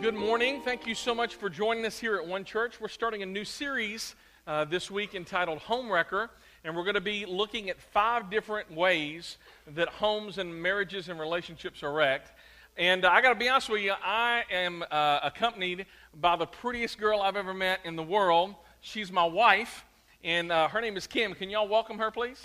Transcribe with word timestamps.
good 0.00 0.14
morning. 0.14 0.60
Thank 0.60 0.86
you 0.86 0.94
so 0.94 1.12
much 1.12 1.34
for 1.34 1.50
joining 1.50 1.84
us 1.84 1.98
here 1.98 2.14
at 2.14 2.24
One 2.24 2.44
Church. 2.44 2.80
We're 2.80 2.86
starting 2.86 3.24
a 3.24 3.26
new 3.26 3.44
series 3.44 4.14
uh, 4.46 4.64
this 4.64 4.92
week 4.92 5.16
entitled 5.16 5.58
Home 5.58 5.90
Wrecker, 5.90 6.30
and 6.62 6.76
we're 6.76 6.84
going 6.84 6.94
to 6.94 7.00
be 7.00 7.26
looking 7.26 7.68
at 7.68 7.80
five 7.80 8.30
different 8.30 8.72
ways 8.72 9.38
that 9.66 9.88
homes 9.88 10.38
and 10.38 10.54
marriages 10.62 11.08
and 11.08 11.18
relationships 11.18 11.82
are 11.82 11.92
wrecked. 11.92 12.30
And 12.76 13.04
uh, 13.04 13.08
I 13.08 13.20
got 13.20 13.30
to 13.30 13.34
be 13.34 13.48
honest 13.48 13.70
with 13.70 13.82
you, 13.82 13.94
I 14.00 14.44
am 14.52 14.84
uh, 14.88 15.18
accompanied 15.24 15.86
by 16.20 16.36
the 16.36 16.46
prettiest 16.46 16.98
girl 16.98 17.20
I've 17.20 17.36
ever 17.36 17.52
met 17.52 17.80
in 17.84 17.96
the 17.96 18.04
world. 18.04 18.54
She's 18.80 19.10
my 19.10 19.24
wife, 19.24 19.84
and 20.22 20.52
uh, 20.52 20.68
her 20.68 20.80
name 20.80 20.96
is 20.96 21.08
Kim. 21.08 21.34
Can 21.34 21.50
y'all 21.50 21.66
welcome 21.66 21.98
her, 21.98 22.12
please? 22.12 22.44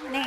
Morning. 0.00 0.24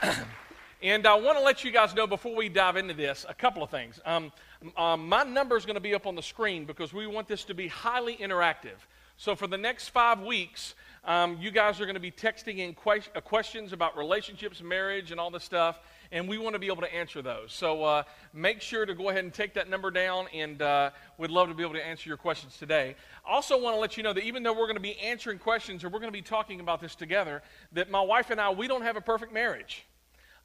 And 0.80 1.08
I 1.08 1.14
want 1.16 1.36
to 1.36 1.42
let 1.42 1.64
you 1.64 1.72
guys 1.72 1.92
know 1.92 2.06
before 2.06 2.36
we 2.36 2.48
dive 2.48 2.76
into 2.76 2.94
this 2.94 3.26
a 3.28 3.34
couple 3.34 3.64
of 3.64 3.70
things. 3.70 3.98
Um, 4.06 4.30
um, 4.76 5.08
my 5.08 5.24
number 5.24 5.56
is 5.56 5.66
going 5.66 5.74
to 5.74 5.80
be 5.80 5.92
up 5.92 6.06
on 6.06 6.14
the 6.14 6.22
screen 6.22 6.66
because 6.66 6.92
we 6.92 7.04
want 7.08 7.26
this 7.26 7.42
to 7.44 7.54
be 7.54 7.66
highly 7.66 8.16
interactive. 8.16 8.78
So 9.16 9.34
for 9.34 9.48
the 9.48 9.58
next 9.58 9.88
five 9.88 10.20
weeks, 10.20 10.76
um, 11.04 11.36
you 11.40 11.50
guys 11.50 11.80
are 11.80 11.84
going 11.84 11.96
to 11.96 12.00
be 12.00 12.12
texting 12.12 12.58
in 12.58 12.74
que- 12.74 13.10
uh, 13.16 13.20
questions 13.20 13.72
about 13.72 13.96
relationships, 13.96 14.62
marriage, 14.62 15.10
and 15.10 15.18
all 15.18 15.32
this 15.32 15.42
stuff, 15.42 15.80
and 16.12 16.28
we 16.28 16.38
want 16.38 16.54
to 16.54 16.60
be 16.60 16.68
able 16.68 16.82
to 16.82 16.94
answer 16.94 17.22
those. 17.22 17.52
So 17.52 17.82
uh, 17.82 18.02
make 18.32 18.60
sure 18.60 18.86
to 18.86 18.94
go 18.94 19.08
ahead 19.08 19.24
and 19.24 19.34
take 19.34 19.54
that 19.54 19.68
number 19.68 19.90
down, 19.90 20.26
and 20.32 20.62
uh, 20.62 20.90
we'd 21.16 21.32
love 21.32 21.48
to 21.48 21.54
be 21.54 21.64
able 21.64 21.74
to 21.74 21.84
answer 21.84 22.08
your 22.08 22.18
questions 22.18 22.56
today. 22.56 22.94
Also 23.26 23.60
want 23.60 23.74
to 23.74 23.80
let 23.80 23.96
you 23.96 24.04
know 24.04 24.12
that 24.12 24.22
even 24.22 24.44
though 24.44 24.52
we're 24.52 24.66
going 24.66 24.76
to 24.76 24.80
be 24.80 24.96
answering 25.00 25.40
questions 25.40 25.82
or 25.82 25.88
we're 25.88 25.98
going 25.98 26.12
to 26.12 26.16
be 26.16 26.22
talking 26.22 26.60
about 26.60 26.80
this 26.80 26.94
together, 26.94 27.42
that 27.72 27.90
my 27.90 28.00
wife 28.00 28.30
and 28.30 28.40
I, 28.40 28.50
we 28.50 28.68
don't 28.68 28.82
have 28.82 28.96
a 28.96 29.00
perfect 29.00 29.32
marriage. 29.32 29.84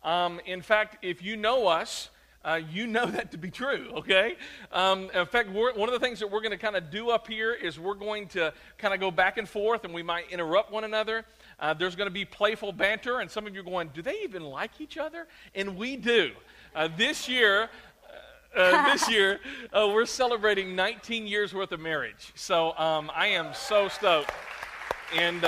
Um, 0.04 0.40
in 0.46 0.62
fact, 0.62 1.04
if 1.04 1.24
you 1.24 1.38
know 1.38 1.68
us, 1.68 2.10
uh, 2.46 2.60
you 2.72 2.88
know 2.88 3.06
that 3.06 3.32
to 3.32 3.38
be 3.38 3.50
true, 3.50 3.90
okay? 3.96 4.36
Um, 4.72 5.10
in 5.14 5.26
fact, 5.26 5.50
one 5.50 5.88
of 5.88 5.94
the 5.94 6.00
things 6.00 6.20
that 6.20 6.30
we're 6.30 6.42
going 6.42 6.52
to 6.52 6.58
kind 6.58 6.76
of 6.76 6.92
do 6.92 7.10
up 7.10 7.28
here 7.28 7.54
is 7.54 7.80
we're 7.80 7.94
going 7.94 8.28
to 8.30 8.54
kind 8.78 8.94
of 8.94 9.00
go 9.00 9.12
back 9.12 9.38
and 9.38 9.48
forth 9.48 9.86
and 9.86 9.94
we 9.94 10.04
might 10.04 10.30
interrupt 10.30 10.72
one 10.72 10.84
another. 10.84 11.24
Uh, 11.60 11.74
there's 11.74 11.96
going 11.96 12.08
to 12.08 12.14
be 12.14 12.26
playful 12.26 12.74
banter, 12.74 13.20
and 13.20 13.32
some 13.32 13.48
of 13.48 13.54
you 13.54 13.62
are 13.62 13.64
going, 13.64 13.90
Do 13.94 14.02
they 14.02 14.20
even 14.24 14.44
like 14.44 14.82
each 14.82 14.98
other? 14.98 15.28
And 15.56 15.78
we 15.78 15.96
do. 15.96 16.32
Uh, 16.76 16.90
this 16.98 17.30
year, 17.30 17.70
uh, 18.56 18.60
uh, 18.60 18.92
this 18.92 19.10
year, 19.10 19.40
uh, 19.72 19.90
we're 19.94 20.06
celebrating 20.06 20.76
19 20.76 21.26
years 21.26 21.54
worth 21.54 21.72
of 21.72 21.80
marriage. 21.80 22.34
So 22.36 22.78
um, 22.78 23.10
I 23.16 23.28
am 23.28 23.54
so 23.54 23.88
stoked. 23.88 24.32
And. 25.16 25.46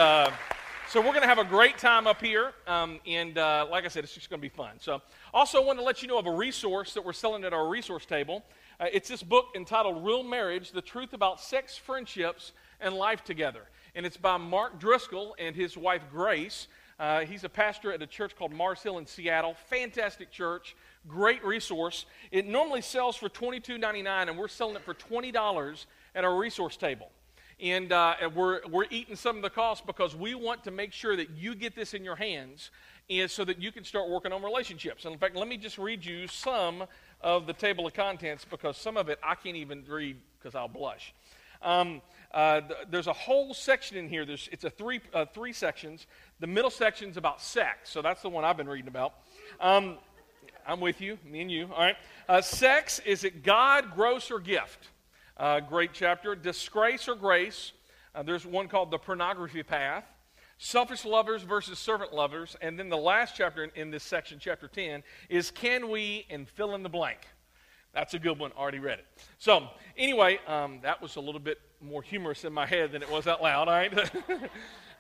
So 0.88 1.02
we're 1.02 1.08
going 1.08 1.24
to 1.24 1.28
have 1.28 1.40
a 1.40 1.44
great 1.44 1.80
time 1.80 2.06
up 2.06 2.22
here, 2.22 2.54
um, 2.68 3.00
and 3.08 3.40
uh, 3.40 3.66
like 3.72 3.86
I 3.86 3.88
said, 3.88 4.04
it's 4.04 4.14
just 4.14 4.30
going 4.30 4.40
to 4.40 4.42
be 4.42 4.56
fun. 4.56 4.76
So, 4.80 5.02
also 5.34 5.62
I 5.62 5.66
want 5.66 5.80
to 5.80 5.84
let 5.84 6.04
you 6.04 6.08
know 6.08 6.20
of 6.20 6.28
a 6.28 6.32
resource 6.32 6.94
that 6.94 7.04
we're 7.04 7.12
selling 7.12 7.44
at 7.44 7.54
our 7.54 7.68
resource 7.68 8.06
table. 8.06 8.46
Uh, 8.80 8.86
it's 8.94 9.10
this 9.10 9.24
book 9.24 9.48
entitled 9.56 10.06
"Real 10.06 10.22
Marriage: 10.22 10.72
The 10.72 10.84
Truth 10.84 11.14
About 11.14 11.42
Sex, 11.42 11.76
Friendships, 11.76 12.54
and 12.80 12.94
Life 12.94 13.24
Together," 13.24 13.64
and 13.96 14.06
it's 14.06 14.16
by 14.16 14.38
Mark 14.38 14.80
Driscoll 14.80 15.36
and 15.40 15.56
his 15.56 15.76
wife 15.76 16.04
Grace. 16.12 16.68
Uh, 17.00 17.22
he's 17.22 17.44
a 17.44 17.50
pastor 17.50 17.92
at 17.92 18.02
a 18.02 18.08
church 18.08 18.36
called 18.36 18.54
Mars 18.54 18.84
Hill 18.84 19.00
in 19.00 19.08
Seattle. 19.08 19.56
Fantastic 19.70 20.32
church, 20.32 20.76
great 21.08 21.44
resource. 21.44 22.06
It 22.32 22.46
normally 22.46 22.82
sells 22.82 23.16
for 23.16 23.28
$22.99, 23.28 24.06
and 24.30 24.38
we're 24.38 24.48
selling 24.48 24.76
it 24.76 24.84
for 24.84 24.94
$20 24.94 25.86
at 26.14 26.24
our 26.24 26.38
resource 26.38 26.78
table. 26.78 27.10
And, 27.60 27.92
uh, 27.92 28.16
we're, 28.36 28.60
we're 28.68 28.86
eating 28.90 29.16
some 29.16 29.38
of 29.38 29.42
the 29.42 29.50
cost 29.50 29.86
because 29.86 30.16
we 30.16 30.36
want 30.36 30.64
to 30.66 30.72
make 30.72 30.92
sure 30.92 31.16
that 31.16 31.30
you 31.32 31.56
get 31.56 31.76
this 31.76 31.94
in 31.94 32.04
your 32.04 32.16
hands 32.16 32.72
and 33.10 33.30
so 33.30 33.46
that 33.46 33.62
you 33.62 33.72
can 33.72 33.84
start 33.84 34.10
working 34.10 34.32
on 34.32 34.44
relationships. 34.44 35.06
And 35.06 35.14
in 35.14 35.20
fact, 35.20 35.36
let 35.36 35.48
me 35.48 35.58
just 35.58 35.78
read 35.78 36.04
you 36.04 36.28
some 36.28 36.86
of 37.22 37.48
the 37.48 37.54
table 37.54 37.88
of 37.88 37.94
contents 37.94 38.46
because 38.46 38.78
some 38.78 38.98
of 38.98 39.10
it 39.10 39.20
I 39.24 39.36
can't 39.36 39.56
even 39.56 39.84
read 39.88 40.18
because 40.38 40.56
I'll 40.56 40.68
blush. 40.68 41.14
Um, 41.62 42.02
uh, 42.34 42.62
th- 42.62 42.80
there's 42.92 43.08
a 43.08 43.14
whole 43.14 43.54
section 43.54 43.98
in 43.98 44.10
here. 44.10 44.26
There's, 44.26 44.50
it's 44.52 44.66
a 44.66 44.70
three, 44.70 45.00
uh, 45.14 45.26
three 45.26 45.54
sections. 45.54 46.08
The 46.40 46.48
middle 46.48 46.70
section's 46.70 47.18
about 47.18 47.42
sex, 47.42 47.90
so 47.90 48.02
that's 48.02 48.22
the 48.22 48.30
one 48.30 48.44
I've 48.44 48.58
been 48.58 48.68
reading 48.68 48.90
about. 48.90 49.14
Um, 49.62 49.98
I'm 50.68 50.82
with 50.82 51.00
you, 51.00 51.18
me 51.24 51.42
and 51.42 51.52
you. 51.52 51.70
All 51.74 51.82
right. 51.82 51.96
Uh, 52.28 52.42
sex 52.42 53.00
is 53.06 53.24
it 53.24 53.44
God, 53.44 53.94
gross, 53.96 54.32
or 54.32 54.40
gift? 54.40 54.90
Uh, 55.38 55.60
great 55.60 55.92
chapter. 55.92 56.34
Disgrace 56.34 57.10
or 57.10 57.16
grace. 57.16 57.74
Uh, 58.14 58.24
there's 58.24 58.46
one 58.46 58.70
called 58.70 58.90
The 58.90 58.98
Pornography 58.98 59.64
Path. 59.64 60.06
Selfish 60.58 61.04
lovers 61.04 61.42
versus 61.42 61.78
servant 61.78 62.14
lovers. 62.14 62.56
And 62.62 62.80
then 62.80 62.88
the 62.88 62.98
last 62.98 63.36
chapter 63.36 63.66
in, 63.66 63.72
in 63.76 63.92
this 63.92 64.04
section, 64.04 64.40
chapter 64.40 64.70
10, 64.70 65.04
is 65.28 65.52
Can 65.52 65.90
We 65.90 66.26
and 66.30 66.48
fill 66.48 66.74
in 66.76 66.84
the 66.84 66.90
blank. 66.90 67.20
That's 67.94 68.14
a 68.14 68.20
good 68.20 68.40
one. 68.40 68.54
Already 68.54 68.80
read 68.80 69.00
it. 69.00 69.06
So, 69.38 69.68
anyway, 69.98 70.40
um, 70.48 70.80
that 70.84 71.02
was 71.02 71.18
a 71.18 71.22
little 71.22 71.40
bit 71.40 71.60
more 71.82 72.02
humorous 72.02 72.46
in 72.46 72.54
my 72.54 72.66
head 72.66 72.94
than 72.94 73.02
it 73.02 73.10
was 73.12 73.28
out 73.28 73.42
loud. 73.42 73.68
All 73.68 73.74
right. 73.74 73.94
all 74.30 74.38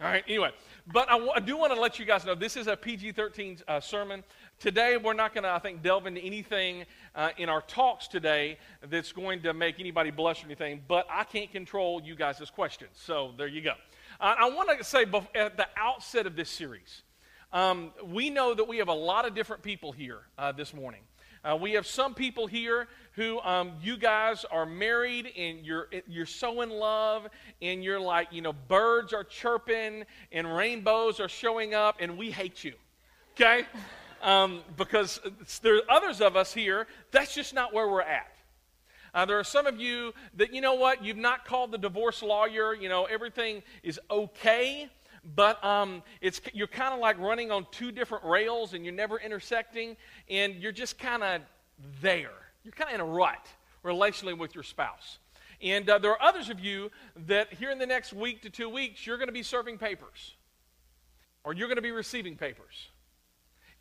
right. 0.02 0.24
Anyway, 0.28 0.52
but 0.92 1.10
I, 1.10 1.14
w- 1.14 1.32
I 1.34 1.40
do 1.40 1.58
want 1.58 1.74
to 1.74 1.80
let 1.80 1.98
you 1.98 2.06
guys 2.06 2.26
know 2.26 2.36
this 2.36 2.58
is 2.58 2.68
a 2.68 2.76
PG 2.76 3.14
13 3.14 3.60
uh, 3.68 3.80
sermon. 3.80 4.24
Today, 4.60 4.96
we're 4.96 5.14
not 5.14 5.34
going 5.34 5.44
to, 5.44 5.50
I 5.50 5.60
think, 5.60 5.84
delve 5.84 6.08
into 6.08 6.22
anything 6.22 6.86
uh, 7.14 7.30
in 7.38 7.50
our 7.50 7.62
talks 7.62 8.08
today 8.08 8.58
that's 8.90 9.12
going 9.12 9.42
to 9.42 9.54
make 9.54 9.82
anybody 9.82 10.12
blush 10.12 10.44
or 10.44 10.46
anything, 10.46 10.82
but 10.88 11.06
I 11.12 11.26
can't 11.26 11.52
control 11.52 12.02
you 12.02 12.16
guys' 12.16 12.50
questions. 12.54 12.92
So 12.94 13.34
there 13.38 13.48
you 13.48 13.62
go. 13.62 13.74
Uh, 14.20 14.36
I 14.40 14.50
want 14.50 14.70
to 14.78 14.84
say 14.84 15.06
at 15.36 15.58
the 15.58 15.68
outset 15.76 16.26
of 16.26 16.38
this 16.38 16.50
series, 16.50 17.04
um, 17.52 17.92
we 18.06 18.30
know 18.30 18.54
that 18.54 18.66
we 18.66 18.78
have 18.78 18.88
a 18.88 18.94
lot 18.94 19.26
of 19.26 19.36
different 19.36 19.62
people 19.62 19.92
here 19.92 20.22
uh, 20.38 20.54
this 20.54 20.74
morning. 20.74 21.02
Uh, 21.44 21.56
we 21.56 21.74
have 21.74 21.86
some 21.86 22.14
people 22.14 22.48
here 22.48 22.88
who 23.12 23.40
um, 23.42 23.74
you 23.84 23.98
guys 23.98 24.46
are 24.52 24.66
married 24.66 25.32
and 25.38 25.66
you're, 25.66 25.90
you're 26.08 26.26
so 26.26 26.62
in 26.62 26.70
love 26.70 27.28
and 27.62 27.84
you're 27.84 28.00
like, 28.00 28.30
you 28.32 28.42
know, 28.42 28.54
birds 28.54 29.14
are 29.14 29.24
chirping 29.24 30.06
and 30.32 30.56
rainbows 30.56 31.20
are 31.20 31.30
showing 31.30 31.74
up 31.74 31.98
and 32.00 32.18
we 32.18 32.32
hate 32.32 32.64
you. 32.64 32.74
Okay? 33.34 33.66
Um, 34.22 34.62
because 34.78 35.20
there 35.62 35.76
are 35.78 35.82
others 35.90 36.22
of 36.22 36.36
us 36.36 36.54
here, 36.54 36.88
that's 37.12 37.34
just 37.34 37.54
not 37.54 37.74
where 37.74 37.88
we're 37.88 38.02
at. 38.02 38.32
Uh, 39.14 39.26
there 39.26 39.40
are 39.40 39.46
some 39.46 39.66
of 39.66 39.80
you 39.80 40.14
that, 40.36 40.54
you 40.54 40.60
know 40.60 40.74
what, 40.74 41.04
you've 41.04 41.16
not 41.16 41.46
called 41.46 41.72
the 41.72 41.78
divorce 41.78 42.22
lawyer, 42.22 42.74
you 42.74 42.90
know, 42.90 43.06
everything 43.06 43.64
is 43.82 44.00
okay, 44.12 44.90
but 45.36 45.64
um, 45.64 46.04
it's, 46.20 46.42
you're 46.54 46.68
kind 46.68 46.94
of 46.94 47.00
like 47.00 47.18
running 47.18 47.50
on 47.50 47.66
two 47.72 47.92
different 47.92 48.26
rails 48.26 48.74
and 48.74 48.84
you're 48.84 48.94
never 48.94 49.18
intersecting, 49.18 49.96
and 50.30 50.56
you're 50.56 50.74
just 50.74 51.00
kind 51.00 51.24
of 51.24 51.42
there. 52.02 52.32
You're 52.64 52.74
kind 52.74 52.90
of 52.90 52.96
in 52.96 53.02
a 53.02 53.06
rut 53.06 53.48
relationally 53.86 54.38
with 54.38 54.54
your 54.54 54.64
spouse. 54.64 55.20
And 55.62 55.90
uh, 55.90 55.98
there 56.00 56.12
are 56.12 56.22
others 56.22 56.50
of 56.50 56.60
you 56.60 56.92
that 57.28 57.54
here 57.54 57.72
in 57.72 57.80
the 57.80 57.86
next 57.86 58.12
week 58.12 58.42
to 58.42 58.50
two 58.50 58.68
weeks, 58.68 59.08
you're 59.08 59.18
going 59.18 59.30
to 59.30 59.34
be 59.34 59.44
serving 59.44 59.78
papers 59.78 60.36
or 61.46 61.54
you're 61.54 61.68
going 61.68 61.78
to 61.78 61.82
be 61.82 61.92
receiving 61.92 62.36
papers 62.36 62.90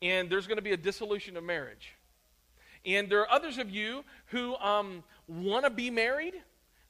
and 0.02 0.30
there's 0.30 0.46
going 0.46 0.56
to 0.56 0.62
be 0.62 0.72
a 0.72 0.76
dissolution 0.76 1.36
of 1.36 1.44
marriage. 1.44 1.94
And 2.86 3.08
there 3.08 3.20
are 3.20 3.30
others 3.30 3.58
of 3.58 3.70
you 3.70 4.04
who 4.26 4.54
um, 4.56 5.02
want 5.26 5.64
to 5.64 5.70
be 5.70 5.90
married. 5.90 6.34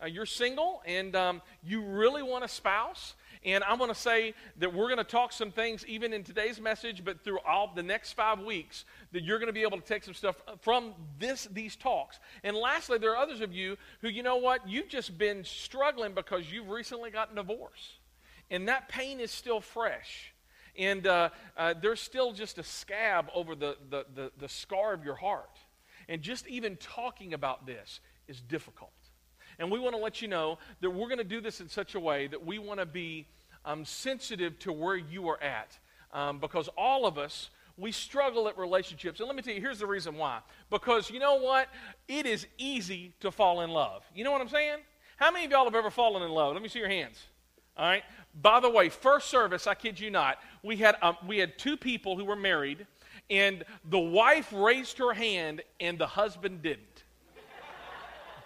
Uh, 0.03 0.07
you're 0.07 0.27
single 0.27 0.83
and 0.87 1.15
um, 1.15 1.43
you 1.63 1.83
really 1.83 2.23
want 2.23 2.45
a 2.45 2.49
spouse. 2.49 3.15
And 3.45 3.63
I'm 3.65 3.79
going 3.79 3.91
to 3.91 3.95
say 3.95 4.35
that 4.59 4.73
we're 4.73 4.87
going 4.87 4.99
to 4.99 5.05
talk 5.05 5.33
some 5.33 5.51
things 5.51 5.85
even 5.87 6.13
in 6.13 6.25
today's 6.25 6.61
message, 6.61 7.05
but 7.05 7.23
through 7.23 7.39
all 7.41 7.71
the 7.75 7.83
next 7.83 8.15
five 8.15 8.41
weeks, 8.41 8.87
that 9.13 9.23
you're 9.23 9.39
going 9.39 9.49
to 9.49 9.53
be 9.53 9.63
able 9.63 9.79
to 9.79 9.87
take 9.87 10.03
some 10.03 10.15
stuff 10.15 10.37
from 10.61 10.95
this, 11.19 11.47
these 11.53 11.77
talks. 11.77 12.19
And 12.43 12.57
lastly, 12.57 12.99
there 12.99 13.13
are 13.13 13.19
others 13.19 13.41
of 13.41 13.53
you 13.53 13.77
who, 14.01 14.09
you 14.09 14.23
know 14.23 14.37
what, 14.37 14.67
you've 14.67 14.89
just 14.89 15.17
been 15.19 15.45
struggling 15.45 16.15
because 16.15 16.51
you've 16.51 16.71
recently 16.71 17.11
gotten 17.11 17.39
a 17.39 17.43
divorce. 17.43 17.99
And 18.51 18.69
that 18.69 18.89
pain 18.89 19.21
is 19.21 19.31
still 19.31 19.61
fresh 19.61 20.34
and 20.77 21.07
uh, 21.07 21.31
uh, 21.57 21.75
there's 21.81 22.01
still 22.01 22.33
just 22.33 22.59
a 22.59 22.63
scab 22.63 23.27
over 23.35 23.55
the, 23.55 23.77
the, 23.91 24.07
the, 24.15 24.33
the 24.39 24.49
scar 24.49 24.93
of 24.93 25.05
your 25.05 25.15
heart. 25.15 25.59
And 26.09 26.21
just 26.21 26.47
even 26.47 26.77
talking 26.77 27.35
about 27.35 27.67
this 27.67 28.01
is 28.29 28.41
difficult. 28.41 28.91
And 29.59 29.71
we 29.71 29.79
want 29.79 29.95
to 29.95 30.03
let 30.03 30.21
you 30.21 30.29
know 30.29 30.59
that 30.81 30.91
we're 30.91 31.07
going 31.07 31.19
to 31.19 31.25
do 31.25 31.41
this 31.41 31.61
in 31.61 31.69
such 31.69 31.95
a 31.95 32.01
way 32.01 32.27
that 32.27 32.45
we 32.45 32.59
want 32.59 32.81
to 32.81 32.87
be 32.87 33.27
um, 33.65 33.85
sensitive 33.85 34.59
to 34.61 34.73
where 34.73 34.97
you 34.97 35.29
are 35.29 35.43
at. 35.43 35.79
Um, 36.13 36.39
because 36.39 36.69
all 36.77 37.07
of 37.07 37.19
us, 37.19 37.51
we 37.77 37.91
struggle 37.91 38.49
at 38.49 38.57
relationships. 38.57 39.21
And 39.21 39.27
let 39.27 39.37
me 39.37 39.43
tell 39.43 39.55
you, 39.55 39.61
here's 39.61 39.81
the 39.81 39.87
reason 39.87 40.17
why. 40.17 40.41
Because 40.71 41.11
you 41.11 41.19
know 41.19 41.37
what? 41.37 41.69
It 42.09 42.27
is 42.27 42.47
easy 42.59 43.13
to 43.21 43.31
fall 43.31 43.63
in 43.63 43.71
love. 43.71 44.05
You 44.15 44.25
know 44.25 44.33
what 44.33 44.41
I'm 44.41 44.49
saying? 44.49 44.79
How 45.17 45.31
many 45.31 45.45
of 45.45 45.51
y'all 45.51 45.65
have 45.65 45.75
ever 45.75 45.91
fallen 45.91 46.23
in 46.23 46.31
love? 46.31 46.53
Let 46.53 46.63
me 46.63 46.69
see 46.69 46.81
your 46.81 46.89
hands. 46.89 47.17
All 47.77 47.87
right. 47.87 48.05
By 48.41 48.61
the 48.61 48.71
way, 48.71 48.89
first 48.89 49.29
service, 49.29 49.67
I 49.67 49.75
kid 49.75 49.99
you 49.99 50.11
not, 50.11 50.39
we 50.63 50.77
had, 50.77 50.97
um, 51.03 51.17
we 51.27 51.39
had 51.39 51.59
two 51.59 51.77
people 51.77 52.17
who 52.17 52.25
were 52.25 52.37
married, 52.37 52.87
and 53.31 53.65
the 53.89 53.99
wife 53.99 54.53
raised 54.53 54.99
her 54.99 55.13
hand 55.13 55.63
and 55.81 55.99
the 55.99 56.07
husband 56.07 56.63
didn't. 56.63 57.05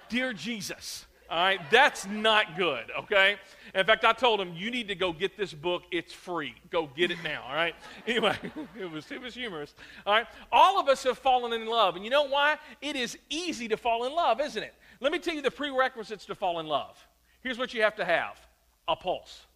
Dear 0.08 0.32
Jesus. 0.32 1.06
All 1.30 1.36
right, 1.36 1.60
that's 1.70 2.06
not 2.06 2.56
good, 2.56 2.84
okay? 3.00 3.36
In 3.74 3.84
fact, 3.84 4.02
I 4.06 4.14
told 4.14 4.40
him, 4.40 4.54
you 4.54 4.70
need 4.70 4.88
to 4.88 4.94
go 4.94 5.12
get 5.12 5.36
this 5.36 5.52
book. 5.52 5.82
It's 5.90 6.10
free. 6.10 6.54
Go 6.70 6.88
get 6.96 7.10
it 7.10 7.18
now, 7.22 7.44
all 7.46 7.54
right? 7.54 7.74
Anyway, 8.06 8.34
it 8.80 8.90
was, 8.90 9.10
it 9.12 9.20
was 9.20 9.34
humorous. 9.34 9.74
All 10.06 10.14
right, 10.14 10.26
all 10.50 10.80
of 10.80 10.88
us 10.88 11.02
have 11.02 11.18
fallen 11.18 11.52
in 11.52 11.66
love. 11.66 11.96
And 11.96 12.04
you 12.04 12.10
know 12.10 12.26
why? 12.26 12.56
It 12.80 12.96
is 12.96 13.18
easy 13.28 13.68
to 13.68 13.76
fall 13.76 14.06
in 14.06 14.14
love, 14.14 14.40
isn't 14.40 14.62
it? 14.62 14.74
Let 15.00 15.12
me 15.12 15.18
tell 15.18 15.34
you 15.34 15.42
the 15.42 15.50
prerequisites 15.50 16.24
to 16.26 16.34
fall 16.34 16.60
in 16.60 16.66
love. 16.66 16.96
Here's 17.42 17.58
what 17.58 17.74
you 17.74 17.82
have 17.82 17.96
to 17.96 18.06
have 18.06 18.40
a 18.88 18.96
pulse. 18.96 19.46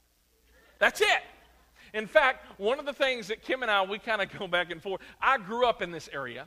That's 0.79 1.00
it. 1.00 1.23
In 1.94 2.06
fact, 2.06 2.46
one 2.58 2.79
of 2.79 2.87
the 2.87 2.93
things 2.93 3.29
that 3.29 3.43
Kim 3.43 3.62
and 3.62 3.70
I, 3.70 3.82
we 3.82 3.99
kind 3.99 4.23
of 4.23 4.38
go 4.38 4.46
back 4.46 4.70
and 4.70 4.82
forth. 4.82 5.00
I 5.20 5.38
grew 5.38 5.67
up 5.67 5.82
in 5.82 5.90
this 5.90 6.08
area. 6.12 6.46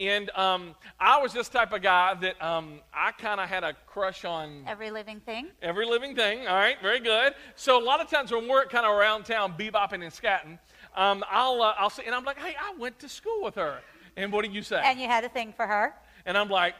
And 0.00 0.28
um, 0.30 0.74
I 0.98 1.22
was 1.22 1.32
this 1.32 1.48
type 1.48 1.72
of 1.72 1.80
guy 1.80 2.14
that 2.14 2.42
um, 2.42 2.80
I 2.92 3.12
kind 3.12 3.40
of 3.40 3.48
had 3.48 3.62
a 3.62 3.74
crush 3.86 4.24
on 4.24 4.64
every 4.66 4.90
living 4.90 5.20
thing. 5.20 5.50
Every 5.62 5.86
living 5.86 6.16
thing. 6.16 6.48
All 6.48 6.56
right, 6.56 6.76
very 6.82 6.98
good. 6.98 7.34
So 7.54 7.80
a 7.80 7.84
lot 7.84 8.00
of 8.00 8.10
times 8.10 8.32
when 8.32 8.48
we're 8.48 8.66
kind 8.66 8.84
of 8.84 8.92
around 8.92 9.24
town 9.24 9.54
bebopping 9.56 10.02
and 10.02 10.12
scatting, 10.12 10.58
um, 10.96 11.22
I'll 11.30 11.62
uh, 11.62 11.74
I'll 11.78 11.90
say, 11.90 12.02
and 12.06 12.14
I'm 12.14 12.24
like, 12.24 12.38
hey, 12.38 12.56
I 12.60 12.74
went 12.76 12.98
to 13.00 13.08
school 13.08 13.40
with 13.44 13.54
her. 13.54 13.78
And 14.16 14.32
what 14.32 14.44
do 14.44 14.50
you 14.50 14.62
say? 14.62 14.80
And 14.84 14.98
you 14.98 15.06
had 15.06 15.22
a 15.22 15.28
thing 15.28 15.52
for 15.56 15.66
her. 15.66 15.94
And 16.26 16.36
I'm 16.36 16.48
like, 16.48 16.74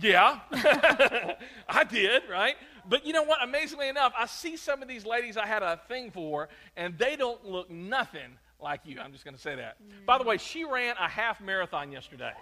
yeah, 0.00 0.40
I 1.68 1.84
did, 1.84 2.22
right? 2.30 2.56
But 2.88 3.04
you 3.04 3.12
know 3.12 3.24
what? 3.24 3.42
Amazingly 3.42 3.88
enough, 3.88 4.12
I 4.16 4.26
see 4.26 4.56
some 4.56 4.80
of 4.80 4.88
these 4.88 5.04
ladies 5.04 5.36
I 5.36 5.46
had 5.46 5.62
a 5.62 5.80
thing 5.88 6.10
for, 6.10 6.48
and 6.76 6.96
they 6.96 7.16
don't 7.16 7.44
look 7.44 7.70
nothing 7.70 8.38
like 8.60 8.80
you. 8.84 8.98
I'm 9.00 9.12
just 9.12 9.24
going 9.24 9.34
to 9.34 9.40
say 9.40 9.56
that. 9.56 9.76
Mm. 9.82 10.06
By 10.06 10.18
the 10.18 10.24
way, 10.24 10.36
she 10.38 10.64
ran 10.64 10.96
a 10.98 11.08
half 11.08 11.40
marathon 11.40 11.92
yesterday. 11.92 12.32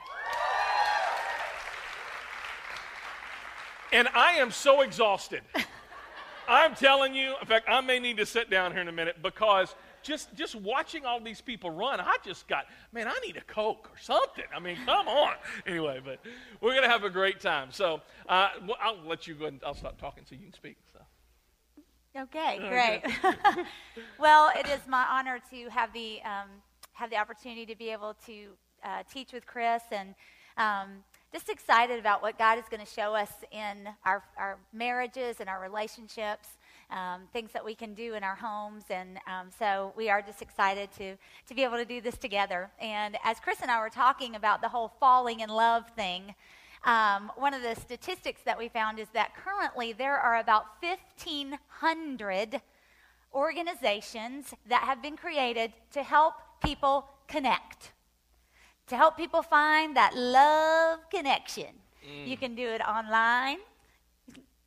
and 3.93 4.09
I 4.09 4.33
am 4.33 4.51
so 4.51 4.83
exhausted. 4.83 5.43
I'm 6.49 6.75
telling 6.75 7.15
you, 7.15 7.35
in 7.41 7.47
fact, 7.47 7.67
I 7.69 7.81
may 7.81 7.99
need 7.99 8.19
to 8.19 8.27
sit 8.27 8.51
down 8.51 8.73
here 8.73 8.81
in 8.81 8.89
a 8.89 8.93
minute 8.93 9.17
because 9.23 9.75
just 10.07 10.35
just 10.35 10.55
watching 10.55 11.05
all 11.05 11.21
these 11.21 11.41
people 11.41 11.71
run, 11.71 12.01
I 12.01 12.17
just 12.25 12.49
got, 12.49 12.67
man, 12.93 13.09
I 13.09 13.19
need 13.25 13.37
a 13.37 13.43
Coke 13.43 13.91
or 13.93 13.99
something. 13.99 14.45
I 14.55 14.61
mean, 14.61 14.77
come 14.85 15.09
on. 15.09 15.35
Anyway, 15.67 16.01
but 16.05 16.21
we're 16.61 16.71
going 16.71 16.83
to 16.83 16.89
have 16.89 17.05
a 17.05 17.11
great 17.11 17.41
time. 17.41 17.69
So 17.71 18.01
uh, 18.29 18.49
I'll 18.81 18.99
let 19.05 19.27
you 19.27 19.35
go 19.35 19.47
and 19.47 19.61
I'll 19.65 19.75
stop 19.75 20.01
talking 20.01 20.25
so 20.29 20.35
you 20.35 20.43
can 20.43 20.53
speak. 20.53 20.77
So. 20.93 21.01
Okay, 22.23 22.59
great. 22.69 23.03
well, 24.19 24.51
it 24.57 24.67
is 24.69 24.81
my 24.89 25.05
honor 25.11 25.39
to 25.51 25.69
have 25.69 25.93
the 25.93 26.21
um, 26.23 26.49
have 26.93 27.11
the 27.11 27.17
opportunity 27.17 27.67
to 27.67 27.77
be 27.77 27.91
able 27.91 28.15
to 28.27 28.49
uh, 28.85 29.03
teach 29.13 29.33
with 29.33 29.47
Chris, 29.47 29.83
and 29.91 30.15
um, 30.57 31.05
just 31.33 31.51
excited 31.51 31.99
about 31.99 32.23
what 32.23 32.39
God 32.39 32.59
is 32.59 32.65
going 32.71 32.85
to 32.85 32.91
show 32.91 33.15
us 33.15 33.31
in 33.53 33.89
our 34.05 34.25
our 34.39 34.59
marriages 34.73 35.41
and 35.41 35.49
our 35.49 35.61
relationships, 35.61 36.49
um, 36.91 37.23
things 37.33 37.53
that 37.53 37.65
we 37.65 37.75
can 37.75 37.95
do 37.95 38.15
in 38.15 38.23
our 38.23 38.37
homes, 38.37 38.85
and 38.91 39.19
um, 39.27 39.49
so 39.59 39.93
we 39.97 40.09
are 40.09 40.23
just 40.23 40.43
excited 40.43 40.91
to 40.99 41.17
to 41.49 41.55
be 41.55 41.65
able 41.65 41.77
to 41.77 41.85
do 41.85 42.01
this 42.01 42.17
together. 42.17 42.71
And 42.81 43.17
as 43.25 43.41
Chris 43.41 43.59
and 43.63 43.71
I 43.71 43.81
were 43.81 43.91
talking 43.91 44.37
about 44.37 44.61
the 44.61 44.69
whole 44.69 44.93
falling 45.01 45.41
in 45.41 45.49
love 45.49 45.89
thing. 45.91 46.35
Um, 46.85 47.33
one 47.35 47.53
of 47.53 47.63
the 47.63 47.75
statistics 47.75 48.43
that 48.45 48.57
we 48.57 48.69
found 48.69 49.01
is 49.01 49.09
that 49.13 49.33
currently 49.35 49.93
there 49.93 50.17
are 50.17 50.39
about 50.39 50.67
1,500 50.81 52.61
organizations 53.35 54.55
that 54.69 54.83
have 54.83 55.03
been 55.03 55.17
created 55.17 55.73
to 55.93 56.03
help 56.03 56.35
people 56.63 57.09
connect, 57.29 57.93
to 58.87 58.97
help 58.97 59.17
people 59.17 59.43
find 59.43 59.97
that 59.97 60.17
love 60.17 61.01
connection. 61.11 61.75
Mm. 62.09 62.27
You 62.27 62.37
can 62.37 62.55
do 62.55 62.67
it 62.69 62.81
online, 62.81 63.59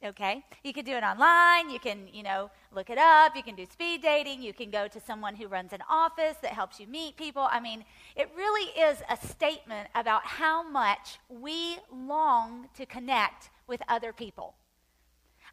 okay? 0.04 0.44
You 0.64 0.74
can 0.74 0.86
do 0.86 0.94
it 0.94 1.04
online. 1.04 1.70
You 1.70 1.80
can, 1.80 2.08
you 2.12 2.24
know, 2.24 2.50
look 2.74 2.90
it 2.90 2.98
up. 2.98 3.36
You 3.36 3.44
can 3.44 3.56
do 3.56 3.66
speed 3.66 4.02
dating. 4.02 4.42
You 4.42 4.54
can 4.54 4.70
go 4.70 4.88
to 4.88 5.00
someone 5.00 5.36
who 5.36 5.48
runs 5.48 5.74
an 5.74 5.82
office 5.90 6.36
that 6.42 6.52
helps 6.52 6.80
you 6.80 6.88
meet 6.88 7.18
people. 7.18 7.48
I 7.50 7.60
mean, 7.60 7.84
it 8.16 8.30
really 8.36 8.70
is 8.80 8.98
a 9.10 9.18
statement 9.28 9.90
about 9.96 10.26
how 10.26 10.68
much 10.68 11.20
we 11.30 11.78
long 11.92 12.70
to 12.78 12.86
connect 12.86 13.50
with 13.68 13.82
other 13.88 14.14
people. 14.14 14.56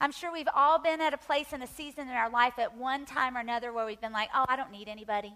I'm 0.00 0.12
sure 0.12 0.30
we've 0.30 0.48
all 0.54 0.78
been 0.78 1.00
at 1.00 1.14
a 1.14 1.18
place 1.18 1.52
in 1.52 1.62
a 1.62 1.66
season 1.66 2.08
in 2.08 2.14
our 2.14 2.30
life 2.30 2.58
at 2.58 2.76
one 2.76 3.06
time 3.06 3.36
or 3.36 3.40
another 3.40 3.72
where 3.72 3.86
we've 3.86 4.00
been 4.00 4.12
like, 4.12 4.28
oh, 4.34 4.44
I 4.48 4.56
don't 4.56 4.70
need 4.70 4.88
anybody. 4.88 5.32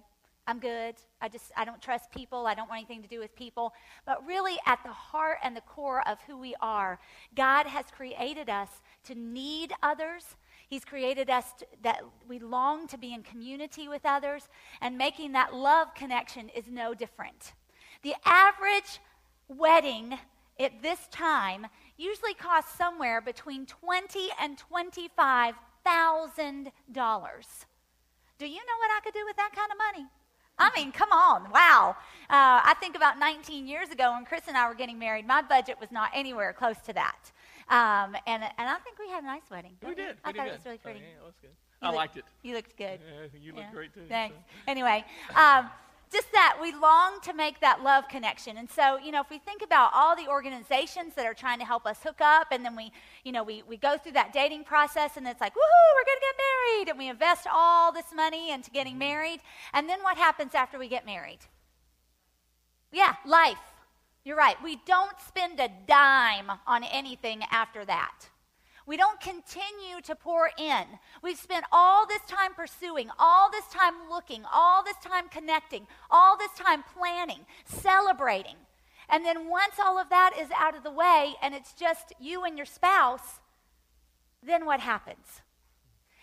I'm 0.46 0.58
good. 0.58 0.96
I 1.20 1.28
just, 1.28 1.52
I 1.56 1.64
don't 1.64 1.81
trust 1.81 2.10
people. 2.10 2.46
I 2.46 2.54
don't 2.54 2.69
want 2.69 2.81
anything 2.81 3.02
to 3.02 3.08
do 3.08 3.20
with 3.20 3.37
people. 3.37 3.72
But 4.04 4.26
really, 4.26 4.56
at 4.66 4.82
the 4.82 4.90
heart 4.90 5.38
and 5.44 5.56
the 5.56 5.60
core 5.60 6.02
of 6.08 6.19
who 6.26 6.37
we 6.37 6.54
are, 6.60 6.98
God 7.37 7.66
has 7.66 7.84
created 7.94 8.48
us 8.50 8.69
to 9.04 9.14
need 9.14 9.72
others. 9.82 10.25
He's 10.69 10.84
created 10.84 11.31
us 11.31 11.44
to, 11.58 11.66
that 11.82 12.02
we 12.28 12.38
long 12.38 12.88
to 12.88 12.98
be 12.98 13.12
in 13.14 13.22
community 13.22 13.87
with 13.87 14.02
others, 14.04 14.48
and 14.81 14.96
making 14.96 15.32
that 15.32 15.54
love 15.54 15.94
connection 15.94 16.48
is 16.48 16.64
no 16.69 16.94
different. 16.94 17.52
The 18.02 18.14
average 18.25 19.00
wedding 19.48 20.19
at 20.58 20.82
this 20.82 21.08
time 21.10 21.66
usually 21.96 22.34
costs 22.34 22.76
somewhere 22.76 23.20
between 23.20 23.66
twenty 23.66 24.28
and 24.40 24.58
twenty-five 24.58 25.54
thousand 25.84 26.72
dollars. 26.90 27.46
Do 28.38 28.46
you 28.46 28.56
know 28.56 28.78
what 28.78 28.90
I 28.96 29.00
could 29.04 29.14
do 29.14 29.25
with 29.26 29.36
that 29.36 29.50
kind 29.54 29.70
of 29.70 29.78
money? 29.78 30.08
I 30.60 30.70
mean, 30.76 30.92
come 30.92 31.10
on, 31.10 31.50
wow. 31.50 31.96
Uh, 32.28 32.60
I 32.62 32.74
think 32.78 32.94
about 32.96 33.18
19 33.18 33.66
years 33.66 33.88
ago 33.90 34.12
when 34.12 34.24
Chris 34.24 34.42
and 34.46 34.56
I 34.56 34.68
were 34.68 34.74
getting 34.74 34.98
married, 34.98 35.26
my 35.26 35.42
budget 35.42 35.76
was 35.80 35.90
not 35.90 36.10
anywhere 36.14 36.52
close 36.52 36.78
to 36.86 36.92
that. 36.92 37.32
Um, 37.68 38.16
and, 38.26 38.42
and 38.42 38.68
I 38.68 38.76
think 38.84 38.98
we 38.98 39.08
had 39.08 39.22
a 39.22 39.26
nice 39.26 39.48
wedding. 39.50 39.72
We 39.86 39.94
did. 39.94 40.16
I 40.24 40.30
we 40.30 40.36
thought 40.36 40.44
did 40.44 40.52
it 40.52 40.56
was 40.58 40.64
really 40.64 40.78
pretty. 40.78 41.00
Oh, 41.00 41.02
yeah, 41.02 41.22
it 41.22 41.24
was 41.24 41.34
good. 41.40 41.50
You 41.50 41.56
I 41.82 41.86
looked, 41.86 41.96
liked 41.96 42.16
it. 42.18 42.24
You 42.42 42.54
looked 42.54 42.76
good. 42.76 43.00
Yeah, 43.00 43.40
you 43.40 43.52
looked 43.52 43.66
yeah. 43.68 43.74
great 43.74 43.94
too. 43.94 44.00
Thanks. 44.08 44.36
So. 44.36 44.70
Anyway, 44.70 45.04
um, 45.34 45.70
just 46.12 46.32
that 46.32 46.58
we 46.60 46.72
long 46.72 47.20
to 47.22 47.32
make 47.32 47.60
that 47.60 47.82
love 47.82 48.08
connection. 48.08 48.56
And 48.56 48.68
so, 48.68 48.98
you 48.98 49.12
know, 49.12 49.20
if 49.20 49.30
we 49.30 49.38
think 49.38 49.62
about 49.62 49.92
all 49.94 50.16
the 50.16 50.28
organizations 50.28 51.14
that 51.14 51.24
are 51.24 51.34
trying 51.34 51.60
to 51.60 51.64
help 51.64 51.86
us 51.86 51.98
hook 52.02 52.20
up, 52.20 52.48
and 52.50 52.64
then 52.64 52.74
we, 52.74 52.90
you 53.24 53.30
know, 53.30 53.44
we, 53.44 53.62
we 53.68 53.76
go 53.76 53.96
through 53.96 54.12
that 54.12 54.32
dating 54.32 54.64
process, 54.64 55.16
and 55.16 55.26
it's 55.26 55.40
like, 55.40 55.52
woohoo, 55.52 55.90
we're 55.94 56.04
going 56.04 56.18
to 56.18 56.26
get 56.26 56.36
married, 56.36 56.88
and 56.88 56.98
we 56.98 57.08
invest 57.08 57.46
all 57.52 57.92
this 57.92 58.12
money 58.14 58.50
into 58.50 58.70
getting 58.70 58.94
mm-hmm. 58.94 59.00
married. 59.00 59.40
And 59.72 59.88
then 59.88 60.02
what 60.02 60.16
happens 60.16 60.54
after 60.54 60.78
we 60.78 60.88
get 60.88 61.06
married? 61.06 61.38
Yeah, 62.92 63.14
life. 63.24 63.58
You're 64.24 64.36
right. 64.36 64.56
We 64.62 64.80
don't 64.86 65.18
spend 65.26 65.60
a 65.60 65.70
dime 65.86 66.50
on 66.66 66.82
anything 66.84 67.42
after 67.50 67.84
that. 67.84 68.30
We 68.90 68.96
don't 68.96 69.20
continue 69.20 70.00
to 70.02 70.16
pour 70.16 70.50
in. 70.58 70.82
We've 71.22 71.38
spent 71.38 71.64
all 71.70 72.08
this 72.08 72.22
time 72.22 72.54
pursuing, 72.54 73.08
all 73.20 73.48
this 73.48 73.66
time 73.66 73.94
looking, 74.10 74.42
all 74.52 74.82
this 74.82 74.96
time 74.96 75.28
connecting, 75.28 75.87
all 76.10 76.37
this 76.37 76.50
time 76.58 76.82
planning, 76.98 77.46
celebrating. 77.64 78.56
And 79.08 79.25
then 79.25 79.48
once 79.48 79.75
all 79.78 79.96
of 79.96 80.08
that 80.08 80.32
is 80.37 80.48
out 80.58 80.76
of 80.76 80.82
the 80.82 80.90
way 80.90 81.34
and 81.40 81.54
it's 81.54 81.72
just 81.72 82.12
you 82.19 82.42
and 82.42 82.56
your 82.56 82.66
spouse, 82.66 83.38
then 84.43 84.67
what 84.67 84.81
happens? 84.81 85.43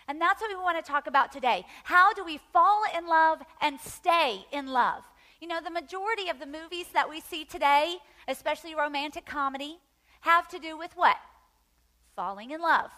And 0.10 0.20
that's 0.20 0.42
what 0.42 0.50
we 0.50 0.62
want 0.62 0.84
to 0.84 0.92
talk 0.92 1.08
about 1.08 1.32
today. 1.32 1.63
How 1.86 2.12
do 2.12 2.25
we 2.25 2.38
fall 2.51 2.84
in 2.98 3.08
love 3.08 3.44
and 3.62 3.80
stay 3.80 4.46
in 4.51 4.68
love? 4.68 5.03
You 5.39 5.48
know, 5.48 5.62
the 5.63 5.72
majority 5.72 6.27
of 6.27 6.39
the 6.39 6.46
movies 6.46 6.88
that 6.92 7.10
we 7.10 7.22
see 7.22 7.46
today, 7.46 7.96
especially 8.27 8.75
romantic 8.75 9.25
comedy, 9.25 9.77
have 10.20 10.50
to 10.50 10.60
do 10.60 10.77
with 10.77 10.92
what? 10.98 11.15
Falling 12.18 12.52
in 12.52 12.60
love. 12.60 12.90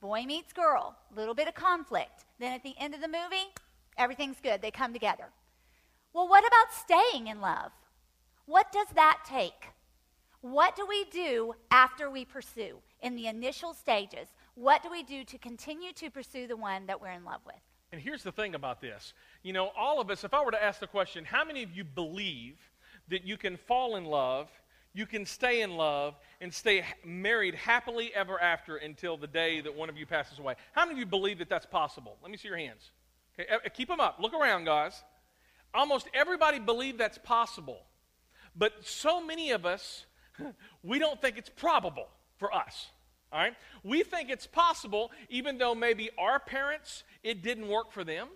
Boy 0.00 0.24
meets 0.24 0.52
girl, 0.52 0.94
little 1.16 1.34
bit 1.34 1.48
of 1.48 1.54
conflict. 1.54 2.26
Then 2.38 2.52
at 2.52 2.62
the 2.62 2.74
end 2.78 2.94
of 2.94 3.00
the 3.00 3.08
movie, 3.08 3.48
everything's 3.96 4.40
good. 4.40 4.62
They 4.62 4.70
come 4.70 4.92
together. 4.92 5.24
Well, 6.12 6.28
what 6.28 6.46
about 6.46 6.72
staying 6.72 7.26
in 7.26 7.40
love? 7.40 7.72
What 8.46 8.70
does 8.70 8.86
that 8.94 9.20
take? 9.26 9.70
What 10.42 10.76
do 10.76 10.86
we 10.86 11.04
do 11.06 11.54
after 11.70 12.10
we 12.10 12.24
pursue 12.24 12.78
in 13.00 13.16
the 13.16 13.26
initial 13.26 13.74
stages? 13.74 14.28
What 14.54 14.82
do 14.82 14.90
we 14.90 15.02
do 15.02 15.24
to 15.24 15.38
continue 15.38 15.92
to 15.94 16.10
pursue 16.10 16.46
the 16.46 16.56
one 16.56 16.86
that 16.86 17.00
we're 17.00 17.10
in 17.10 17.24
love 17.24 17.40
with? 17.44 17.56
And 17.90 18.00
here's 18.00 18.22
the 18.22 18.32
thing 18.32 18.54
about 18.54 18.80
this. 18.80 19.14
You 19.42 19.54
know, 19.54 19.72
all 19.76 19.98
of 19.98 20.10
us, 20.10 20.24
if 20.24 20.34
I 20.34 20.44
were 20.44 20.50
to 20.50 20.62
ask 20.62 20.78
the 20.78 20.86
question, 20.86 21.24
how 21.24 21.44
many 21.44 21.62
of 21.62 21.72
you 21.74 21.84
believe 21.84 22.58
that 23.08 23.24
you 23.24 23.38
can 23.38 23.56
fall 23.56 23.96
in 23.96 24.04
love 24.04 24.48
you 24.94 25.06
can 25.06 25.26
stay 25.26 25.62
in 25.62 25.76
love 25.76 26.14
and 26.40 26.52
stay 26.52 26.84
married 27.04 27.54
happily 27.54 28.12
ever 28.14 28.40
after 28.40 28.76
until 28.76 29.16
the 29.16 29.26
day 29.26 29.60
that 29.60 29.74
one 29.74 29.88
of 29.88 29.96
you 29.96 30.06
passes 30.06 30.38
away. 30.38 30.54
How 30.72 30.82
many 30.82 30.92
of 30.92 30.98
you 30.98 31.06
believe 31.06 31.38
that 31.38 31.48
that's 31.48 31.66
possible? 31.66 32.16
Let 32.22 32.30
me 32.30 32.36
see 32.36 32.48
your 32.48 32.56
hands. 32.56 32.90
Okay, 33.38 33.52
keep 33.74 33.88
them 33.88 34.00
up. 34.00 34.18
Look 34.20 34.34
around, 34.34 34.64
guys. 34.64 35.02
Almost 35.74 36.08
everybody 36.14 36.58
believe 36.58 36.98
that's 36.98 37.18
possible. 37.18 37.82
But 38.56 38.72
so 38.82 39.24
many 39.24 39.50
of 39.52 39.66
us, 39.66 40.06
we 40.82 40.98
don't 40.98 41.20
think 41.20 41.38
it's 41.38 41.50
probable 41.50 42.08
for 42.38 42.52
us. 42.54 42.88
All 43.32 43.40
right? 43.40 43.54
We 43.84 44.02
think 44.02 44.30
it's 44.30 44.46
possible 44.46 45.10
even 45.28 45.58
though 45.58 45.74
maybe 45.74 46.10
our 46.18 46.40
parents 46.40 47.04
it 47.22 47.42
didn't 47.42 47.68
work 47.68 47.92
for 47.92 48.04
them. 48.04 48.28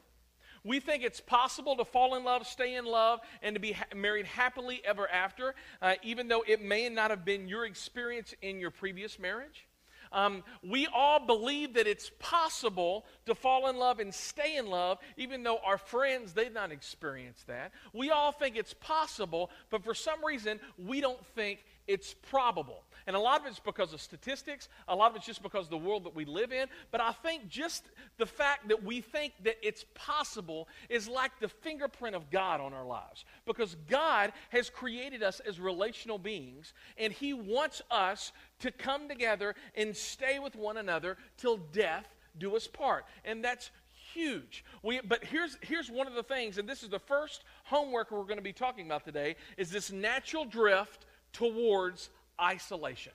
We 0.64 0.81
think 0.81 1.02
it's 1.02 1.21
possible 1.21 1.76
to 1.76 1.85
fall 1.85 2.14
in 2.14 2.25
love, 2.25 2.47
stay 2.47 2.75
in 2.76 2.85
love, 2.85 3.21
and 3.42 3.54
to 3.54 3.61
be 3.61 3.73
ha- 3.73 3.85
married 3.95 4.26
happily 4.26 4.81
ever 4.85 5.09
after, 5.11 5.54
uh, 5.81 5.95
even 6.02 6.28
though 6.28 6.45
it 6.47 6.62
may 6.62 6.88
not 6.88 7.11
have 7.11 7.25
been 7.25 7.49
your 7.49 7.64
experience 7.64 8.35
in 8.42 8.61
your 8.61 8.71
previous 8.71 9.19
marriage. 9.19 9.66
Um, 10.12 10.45
we 10.62 10.87
all 10.87 11.25
believe 11.25 11.75
that 11.75 11.87
it's 11.87 12.11
possible 12.19 13.07
to 13.26 13.35
fall 13.35 13.69
in 13.69 13.76
love 13.76 13.99
and 13.99 14.14
stay 14.14 14.57
in 14.57 14.66
love, 14.66 14.99
even 15.16 15.42
though 15.42 15.59
our 15.64 15.78
friends, 15.78 16.35
they've 16.35 16.52
not 16.52 16.71
experienced 16.71 17.47
that. 17.47 17.73
We 17.92 18.11
all 18.11 18.31
think 18.31 18.57
it's 18.57 18.75
possible, 18.75 19.50
but 19.71 19.83
for 19.83 19.95
some 19.95 20.25
reason, 20.25 20.61
we 20.76 21.00
don't 21.00 21.25
think 21.35 21.64
it's 21.88 22.14
probable. 22.14 22.85
And 23.06 23.16
a 23.16 23.18
lot 23.18 23.40
of 23.40 23.47
it's 23.47 23.59
because 23.59 23.92
of 23.92 24.00
statistics, 24.00 24.68
a 24.88 24.94
lot 24.94 25.11
of 25.11 25.16
it's 25.16 25.26
just 25.26 25.42
because 25.42 25.66
of 25.66 25.71
the 25.71 25.76
world 25.76 26.04
that 26.04 26.14
we 26.14 26.25
live 26.25 26.52
in. 26.52 26.68
But 26.90 27.00
I 27.00 27.12
think 27.12 27.49
just 27.49 27.85
the 28.18 28.26
fact 28.26 28.68
that 28.68 28.82
we 28.82 29.00
think 29.00 29.32
that 29.44 29.56
it's 29.62 29.85
possible 29.94 30.68
is 30.88 31.09
like 31.09 31.32
the 31.40 31.49
fingerprint 31.49 32.14
of 32.14 32.30
God 32.30 32.61
on 32.61 32.73
our 32.73 32.87
lives. 32.87 33.25
Because 33.47 33.76
God 33.88 34.32
has 34.50 34.71
created 34.71 35.23
us 35.23 35.40
as 35.40 35.59
relational 35.61 36.18
beings, 36.18 36.73
and 36.99 37.12
He 37.12 37.32
wants 37.32 37.82
us 37.90 38.32
to 38.61 38.71
come 38.71 39.09
together 39.09 39.54
and 39.75 39.97
stay 39.97 40.38
with 40.38 40.54
one 40.54 40.76
another 40.76 41.16
till 41.37 41.56
death 41.56 42.06
do 42.38 42.56
us 42.56 42.66
part. 42.66 43.04
And 43.25 43.44
that's 43.44 43.71
huge. 44.12 44.64
We, 44.82 45.00
but 45.00 45.25
here's, 45.25 45.59
here's 45.61 45.90
one 45.90 46.06
of 46.06 46.14
the 46.14 46.23
things, 46.23 46.59
and 46.59 46.68
this 46.68 46.82
is 46.82 46.88
the 46.88 46.99
first 46.99 47.44
home 47.64 47.94
wrecker 47.94 48.16
we're 48.16 48.25
going 48.25 48.37
to 48.37 48.42
be 48.42 48.52
talking 48.52 48.87
about 48.87 49.04
today, 49.04 49.37
is 49.56 49.71
this 49.71 49.90
natural 49.90 50.44
drift 50.44 51.06
towards 51.32 52.11
isolation. 52.41 53.12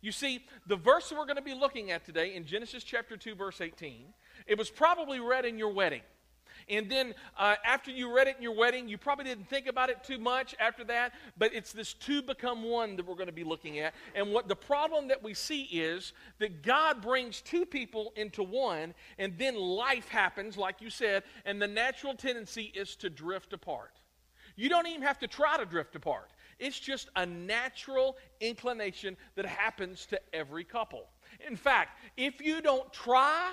You 0.00 0.12
see, 0.12 0.44
the 0.66 0.76
verse 0.76 1.12
we're 1.12 1.24
going 1.24 1.36
to 1.36 1.42
be 1.42 1.54
looking 1.54 1.90
at 1.90 2.04
today 2.04 2.34
in 2.34 2.44
Genesis 2.44 2.84
chapter 2.84 3.16
2, 3.16 3.34
verse 3.34 3.60
18, 3.60 4.06
it 4.46 4.56
was 4.56 4.70
probably 4.70 5.18
read 5.18 5.44
in 5.44 5.58
your 5.58 5.72
wedding. 5.72 6.02
And 6.68 6.90
then 6.90 7.14
uh, 7.38 7.56
after 7.64 7.90
you 7.90 8.14
read 8.14 8.28
it 8.28 8.36
in 8.36 8.42
your 8.42 8.54
wedding, 8.54 8.88
you 8.88 8.98
probably 8.98 9.24
didn't 9.24 9.48
think 9.48 9.66
about 9.66 9.90
it 9.90 10.04
too 10.04 10.18
much 10.18 10.54
after 10.60 10.84
that, 10.84 11.14
but 11.36 11.54
it's 11.54 11.72
this 11.72 11.94
two 11.94 12.22
become 12.22 12.62
one 12.62 12.96
that 12.96 13.06
we're 13.06 13.14
going 13.14 13.26
to 13.26 13.32
be 13.32 13.44
looking 13.44 13.78
at. 13.78 13.94
And 14.14 14.32
what 14.32 14.48
the 14.48 14.56
problem 14.56 15.08
that 15.08 15.22
we 15.22 15.34
see 15.34 15.62
is 15.62 16.12
that 16.38 16.62
God 16.62 17.00
brings 17.00 17.40
two 17.40 17.64
people 17.64 18.12
into 18.16 18.42
one, 18.42 18.94
and 19.18 19.34
then 19.38 19.56
life 19.56 20.08
happens, 20.08 20.56
like 20.56 20.80
you 20.80 20.90
said, 20.90 21.22
and 21.44 21.60
the 21.60 21.68
natural 21.68 22.14
tendency 22.14 22.72
is 22.74 22.96
to 22.96 23.10
drift 23.10 23.52
apart. 23.52 23.92
You 24.56 24.68
don't 24.68 24.88
even 24.88 25.02
have 25.02 25.20
to 25.20 25.28
try 25.28 25.56
to 25.56 25.64
drift 25.64 25.94
apart. 25.94 26.30
It's 26.58 26.78
just 26.78 27.08
a 27.16 27.24
natural 27.24 28.16
inclination 28.40 29.16
that 29.36 29.46
happens 29.46 30.06
to 30.06 30.20
every 30.32 30.64
couple. 30.64 31.08
In 31.46 31.56
fact, 31.56 31.98
if 32.16 32.40
you 32.40 32.60
don't 32.60 32.92
try, 32.92 33.52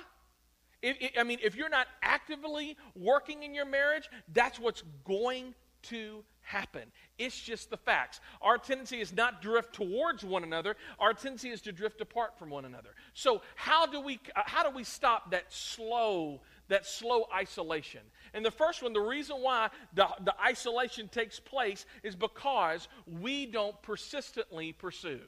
I 1.18 1.24
mean, 1.24 1.40
if 1.44 1.56
you're 1.56 1.70
not 1.70 1.88
actively 2.02 2.78
working 2.96 3.44
in 3.44 3.54
your 3.54 3.66
marriage, 3.66 4.10
that's 4.34 4.60
what's 4.60 4.84
going 5.06 5.54
to 5.84 6.24
happen. 6.42 6.84
It's 7.18 7.40
just 7.40 7.70
the 7.70 7.78
facts. 7.78 8.20
Our 8.42 8.58
tendency 8.58 9.02
is 9.02 9.14
not 9.14 9.42
drift 9.42 9.74
towards 9.74 10.24
one 10.24 10.44
another. 10.44 10.76
Our 11.00 11.14
tendency 11.14 11.50
is 11.50 11.62
to 11.62 11.72
drift 11.72 12.02
apart 12.02 12.38
from 12.38 12.50
one 12.50 12.66
another. 12.66 12.90
So 13.14 13.42
how 13.56 13.86
do 13.86 14.00
we 14.00 14.20
uh, 14.36 14.42
how 14.46 14.68
do 14.68 14.76
we 14.76 14.84
stop 14.84 15.32
that 15.32 15.52
slow 15.52 16.42
that 16.68 16.86
slow 16.86 17.26
isolation? 17.34 18.02
And 18.34 18.46
the 18.46 18.52
first 18.52 18.82
one, 18.82 18.94
the 18.94 19.00
reason 19.00 19.38
why 19.38 19.70
the, 19.94 20.08
the 20.24 20.34
isolation 20.42 21.08
takes 21.08 21.40
place 21.40 21.86
is 22.04 22.16
because 22.16 22.88
we 23.06 23.46
don't 23.46 23.80
persistently 23.82 24.74
pursue. 24.74 25.22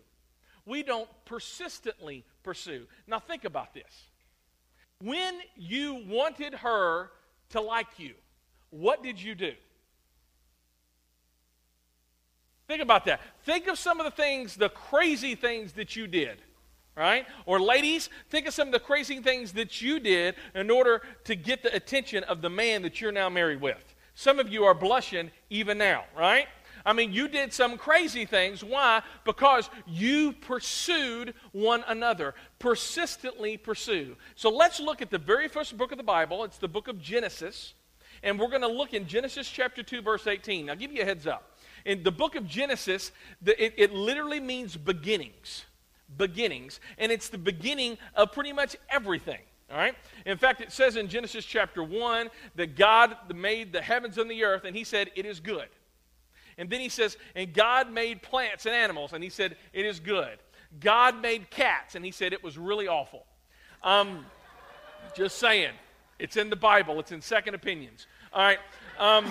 We 0.66 0.84
don't 0.84 1.10
persistently 1.26 2.26
pursue. 2.44 2.88
Now, 3.08 3.20
think 3.20 3.46
about 3.46 3.74
this. 3.74 4.10
When 5.02 5.40
you 5.56 6.04
wanted 6.08 6.56
her 6.56 7.12
to 7.50 7.62
like 7.62 7.98
you, 7.98 8.16
what 8.70 9.04
did 9.04 9.22
you 9.22 9.36
do? 9.36 9.54
Think 12.68 12.82
about 12.82 13.06
that. 13.06 13.22
Think 13.44 13.68
of 13.68 13.80
some 13.80 14.00
of 14.00 14.06
the 14.06 14.12
things, 14.12 14.58
the 14.58 14.70
crazy 14.70 15.36
things 15.36 15.74
that 15.74 15.96
you 15.96 16.08
did 16.08 16.42
right? 16.98 17.26
Or 17.46 17.60
ladies, 17.60 18.10
think 18.30 18.48
of 18.48 18.54
some 18.54 18.70
of 18.70 18.74
the 18.74 18.80
crazy 18.80 19.22
things 19.22 19.54
that 19.54 19.82
you 19.82 20.00
did 20.00 20.36
in 20.56 20.72
order 20.72 21.04
to 21.26 21.36
get 21.36 21.62
the 21.62 21.74
attention 21.74 22.24
of 22.24 22.42
the 22.42 22.50
man 22.50 22.82
that 22.82 23.00
you're 23.00 23.12
now 23.12 23.30
married 23.30 23.62
with. 23.62 23.96
Some 24.16 24.40
of 24.40 24.50
you 24.50 24.64
are 24.64 24.74
blushing 24.74 25.30
even 25.52 25.78
now, 25.78 26.06
right? 26.18 26.48
I 26.84 26.94
mean, 26.94 27.12
you 27.12 27.28
did 27.28 27.54
some 27.54 27.78
crazy 27.78 28.26
things. 28.26 28.64
Why? 28.64 29.04
Because 29.26 29.70
you 29.86 30.32
pursued 30.32 31.34
one 31.52 31.84
another. 31.88 32.34
Persistently 32.60 33.58
pursue. 33.58 34.16
So 34.36 34.50
let's 34.50 34.80
look 34.80 35.02
at 35.02 35.12
the 35.12 35.18
very 35.18 35.50
first 35.50 35.78
book 35.78 35.92
of 35.92 35.98
the 35.98 36.04
Bible. 36.04 36.46
It's 36.46 36.58
the 36.58 36.68
book 36.68 36.88
of 36.88 37.00
Genesis. 37.00 37.74
And 38.24 38.40
we're 38.40 38.50
going 38.50 38.62
to 38.62 38.68
look 38.68 38.94
in 38.94 39.06
Genesis 39.06 39.50
chapter 39.50 39.84
2, 39.84 40.02
verse 40.02 40.26
18. 40.26 40.70
I'll 40.70 40.76
give 40.76 40.92
you 40.92 41.02
a 41.02 41.06
heads 41.06 41.28
up. 41.28 41.58
In 41.86 42.04
the 42.04 42.12
book 42.12 42.36
of 42.36 42.48
Genesis, 42.48 43.12
the, 43.42 43.62
it, 43.64 43.74
it 43.78 43.94
literally 43.94 44.40
means 44.40 44.76
beginnings 44.76 45.66
beginnings, 46.16 46.80
and 46.98 47.12
it's 47.12 47.30
the 47.30 47.38
beginning 47.38 47.98
of 48.16 48.32
pretty 48.32 48.54
much 48.54 48.76
everything. 48.90 49.40
All 49.70 49.78
right? 49.78 49.96
In 50.26 50.38
fact, 50.38 50.62
it 50.62 50.72
says 50.72 50.96
in 50.96 51.10
Genesis 51.10 51.44
chapter 51.44 51.84
1 51.84 52.30
that 52.56 52.76
God 52.76 53.18
made 53.36 53.74
the 53.74 53.82
heavens 53.82 54.18
and 54.18 54.32
the 54.32 54.44
earth, 54.44 54.64
and 54.64 54.76
he 54.76 54.84
said, 54.84 55.12
It 55.16 55.26
is 55.26 55.40
good. 55.40 55.68
And 56.58 56.70
then 56.70 56.80
he 56.80 56.90
says, 56.90 57.18
And 57.36 57.54
God 57.54 57.92
made 57.92 58.22
plants 58.22 58.66
and 58.66 58.74
animals, 58.74 59.12
and 59.14 59.24
he 59.24 59.30
said, 59.30 59.58
It 59.74 59.86
is 59.86 60.00
good. 60.00 60.40
God 60.80 61.22
made 61.22 61.50
cats, 61.50 61.96
and 61.96 62.06
he 62.06 62.12
said, 62.12 62.32
It 62.32 62.44
was 62.44 62.58
really 62.58 62.88
awful. 62.88 63.26
Um, 63.84 64.26
just 65.16 65.38
saying. 65.38 65.74
It's 66.20 66.36
in 66.36 66.50
the 66.50 66.56
Bible, 66.56 67.00
it's 67.00 67.12
in 67.12 67.22
Second 67.22 67.54
Opinions. 67.54 68.08
All 68.34 68.42
right? 68.42 68.60
Um, 68.98 69.26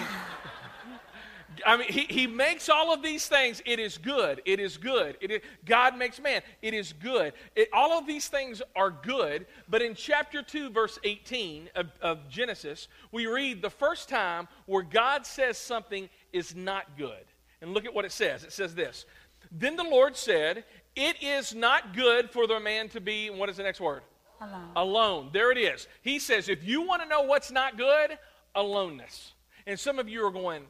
I 1.65 1.77
mean, 1.77 1.89
he, 1.89 2.03
he 2.03 2.27
makes 2.27 2.69
all 2.69 2.93
of 2.93 3.03
these 3.03 3.29
things. 3.29 3.63
It 3.65 3.79
is 3.79 3.99
good. 3.99 4.43
It 4.45 4.61
is 4.61 4.77
good. 4.77 5.17
It 5.21 5.31
is, 5.31 5.41
God 5.65 5.97
makes 5.97 6.21
man. 6.21 6.43
It 6.63 6.75
is 6.75 6.93
good. 6.93 7.33
It, 7.55 7.69
all 7.73 7.99
of 7.99 8.07
these 8.07 8.29
things 8.29 8.63
are 8.75 8.91
good. 8.91 9.47
But 9.69 9.83
in 9.83 9.95
chapter 9.95 10.43
2, 10.43 10.71
verse 10.71 10.99
18 11.05 11.71
of, 11.75 11.87
of 12.03 12.29
Genesis, 12.29 12.89
we 13.13 13.27
read 13.27 13.63
the 13.63 13.71
first 13.71 14.09
time 14.09 14.49
where 14.67 14.83
God 14.83 15.27
says 15.27 15.57
something 15.57 16.09
is 16.33 16.55
not 16.55 16.99
good. 16.99 17.25
And 17.63 17.73
look 17.73 17.85
at 17.85 17.95
what 17.95 18.05
it 18.05 18.13
says. 18.13 18.45
It 18.45 18.53
says 18.53 18.75
this 18.75 19.07
Then 19.51 19.77
the 19.77 19.85
Lord 19.85 20.17
said, 20.17 20.65
It 20.95 21.23
is 21.23 21.55
not 21.55 21.95
good 21.95 22.31
for 22.31 22.47
the 22.47 22.61
man 22.61 22.89
to 22.91 23.01
be, 23.01 23.31
what 23.31 23.49
is 23.49 23.57
the 23.57 23.63
next 23.63 23.81
word? 23.81 24.03
Alone. 24.41 24.71
Alone. 24.77 25.31
There 25.33 25.51
it 25.51 25.59
is. 25.59 25.87
He 26.03 26.19
says, 26.19 26.49
If 26.49 26.65
you 26.65 26.83
want 26.83 27.03
to 27.03 27.09
know 27.09 27.23
what's 27.23 27.51
not 27.51 27.79
good, 27.79 28.19
aloneness. 28.55 29.33
And 29.67 29.79
some 29.79 29.99
of 29.99 30.09
you 30.09 30.25
are 30.25 30.31
going, 30.31 30.63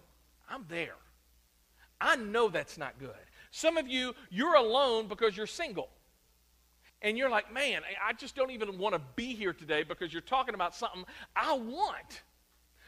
I'm 0.49 0.65
there. 0.69 0.95
I 2.01 2.17
know 2.17 2.49
that's 2.49 2.79
not 2.79 2.99
good. 2.99 3.11
Some 3.51 3.77
of 3.77 3.89
you, 3.89 4.15
you're 4.31 4.55
alone 4.55 5.09
because 5.09 5.37
you're 5.37 5.47
single. 5.47 5.89
And 7.03 7.17
you're 7.17 7.31
like, 7.31 7.53
man, 7.53 7.83
I 8.05 8.13
just 8.15 8.35
don't 8.35 8.51
even 8.51 8.79
want 8.79 8.95
to 8.95 9.01
be 9.17 9.35
here 9.35 9.53
today 9.53 9.83
because 9.83 10.13
you're 10.13 10.23
talking 10.23 10.55
about 10.55 10.75
something 10.75 11.05
I 11.35 11.55
want. 11.55 12.23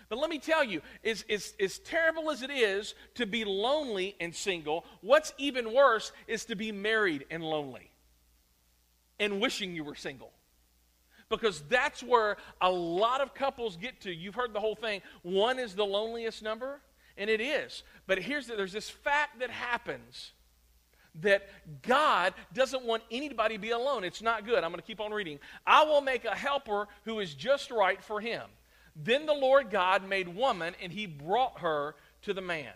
But 0.08 0.18
let 0.18 0.30
me 0.30 0.38
tell 0.38 0.64
you, 0.64 0.80
as, 1.04 1.24
as, 1.28 1.54
as 1.60 1.78
terrible 1.80 2.30
as 2.30 2.42
it 2.42 2.50
is 2.50 2.94
to 3.16 3.26
be 3.26 3.44
lonely 3.44 4.16
and 4.20 4.34
single, 4.34 4.86
what's 5.02 5.34
even 5.36 5.72
worse 5.72 6.12
is 6.26 6.46
to 6.46 6.56
be 6.56 6.72
married 6.72 7.26
and 7.30 7.42
lonely 7.42 7.90
and 9.20 9.40
wishing 9.40 9.74
you 9.74 9.84
were 9.84 9.94
single. 9.94 10.32
Because 11.28 11.62
that's 11.68 12.02
where 12.02 12.38
a 12.62 12.70
lot 12.70 13.20
of 13.20 13.34
couples 13.34 13.76
get 13.76 14.00
to. 14.02 14.10
You've 14.10 14.34
heard 14.34 14.54
the 14.54 14.60
whole 14.60 14.74
thing. 14.74 15.02
One 15.22 15.58
is 15.58 15.74
the 15.74 15.84
loneliest 15.84 16.42
number, 16.42 16.80
and 17.18 17.28
it 17.28 17.40
is. 17.40 17.82
But 18.06 18.18
here's 18.18 18.46
the, 18.46 18.56
there's 18.56 18.72
this 18.72 18.88
fact 18.88 19.40
that 19.40 19.50
happens 19.50 20.32
that 21.20 21.48
God 21.82 22.34
doesn't 22.54 22.84
want 22.84 23.02
anybody 23.10 23.56
to 23.56 23.60
be 23.60 23.70
alone. 23.70 24.04
It's 24.04 24.22
not 24.22 24.46
good. 24.46 24.62
I'm 24.62 24.70
going 24.70 24.80
to 24.80 24.86
keep 24.86 25.00
on 25.00 25.10
reading. 25.10 25.38
I 25.66 25.84
will 25.84 26.00
make 26.00 26.24
a 26.24 26.34
helper 26.34 26.86
who 27.04 27.20
is 27.20 27.34
just 27.34 27.70
right 27.70 28.02
for 28.02 28.20
him. 28.20 28.42
Then 28.94 29.26
the 29.26 29.34
Lord 29.34 29.70
God 29.70 30.08
made 30.08 30.28
woman, 30.28 30.74
and 30.82 30.92
he 30.92 31.06
brought 31.06 31.60
her 31.60 31.94
to 32.22 32.32
the 32.32 32.40
man. 32.40 32.72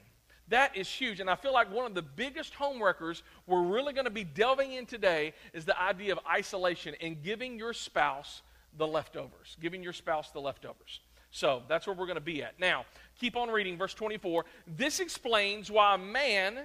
That 0.48 0.76
is 0.76 0.88
huge. 0.88 1.20
And 1.20 1.30
I 1.30 1.36
feel 1.36 1.52
like 1.52 1.72
one 1.72 1.86
of 1.86 1.94
the 1.94 2.02
biggest 2.02 2.54
home 2.54 2.82
wreckers 2.82 3.22
we're 3.46 3.62
really 3.62 3.92
going 3.92 4.04
to 4.04 4.10
be 4.10 4.24
delving 4.24 4.72
in 4.72 4.86
today 4.86 5.34
is 5.52 5.64
the 5.64 5.80
idea 5.80 6.12
of 6.12 6.18
isolation 6.30 6.94
and 7.00 7.22
giving 7.22 7.58
your 7.58 7.72
spouse 7.72 8.42
the 8.76 8.86
leftovers. 8.86 9.56
Giving 9.60 9.82
your 9.82 9.92
spouse 9.92 10.30
the 10.30 10.40
leftovers. 10.40 11.00
So 11.30 11.62
that's 11.68 11.86
where 11.86 11.96
we're 11.96 12.06
going 12.06 12.16
to 12.16 12.20
be 12.20 12.42
at. 12.42 12.60
Now, 12.60 12.84
keep 13.22 13.36
on 13.36 13.48
reading, 13.50 13.78
verse 13.78 13.94
24. 13.94 14.44
This 14.66 14.98
explains 14.98 15.70
why 15.70 15.94
a 15.94 15.98
man 15.98 16.58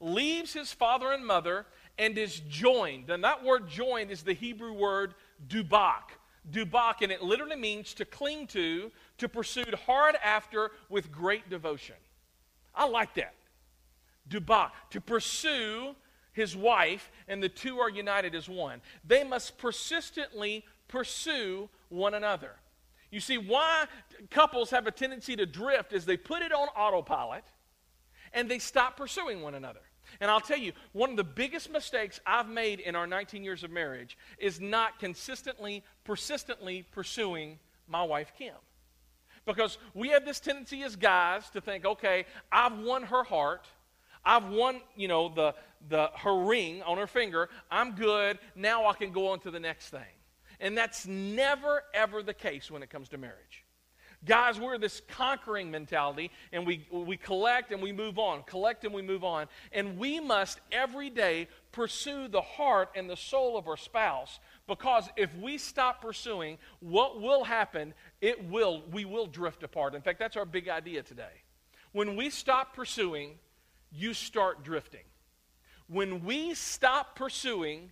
leaves 0.00 0.52
his 0.52 0.72
father 0.72 1.12
and 1.12 1.24
mother 1.24 1.66
and 1.98 2.18
is 2.18 2.40
joined. 2.48 3.08
And 3.10 3.22
that 3.22 3.44
word 3.44 3.68
joined 3.68 4.10
is 4.10 4.24
the 4.24 4.32
Hebrew 4.32 4.72
word 4.72 5.14
dubak. 5.46 6.10
Dubak, 6.50 7.02
and 7.02 7.12
it 7.12 7.22
literally 7.22 7.54
means 7.54 7.94
to 7.94 8.04
cling 8.04 8.48
to, 8.48 8.90
to 9.18 9.28
pursue 9.28 9.62
hard 9.86 10.16
after 10.24 10.72
with 10.88 11.12
great 11.12 11.48
devotion. 11.48 11.94
I 12.74 12.88
like 12.88 13.14
that. 13.14 13.34
Dubak, 14.28 14.72
to 14.90 15.00
pursue 15.00 15.94
his 16.32 16.56
wife, 16.56 17.12
and 17.28 17.40
the 17.40 17.48
two 17.48 17.78
are 17.78 17.88
united 17.88 18.34
as 18.34 18.48
one. 18.48 18.80
They 19.06 19.22
must 19.22 19.58
persistently 19.58 20.64
pursue 20.88 21.68
one 21.88 22.14
another. 22.14 22.56
You 23.10 23.20
see, 23.20 23.38
why 23.38 23.86
couples 24.30 24.70
have 24.70 24.86
a 24.86 24.90
tendency 24.90 25.36
to 25.36 25.46
drift 25.46 25.92
is 25.92 26.04
they 26.04 26.16
put 26.16 26.42
it 26.42 26.52
on 26.52 26.68
autopilot 26.68 27.44
and 28.32 28.48
they 28.48 28.58
stop 28.58 28.96
pursuing 28.96 29.42
one 29.42 29.54
another. 29.54 29.80
And 30.20 30.30
I'll 30.30 30.40
tell 30.40 30.58
you, 30.58 30.72
one 30.92 31.10
of 31.10 31.16
the 31.16 31.24
biggest 31.24 31.70
mistakes 31.70 32.20
I've 32.26 32.48
made 32.48 32.80
in 32.80 32.96
our 32.96 33.06
19 33.06 33.44
years 33.44 33.62
of 33.62 33.70
marriage 33.70 34.18
is 34.38 34.60
not 34.60 34.98
consistently, 34.98 35.84
persistently 36.04 36.84
pursuing 36.90 37.58
my 37.86 38.02
wife, 38.02 38.32
Kim. 38.36 38.54
Because 39.46 39.78
we 39.94 40.08
have 40.08 40.24
this 40.24 40.40
tendency 40.40 40.82
as 40.82 40.96
guys 40.96 41.48
to 41.50 41.60
think, 41.60 41.84
okay, 41.84 42.26
I've 42.50 42.78
won 42.78 43.04
her 43.04 43.24
heart. 43.24 43.66
I've 44.24 44.48
won, 44.48 44.80
you 44.96 45.08
know, 45.08 45.28
the, 45.28 45.54
the, 45.88 46.10
her 46.16 46.36
ring 46.44 46.82
on 46.82 46.98
her 46.98 47.06
finger. 47.06 47.48
I'm 47.70 47.92
good. 47.92 48.38
Now 48.54 48.86
I 48.86 48.92
can 48.94 49.12
go 49.12 49.28
on 49.28 49.40
to 49.40 49.50
the 49.50 49.60
next 49.60 49.88
thing. 49.88 50.00
And 50.60 50.76
that's 50.76 51.06
never, 51.06 51.82
ever 51.94 52.22
the 52.22 52.34
case 52.34 52.70
when 52.70 52.82
it 52.82 52.90
comes 52.90 53.08
to 53.08 53.18
marriage. 53.18 53.64
Guys, 54.26 54.60
we're 54.60 54.76
this 54.76 55.00
conquering 55.08 55.70
mentality, 55.70 56.30
and 56.52 56.66
we, 56.66 56.86
we 56.92 57.16
collect 57.16 57.72
and 57.72 57.80
we 57.80 57.90
move 57.90 58.18
on, 58.18 58.42
collect 58.42 58.84
and 58.84 58.92
we 58.92 59.00
move 59.00 59.24
on. 59.24 59.46
And 59.72 59.96
we 59.96 60.20
must 60.20 60.60
every 60.70 61.08
day 61.08 61.48
pursue 61.72 62.28
the 62.28 62.42
heart 62.42 62.90
and 62.94 63.08
the 63.08 63.16
soul 63.16 63.56
of 63.56 63.66
our 63.66 63.78
spouse 63.78 64.38
because 64.66 65.08
if 65.16 65.34
we 65.36 65.56
stop 65.56 66.02
pursuing, 66.02 66.58
what 66.80 67.22
will 67.22 67.44
happen? 67.44 67.94
It 68.20 68.44
will, 68.44 68.82
we 68.92 69.06
will 69.06 69.26
drift 69.26 69.62
apart. 69.62 69.94
In 69.94 70.02
fact, 70.02 70.18
that's 70.18 70.36
our 70.36 70.44
big 70.44 70.68
idea 70.68 71.02
today. 71.02 71.42
When 71.92 72.14
we 72.14 72.28
stop 72.28 72.76
pursuing, 72.76 73.38
you 73.90 74.12
start 74.12 74.62
drifting. 74.62 75.04
When 75.88 76.24
we 76.24 76.54
stop 76.54 77.16
pursuing, 77.16 77.90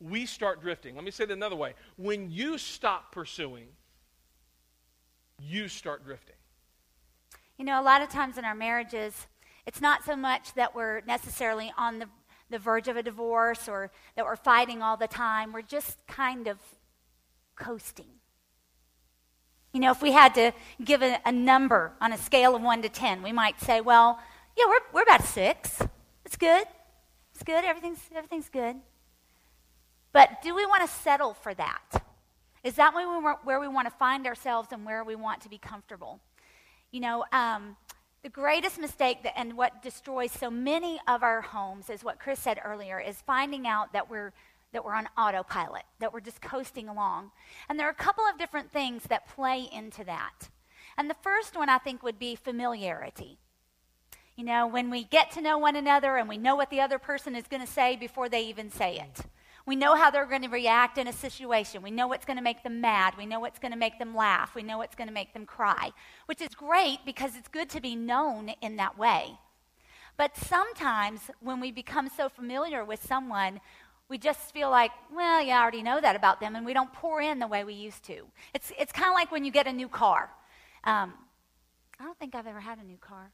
we 0.00 0.26
start 0.26 0.60
drifting. 0.60 0.94
Let 0.94 1.04
me 1.04 1.10
say 1.10 1.24
it 1.24 1.30
another 1.30 1.56
way. 1.56 1.74
When 1.96 2.30
you 2.30 2.58
stop 2.58 3.12
pursuing, 3.12 3.68
you 5.38 5.68
start 5.68 6.04
drifting. 6.04 6.36
You 7.58 7.64
know, 7.64 7.80
a 7.80 7.84
lot 7.84 8.00
of 8.00 8.08
times 8.08 8.38
in 8.38 8.44
our 8.44 8.54
marriages, 8.54 9.26
it's 9.66 9.80
not 9.80 10.04
so 10.04 10.16
much 10.16 10.54
that 10.54 10.74
we're 10.74 11.02
necessarily 11.02 11.72
on 11.76 11.98
the, 11.98 12.06
the 12.48 12.58
verge 12.58 12.88
of 12.88 12.96
a 12.96 13.02
divorce 13.02 13.68
or 13.68 13.90
that 14.16 14.24
we're 14.24 14.36
fighting 14.36 14.82
all 14.82 14.96
the 14.96 15.06
time. 15.06 15.52
We're 15.52 15.62
just 15.62 15.98
kind 16.06 16.48
of 16.48 16.58
coasting. 17.56 18.06
You 19.72 19.80
know, 19.80 19.92
if 19.92 20.02
we 20.02 20.12
had 20.12 20.34
to 20.34 20.52
give 20.82 21.02
a, 21.02 21.20
a 21.24 21.30
number 21.30 21.92
on 22.00 22.12
a 22.12 22.18
scale 22.18 22.56
of 22.56 22.62
1 22.62 22.82
to 22.82 22.88
10, 22.88 23.22
we 23.22 23.32
might 23.32 23.60
say, 23.60 23.80
well, 23.80 24.18
yeah, 24.56 24.64
we're, 24.66 24.80
we're 24.92 25.02
about 25.02 25.24
6. 25.24 25.82
It's 26.24 26.36
good. 26.36 26.64
It's 27.34 27.44
good. 27.44 27.64
Everything's, 27.64 28.00
everything's 28.14 28.48
good. 28.48 28.76
But 30.12 30.42
do 30.42 30.54
we 30.54 30.66
want 30.66 30.82
to 30.82 30.88
settle 30.88 31.34
for 31.34 31.54
that? 31.54 32.04
Is 32.62 32.74
that 32.74 32.94
where 32.94 33.60
we, 33.60 33.68
want 33.68 33.86
to 33.86 33.94
find 33.94 34.26
ourselves 34.26 34.68
and 34.72 34.84
where 34.84 35.02
we 35.02 35.14
want 35.14 35.40
to 35.42 35.48
be 35.48 35.58
comfortable? 35.58 36.20
You 36.90 37.00
know, 37.00 37.24
um, 37.32 37.76
the 38.22 38.28
greatest 38.28 38.78
mistake 38.78 39.22
that, 39.22 39.38
and 39.38 39.56
what 39.56 39.82
destroys 39.82 40.32
so 40.32 40.50
many 40.50 41.00
of 41.08 41.22
our 41.22 41.40
homes 41.40 41.88
is 41.88 42.04
what 42.04 42.18
Chris 42.18 42.38
said 42.38 42.60
earlier 42.62 43.00
is 43.00 43.22
finding 43.22 43.66
out 43.66 43.92
that 43.92 44.10
we're 44.10 44.32
that 44.72 44.84
we're 44.84 44.94
on 44.94 45.08
autopilot, 45.18 45.82
that 45.98 46.12
we're 46.12 46.20
just 46.20 46.40
coasting 46.40 46.88
along. 46.88 47.32
And 47.68 47.78
there 47.78 47.88
are 47.88 47.90
a 47.90 47.94
couple 47.94 48.24
of 48.24 48.38
different 48.38 48.70
things 48.70 49.02
that 49.04 49.28
play 49.28 49.68
into 49.72 50.04
that. 50.04 50.48
And 50.96 51.10
the 51.10 51.16
first 51.22 51.56
one 51.56 51.68
I 51.68 51.78
think 51.78 52.04
would 52.04 52.20
be 52.20 52.36
familiarity. 52.36 53.38
You 54.36 54.44
know, 54.44 54.66
when 54.66 54.90
we 54.90 55.04
get 55.04 55.32
to 55.32 55.40
know 55.40 55.58
one 55.58 55.76
another 55.76 56.16
and 56.16 56.28
we 56.28 56.38
know 56.38 56.54
what 56.54 56.70
the 56.70 56.80
other 56.80 56.98
person 56.98 57.34
is 57.34 57.48
going 57.48 57.66
to 57.66 57.70
say 57.70 57.96
before 57.96 58.28
they 58.28 58.42
even 58.42 58.70
say 58.70 58.98
it. 58.98 59.26
We 59.66 59.76
know 59.76 59.94
how 59.94 60.10
they're 60.10 60.26
going 60.26 60.42
to 60.42 60.48
react 60.48 60.98
in 60.98 61.06
a 61.06 61.12
situation. 61.12 61.82
We 61.82 61.90
know 61.90 62.08
what's 62.08 62.24
going 62.24 62.38
to 62.38 62.42
make 62.42 62.62
them 62.62 62.80
mad. 62.80 63.14
We 63.16 63.26
know 63.26 63.40
what's 63.40 63.58
going 63.58 63.72
to 63.72 63.78
make 63.78 63.98
them 63.98 64.14
laugh. 64.14 64.54
We 64.54 64.62
know 64.62 64.78
what's 64.78 64.94
going 64.94 65.08
to 65.08 65.14
make 65.14 65.32
them 65.32 65.46
cry, 65.46 65.90
which 66.26 66.40
is 66.40 66.48
great 66.48 66.98
because 67.04 67.36
it's 67.36 67.48
good 67.48 67.68
to 67.70 67.80
be 67.80 67.94
known 67.94 68.50
in 68.60 68.76
that 68.76 68.98
way. 68.98 69.38
But 70.16 70.36
sometimes 70.36 71.20
when 71.40 71.60
we 71.60 71.72
become 71.72 72.08
so 72.08 72.28
familiar 72.28 72.84
with 72.84 73.04
someone, 73.06 73.60
we 74.08 74.18
just 74.18 74.52
feel 74.52 74.70
like, 74.70 74.90
well, 75.14 75.40
yeah, 75.40 75.58
I 75.58 75.62
already 75.62 75.82
know 75.82 76.00
that 76.00 76.16
about 76.16 76.40
them, 76.40 76.56
and 76.56 76.66
we 76.66 76.74
don't 76.74 76.92
pour 76.92 77.20
in 77.20 77.38
the 77.38 77.46
way 77.46 77.62
we 77.64 77.74
used 77.74 78.02
to. 78.04 78.26
It's, 78.52 78.72
it's 78.78 78.92
kind 78.92 79.08
of 79.08 79.14
like 79.14 79.30
when 79.30 79.44
you 79.44 79.52
get 79.52 79.66
a 79.66 79.72
new 79.72 79.88
car. 79.88 80.30
Um, 80.84 81.14
I 81.98 82.04
don't 82.04 82.18
think 82.18 82.34
I've 82.34 82.46
ever 82.46 82.60
had 82.60 82.78
a 82.78 82.84
new 82.84 82.96
car. 82.96 83.30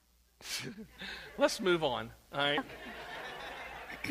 Let's 1.39 1.61
move 1.61 1.83
on. 1.83 2.11
All 2.33 2.39
right. 2.39 2.61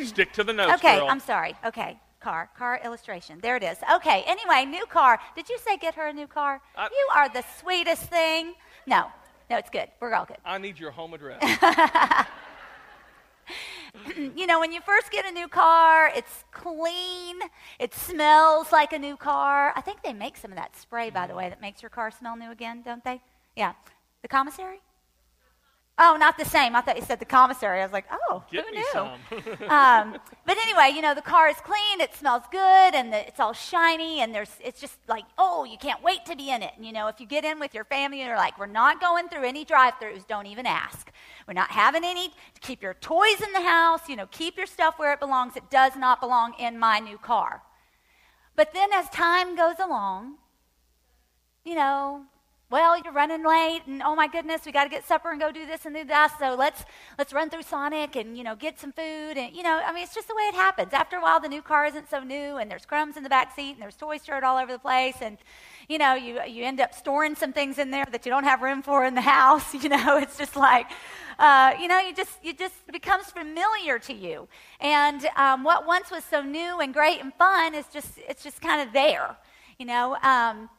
Stick 0.03 0.33
to 0.33 0.43
the 0.43 0.53
notes. 0.53 0.73
Okay, 0.75 0.97
girl. 0.97 1.07
I'm 1.09 1.19
sorry. 1.19 1.55
Okay 1.65 1.99
car. 2.25 2.49
Car 2.57 2.81
illustration. 2.83 3.37
There 3.39 3.55
it 3.55 3.61
is. 3.61 3.77
Okay, 3.97 4.23
anyway, 4.25 4.65
new 4.65 4.85
car. 4.87 5.19
Did 5.35 5.47
you 5.47 5.59
say 5.59 5.77
get 5.77 5.93
her 5.93 6.07
a 6.07 6.13
new 6.13 6.25
car? 6.25 6.59
I, 6.75 6.85
you 6.85 7.07
are 7.15 7.29
the 7.29 7.43
sweetest 7.59 8.03
thing. 8.03 8.55
No, 8.87 9.11
no, 9.47 9.57
it's 9.57 9.69
good. 9.69 9.89
We're 9.99 10.15
all 10.15 10.25
good. 10.25 10.37
I 10.43 10.57
need 10.57 10.79
your 10.79 10.89
home 10.89 11.13
address. 11.13 11.39
you 14.35 14.47
know, 14.47 14.59
when 14.59 14.71
you 14.71 14.81
first 14.81 15.11
get 15.11 15.23
a 15.27 15.31
new 15.31 15.47
car, 15.47 16.11
it's 16.15 16.43
clean. 16.51 17.37
It 17.77 17.93
smells 17.93 18.71
like 18.71 18.91
a 18.91 18.99
new 18.99 19.17
car. 19.17 19.71
I 19.75 19.81
think 19.81 20.01
they 20.01 20.13
make 20.13 20.35
some 20.35 20.51
of 20.51 20.57
that 20.57 20.75
spray, 20.75 21.11
by 21.11 21.27
the 21.27 21.33
mm-hmm. 21.33 21.37
way, 21.37 21.49
that 21.49 21.61
makes 21.61 21.83
your 21.83 21.91
car 21.91 22.09
smell 22.09 22.35
new 22.35 22.49
again, 22.49 22.81
don't 22.83 23.03
they? 23.03 23.21
Yeah. 23.55 23.73
The 24.23 24.27
commissary? 24.27 24.81
Oh, 25.97 26.17
not 26.19 26.37
the 26.37 26.43
same. 26.43 26.75
I 26.75 26.81
thought 26.81 26.97
you 26.97 27.03
said 27.03 27.19
the 27.19 27.25
commissary. 27.25 27.79
I 27.79 27.83
was 27.85 27.93
like, 27.93 28.05
oh, 28.11 28.43
Get 28.51 28.65
who 28.65 28.71
me 28.71 28.77
knew? 28.79 28.89
some. 28.91 29.09
um, 29.69 30.19
but 30.45 30.57
anyway, 30.57 30.91
you 30.93 31.01
know, 31.01 31.15
the 31.15 31.21
car 31.21 31.47
is 31.47 31.55
clean. 31.63 32.01
It 32.01 32.13
smells 32.13 32.43
good, 32.51 32.93
and 32.93 33.13
the, 33.13 33.25
it's 33.25 33.39
all 33.39 33.53
shiny, 33.53 34.19
and 34.19 34.35
there's 34.35 34.51
it's 34.61 34.81
just 34.81 34.97
like, 35.07 35.23
oh, 35.37 35.63
you 35.63 35.77
can't 35.77 36.03
wait 36.03 36.25
to 36.25 36.35
be 36.35 36.49
in 36.51 36.61
it. 36.63 36.73
And 36.75 36.85
you 36.85 36.91
know, 36.91 37.07
if 37.07 37.21
you 37.21 37.25
get 37.25 37.45
in 37.45 37.61
with 37.61 37.73
your 37.73 37.85
family, 37.85 38.19
and 38.19 38.27
you're 38.27 38.35
like, 38.37 38.59
we're 38.59 38.65
not 38.65 38.99
going 38.99 39.29
through 39.29 39.45
any 39.45 39.63
drive-throughs. 39.63 40.27
Don't 40.27 40.47
even 40.47 40.65
ask. 40.65 41.11
We're 41.47 41.53
not 41.53 41.71
having 41.71 42.03
any. 42.03 42.33
Keep 42.59 42.81
your 42.81 42.95
toys 42.95 43.39
in 43.41 43.53
the 43.53 43.61
house. 43.61 44.09
You 44.09 44.17
know, 44.17 44.27
keep 44.31 44.57
your 44.57 44.67
stuff 44.67 44.95
where 44.99 45.13
it 45.13 45.21
belongs. 45.21 45.55
It 45.55 45.69
does 45.71 45.95
not 45.95 46.19
belong 46.19 46.55
in 46.59 46.77
my 46.77 46.99
new 46.99 47.17
car. 47.17 47.61
But 48.57 48.73
then, 48.73 48.91
as 48.91 49.09
time 49.09 49.55
goes 49.55 49.79
along, 49.79 50.35
you 51.63 51.75
know, 51.75 52.25
well, 52.71 52.99
you're 52.99 53.13
running 53.13 53.45
late, 53.45 53.81
and 53.85 54.01
oh 54.01 54.15
my 54.15 54.27
goodness, 54.27 54.61
we 54.65 54.71
got 54.71 54.85
to 54.85 54.89
get 54.89 55.05
supper 55.05 55.29
and 55.29 55.39
go 55.39 55.51
do 55.51 55.67
this 55.67 55.85
and 55.85 55.93
do 55.93 56.03
that. 56.05 56.35
So 56.39 56.55
let's 56.55 56.83
let's 57.17 57.31
run 57.31 57.51
through 57.51 57.61
Sonic 57.61 58.15
and 58.15 58.35
you 58.35 58.43
know 58.43 58.55
get 58.55 58.79
some 58.79 58.91
food, 58.91 59.37
and 59.37 59.55
you 59.55 59.61
know, 59.61 59.81
I 59.85 59.93
mean, 59.93 60.03
it's 60.03 60.15
just 60.15 60.27
the 60.27 60.35
way 60.35 60.43
it 60.43 60.55
happens. 60.55 60.91
After 60.91 61.17
a 61.17 61.21
while, 61.21 61.39
the 61.39 61.47
new 61.47 61.61
car 61.61 61.85
isn't 61.85 62.09
so 62.09 62.21
new, 62.21 62.57
and 62.57 62.69
there's 62.69 62.85
crumbs 62.85 63.17
in 63.17 63.23
the 63.23 63.29
back 63.29 63.55
seat, 63.55 63.73
and 63.73 63.81
there's 63.81 63.95
toys 63.95 64.23
strewed 64.23 64.43
all 64.43 64.57
over 64.57 64.71
the 64.71 64.79
place, 64.79 65.17
and 65.21 65.37
you 65.87 65.99
know, 65.99 66.15
you 66.15 66.41
you 66.47 66.63
end 66.63 66.79
up 66.79 66.95
storing 66.95 67.35
some 67.35 67.53
things 67.53 67.77
in 67.77 67.91
there 67.91 68.05
that 68.11 68.25
you 68.25 68.31
don't 68.31 68.45
have 68.45 68.63
room 68.63 68.81
for 68.81 69.05
in 69.05 69.13
the 69.13 69.21
house. 69.21 69.73
You 69.85 69.89
know, 69.89 70.17
it's 70.17 70.35
just 70.35 70.55
like, 70.55 70.87
uh, 71.37 71.73
you 71.79 71.87
know, 71.87 71.99
you 71.99 72.15
just 72.15 72.43
you 72.43 72.53
just 72.53 72.73
becomes 72.91 73.25
familiar 73.25 73.99
to 73.99 74.13
you, 74.13 74.47
and 74.79 75.27
um, 75.35 75.63
what 75.63 75.85
once 75.85 76.09
was 76.09 76.23
so 76.23 76.41
new 76.41 76.79
and 76.79 76.91
great 76.91 77.21
and 77.21 77.31
fun 77.35 77.75
is 77.75 77.85
just 77.93 78.17
it's 78.27 78.43
just 78.43 78.59
kind 78.59 78.81
of 78.81 78.91
there. 78.91 79.37
You 79.77 79.85
know. 79.85 80.17
Um, 80.23 80.69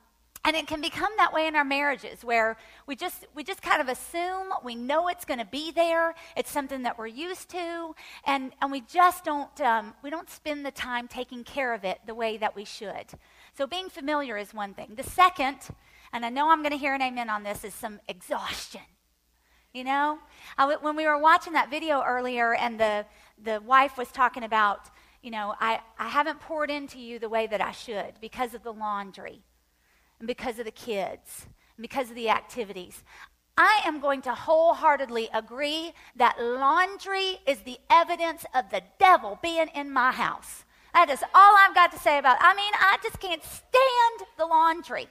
and 0.46 0.54
it 0.54 0.68
can 0.68 0.80
become 0.80 1.10
that 1.16 1.32
way 1.32 1.48
in 1.48 1.56
our 1.56 1.64
marriages 1.64 2.24
where 2.24 2.56
we 2.86 2.94
just, 2.94 3.26
we 3.34 3.42
just 3.42 3.62
kind 3.62 3.80
of 3.80 3.88
assume 3.88 4.46
we 4.62 4.76
know 4.76 5.08
it's 5.08 5.24
going 5.24 5.40
to 5.40 5.44
be 5.44 5.72
there. 5.72 6.14
It's 6.36 6.52
something 6.52 6.84
that 6.84 6.96
we're 6.96 7.08
used 7.08 7.48
to. 7.50 7.96
And, 8.24 8.52
and 8.62 8.70
we 8.70 8.82
just 8.82 9.24
don't, 9.24 9.60
um, 9.60 9.92
we 10.04 10.10
don't 10.10 10.30
spend 10.30 10.64
the 10.64 10.70
time 10.70 11.08
taking 11.08 11.42
care 11.42 11.74
of 11.74 11.82
it 11.82 11.98
the 12.06 12.14
way 12.14 12.36
that 12.36 12.54
we 12.54 12.64
should. 12.64 13.06
So 13.58 13.66
being 13.66 13.88
familiar 13.88 14.36
is 14.36 14.54
one 14.54 14.72
thing. 14.72 14.92
The 14.94 15.02
second, 15.02 15.56
and 16.12 16.24
I 16.24 16.28
know 16.28 16.48
I'm 16.48 16.62
going 16.62 16.70
to 16.70 16.78
hear 16.78 16.94
an 16.94 17.02
amen 17.02 17.28
on 17.28 17.42
this, 17.42 17.64
is 17.64 17.74
some 17.74 17.98
exhaustion. 18.06 18.82
You 19.74 19.82
know? 19.82 20.20
When 20.80 20.94
we 20.94 21.06
were 21.06 21.18
watching 21.18 21.54
that 21.54 21.70
video 21.70 22.04
earlier 22.04 22.54
and 22.54 22.78
the, 22.78 23.04
the 23.42 23.60
wife 23.66 23.98
was 23.98 24.12
talking 24.12 24.44
about, 24.44 24.90
you 25.24 25.32
know, 25.32 25.56
I, 25.58 25.80
I 25.98 26.06
haven't 26.06 26.38
poured 26.38 26.70
into 26.70 27.00
you 27.00 27.18
the 27.18 27.28
way 27.28 27.48
that 27.48 27.60
I 27.60 27.72
should 27.72 28.14
because 28.20 28.54
of 28.54 28.62
the 28.62 28.72
laundry 28.72 29.42
and 30.18 30.26
because 30.26 30.58
of 30.58 30.64
the 30.64 30.70
kids, 30.70 31.46
and 31.76 31.82
because 31.82 32.10
of 32.10 32.16
the 32.16 32.30
activities. 32.30 33.02
I 33.58 33.80
am 33.86 34.00
going 34.00 34.20
to 34.22 34.34
wholeheartedly 34.34 35.30
agree 35.32 35.92
that 36.16 36.36
laundry 36.38 37.38
is 37.46 37.60
the 37.60 37.78
evidence 37.88 38.44
of 38.54 38.70
the 38.70 38.82
devil 38.98 39.38
being 39.42 39.68
in 39.74 39.90
my 39.90 40.12
house. 40.12 40.64
That 40.92 41.08
is 41.08 41.22
all 41.34 41.56
I've 41.58 41.74
got 41.74 41.92
to 41.92 41.98
say 41.98 42.18
about 42.18 42.36
it. 42.36 42.42
I 42.42 42.54
mean, 42.54 42.72
I 42.74 42.98
just 43.02 43.18
can't 43.18 43.42
stand 43.42 44.28
the 44.36 44.46
laundry. 44.46 45.08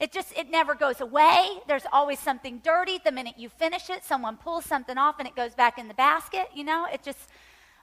It 0.00 0.12
just, 0.12 0.36
it 0.36 0.50
never 0.50 0.74
goes 0.74 1.00
away. 1.00 1.60
There's 1.66 1.86
always 1.92 2.18
something 2.18 2.60
dirty. 2.62 2.98
The 3.04 3.10
minute 3.10 3.34
you 3.36 3.48
finish 3.48 3.90
it, 3.90 4.04
someone 4.04 4.36
pulls 4.36 4.64
something 4.64 4.96
off 4.96 5.18
and 5.18 5.26
it 5.26 5.34
goes 5.34 5.54
back 5.54 5.78
in 5.78 5.88
the 5.88 5.94
basket. 5.94 6.48
You 6.54 6.64
know, 6.64 6.86
it 6.92 7.02
just, 7.02 7.28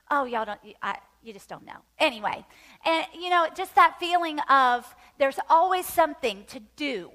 oh, 0.09 0.25
y'all 0.25 0.45
don't, 0.45 0.59
I, 0.81 0.97
you 1.23 1.33
just 1.33 1.49
don't 1.49 1.65
know. 1.65 1.77
Anyway, 1.99 2.45
and 2.85 3.05
you 3.13 3.29
know, 3.29 3.47
just 3.55 3.75
that 3.75 3.99
feeling 3.99 4.39
of 4.41 4.95
there's 5.17 5.39
always 5.49 5.85
something 5.85 6.43
to 6.47 6.59
do. 6.75 7.11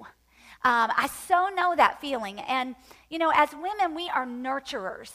Um, 0.63 0.91
I 0.95 1.09
so 1.29 1.49
know 1.49 1.75
that 1.75 2.01
feeling. 2.01 2.39
And, 2.41 2.75
you 3.09 3.19
know, 3.19 3.33
as 3.35 3.51
women, 3.53 3.95
we 3.95 4.11
are 4.11 4.27
nurturers 4.27 5.11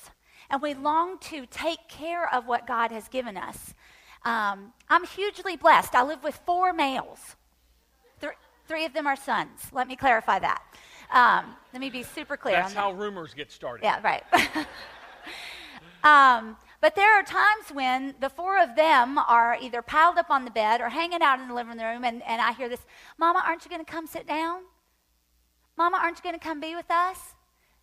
and 0.50 0.62
we 0.62 0.74
long 0.74 1.20
to 1.20 1.46
take 1.48 1.88
care 1.88 2.34
of 2.34 2.48
what 2.48 2.66
God 2.66 2.92
has 2.92 3.08
given 3.08 3.38
us. 3.38 3.74
Um, 4.24 4.74
I'm 4.90 5.06
hugely 5.06 5.56
blessed. 5.56 5.94
I 5.94 6.04
live 6.04 6.24
with 6.24 6.36
four 6.46 6.74
males, 6.74 7.36
Th- 8.22 8.34
three 8.68 8.86
of 8.86 8.94
them 8.94 9.06
are 9.06 9.16
sons. 9.16 9.68
Let 9.72 9.88
me 9.88 9.96
clarify 9.96 10.40
that. 10.40 10.64
Um, 11.14 11.56
let 11.74 11.80
me 11.80 11.92
be 11.92 12.02
super 12.02 12.36
clear. 12.38 12.56
That's 12.56 12.74
how 12.74 12.94
rumors 12.94 13.36
get 13.36 13.52
started. 13.52 13.84
Yeah, 13.84 14.02
right. 14.04 14.24
But 16.86 16.94
there 16.94 17.20
are 17.20 17.24
times 17.24 17.74
when 17.74 18.14
the 18.22 18.30
four 18.30 18.62
of 18.62 18.76
them 18.76 19.18
are 19.18 19.58
either 19.60 19.82
piled 19.82 20.20
up 20.20 20.30
on 20.30 20.46
the 20.46 20.52
bed 20.52 20.82
or 20.82 20.90
hanging 20.90 21.24
out 21.24 21.40
in 21.40 21.48
the 21.48 21.54
living 21.56 21.80
room, 21.80 22.04
and, 22.04 22.22
and 22.22 22.40
I 22.40 22.52
hear 22.54 22.70
this 22.70 22.86
Mama, 23.18 23.42
aren't 23.44 23.66
you 23.66 23.72
going 23.72 23.84
to 23.84 23.92
come 23.92 24.06
sit 24.06 24.28
down? 24.28 24.62
Mama, 25.80 25.98
aren't 26.00 26.20
you 26.20 26.24
going 26.24 26.38
to 26.38 26.40
come 26.40 26.60
be 26.60 26.76
with 26.76 26.92
us? 26.92 27.18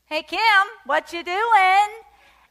Hey, 0.04 0.22
Kim, 0.22 0.38
what 0.86 1.12
you 1.12 1.24
doing? 1.24 1.88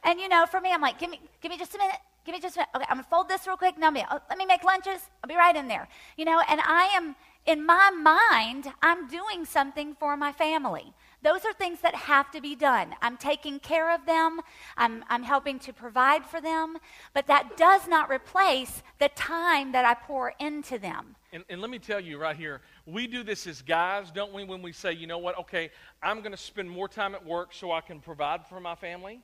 And 0.04 0.20
you 0.20 0.28
know, 0.28 0.44
for 0.44 0.60
me, 0.60 0.70
I'm 0.70 0.82
like, 0.82 0.98
give 0.98 1.08
me, 1.08 1.22
give 1.40 1.50
me 1.50 1.56
just 1.56 1.74
a 1.74 1.78
minute. 1.78 1.96
Give 2.26 2.34
me 2.34 2.40
just 2.42 2.56
a 2.56 2.58
minute. 2.58 2.68
Okay, 2.76 2.86
I'm 2.90 2.98
gonna 2.98 3.08
fold 3.08 3.30
this 3.30 3.46
real 3.46 3.56
quick. 3.56 3.76
Let 3.80 3.94
me 3.94 4.44
make 4.44 4.62
lunches. 4.62 5.00
I'll 5.24 5.28
be 5.28 5.36
right 5.36 5.56
in 5.56 5.68
there. 5.68 5.88
You 6.18 6.26
know, 6.26 6.42
and 6.50 6.60
I 6.60 6.90
am 6.94 7.16
in 7.46 7.64
my 7.64 7.90
mind, 7.90 8.66
I'm 8.82 9.08
doing 9.08 9.46
something 9.46 9.96
for 9.98 10.18
my 10.18 10.32
family. 10.32 10.92
Those 11.22 11.44
are 11.44 11.52
things 11.52 11.80
that 11.80 11.94
have 11.94 12.30
to 12.32 12.40
be 12.40 12.56
done. 12.56 12.94
I'm 13.00 13.16
taking 13.16 13.60
care 13.60 13.94
of 13.94 14.06
them, 14.06 14.40
I'm, 14.76 15.04
I'm 15.08 15.22
helping 15.22 15.58
to 15.60 15.72
provide 15.72 16.26
for 16.26 16.40
them, 16.40 16.76
but 17.14 17.26
that 17.28 17.56
does 17.56 17.86
not 17.86 18.10
replace 18.10 18.82
the 18.98 19.08
time 19.10 19.72
that 19.72 19.84
I 19.84 19.94
pour 19.94 20.34
into 20.40 20.78
them. 20.78 21.14
And, 21.32 21.44
and 21.48 21.60
let 21.60 21.70
me 21.70 21.78
tell 21.78 22.00
you 22.00 22.18
right 22.18 22.36
here, 22.36 22.60
we 22.86 23.06
do 23.06 23.22
this 23.22 23.46
as 23.46 23.62
guys, 23.62 24.10
don't 24.10 24.32
we, 24.32 24.44
when 24.44 24.62
we 24.62 24.72
say, 24.72 24.92
you 24.92 25.06
know 25.06 25.18
what, 25.18 25.38
okay, 25.38 25.70
I'm 26.02 26.18
going 26.18 26.32
to 26.32 26.36
spend 26.36 26.68
more 26.68 26.88
time 26.88 27.14
at 27.14 27.24
work 27.24 27.54
so 27.54 27.72
I 27.72 27.80
can 27.80 28.00
provide 28.00 28.46
for 28.46 28.60
my 28.60 28.74
family? 28.74 29.22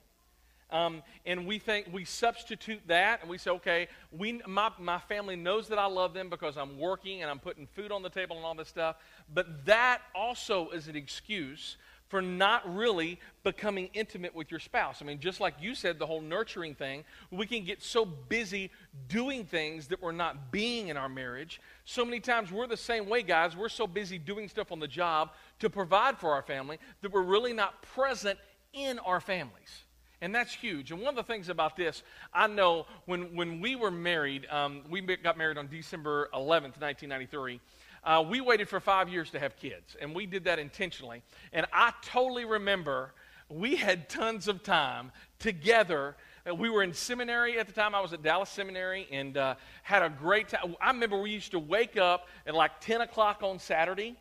Um, 0.71 1.03
and 1.25 1.47
we 1.47 1.59
think 1.59 1.89
we 1.93 2.05
substitute 2.05 2.81
that 2.89 3.23
and 3.23 3.31
we 3.31 3.39
say, 3.39 3.51
okay, 3.53 3.89
we, 4.13 4.43
my, 4.47 4.71
my 4.79 4.99
family 4.99 5.35
knows 5.35 5.69
that 5.69 5.79
I 5.79 5.87
love 5.87 6.13
them 6.13 6.29
because 6.29 6.59
I'm 6.59 6.79
working 6.79 7.23
and 7.23 7.31
I'm 7.31 7.39
putting 7.39 7.67
food 7.67 7.91
on 7.91 8.03
the 8.03 8.11
table 8.11 8.37
and 8.37 8.45
all 8.45 8.55
this 8.55 8.69
stuff. 8.69 8.97
But 9.33 9.65
that 9.65 10.03
also 10.15 10.69
is 10.71 10.87
an 10.89 10.97
excuse 10.97 11.79
for 12.09 12.23
not 12.23 12.75
really 12.75 13.21
becoming 13.45 13.91
intimate 13.93 14.35
with 14.35 14.51
your 14.51 14.61
spouse. 14.61 15.03
I 15.03 15.05
mean, 15.05 15.21
just 15.21 15.41
like 15.41 15.55
you 15.61 15.75
said, 15.75 15.99
the 15.99 16.07
whole 16.07 16.21
nurturing 16.21 16.75
thing, 16.75 17.05
we 17.31 17.47
can 17.47 17.65
get 17.65 17.83
so 17.83 18.05
busy 18.05 18.71
doing 19.09 19.45
things 19.45 19.89
that 19.89 20.03
we're 20.03 20.13
not 20.13 20.51
being 20.51 20.89
in 20.89 20.97
our 20.97 21.09
marriage. 21.09 21.61
So 21.85 22.05
many 22.05 22.21
times 22.21 22.51
we're 22.51 22.67
the 22.67 22.77
same 22.77 23.09
way, 23.09 23.23
guys. 23.23 23.57
We're 23.57 23.69
so 23.69 23.87
busy 23.87 24.19
doing 24.19 24.49
stuff 24.49 24.73
on 24.73 24.81
the 24.81 24.89
job 24.89 25.31
to 25.61 25.69
provide 25.69 26.19
for 26.19 26.33
our 26.33 26.43
family 26.43 26.79
that 27.03 27.13
we're 27.13 27.23
really 27.23 27.53
not 27.53 27.83
present 27.83 28.39
in 28.73 28.99
our 29.01 29.21
families. 29.21 29.85
And 30.21 30.35
that's 30.35 30.53
huge. 30.53 30.91
And 30.91 31.01
one 31.01 31.11
of 31.11 31.27
the 31.27 31.33
things 31.33 31.49
about 31.49 31.77
this, 31.77 32.03
I 32.35 32.49
know 32.49 32.87
when, 33.07 33.37
when 33.37 33.61
we 33.61 33.77
were 33.77 33.91
married, 33.91 34.47
um, 34.51 34.83
we 34.91 35.01
got 35.01 35.39
married 35.39 35.59
on 35.59 35.69
December 35.69 36.29
11th, 36.35 36.81
1993. 36.81 37.61
Uh, 38.05 38.25
we 38.29 38.41
waited 38.41 38.69
for 38.69 38.81
five 38.81 39.09
years 39.09 39.31
to 39.31 39.39
have 39.39 39.57
kids, 39.57 39.97
and 40.01 40.15
we 40.15 40.27
did 40.27 40.45
that 40.45 40.59
intentionally. 40.59 41.23
And 41.53 41.67
I 41.73 41.93
totally 42.03 42.45
remember 42.45 43.13
we 43.49 43.77
had 43.77 44.09
tons 44.09 44.49
of 44.49 44.63
time 44.63 45.11
together. 45.39 46.17
Uh, 46.49 46.55
we 46.55 46.71
were 46.71 46.83
in 46.83 46.93
seminary 46.93 47.59
at 47.59 47.67
the 47.67 47.73
time. 47.73 47.95
I 47.95 48.01
was 48.01 48.13
at 48.13 48.23
Dallas 48.23 48.51
Seminary 48.51 49.07
and 49.11 49.37
uh, 49.37 49.55
had 49.83 50.03
a 50.03 50.11
great 50.11 50.49
time. 50.49 50.77
I 50.81 50.91
remember 50.91 51.21
we 51.21 51.31
used 51.31 51.53
to 51.53 51.59
wake 51.59 51.97
up 51.97 52.29
at 52.47 52.55
like 52.55 52.81
10 52.81 53.01
o'clock 53.01 53.43
on 53.43 53.59
Saturday 53.59 54.17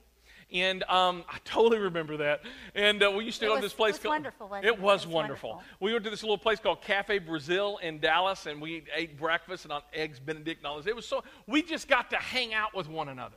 and 0.52 0.84
um, 0.84 1.26
I 1.30 1.38
totally 1.44 1.80
remember 1.80 2.18
that. 2.18 2.42
And 2.74 3.04
uh, 3.04 3.12
we 3.12 3.26
used 3.26 3.40
to 3.40 3.46
it 3.46 3.50
go 3.50 3.54
was, 3.56 3.62
to 3.62 3.66
this 3.66 3.74
place. 3.74 3.96
It 3.96 3.98
was 3.98 4.04
called, 4.04 4.14
wonderful. 4.14 4.54
It, 4.56 4.66
it 4.66 4.80
was, 4.80 5.06
wonderful. 5.06 5.50
wonderful. 5.50 5.64
We 5.80 5.92
went 5.92 6.06
to 6.06 6.10
this 6.10 6.24
little 6.24 6.38
place 6.38 6.60
called 6.60 6.82
Cafe 6.82 7.20
Brazil 7.20 7.80
in 7.84 8.00
Dallas, 8.00 8.46
and 8.46 8.62
we 8.62 8.84
ate 8.96 9.18
breakfast 9.18 9.66
and 9.66 9.74
on 9.74 9.82
eggs 9.94 10.20
Benedict 10.20 10.62
and 10.62 10.68
all 10.68 10.78
this. 10.78 10.88
It 10.88 10.96
was 10.96 11.08
so 11.08 11.24
we 11.48 11.62
just 11.62 11.88
got 11.88 12.10
to 12.12 12.18
hang 12.18 12.54
out 12.54 12.74
with 12.74 12.88
one 12.88 13.10
another. 13.10 13.36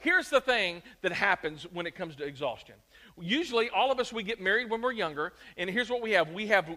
Here's 0.00 0.30
the 0.30 0.40
thing 0.40 0.82
that 1.02 1.12
happens 1.12 1.66
when 1.72 1.86
it 1.86 1.94
comes 1.94 2.16
to 2.16 2.24
exhaustion. 2.24 2.74
Usually, 3.20 3.68
all 3.70 3.92
of 3.92 4.00
us 4.00 4.12
we 4.12 4.22
get 4.22 4.40
married 4.40 4.70
when 4.70 4.80
we're 4.80 4.92
younger, 4.92 5.34
and 5.56 5.68
here's 5.68 5.90
what 5.90 6.02
we 6.02 6.12
have: 6.12 6.30
we 6.30 6.46
have 6.48 6.68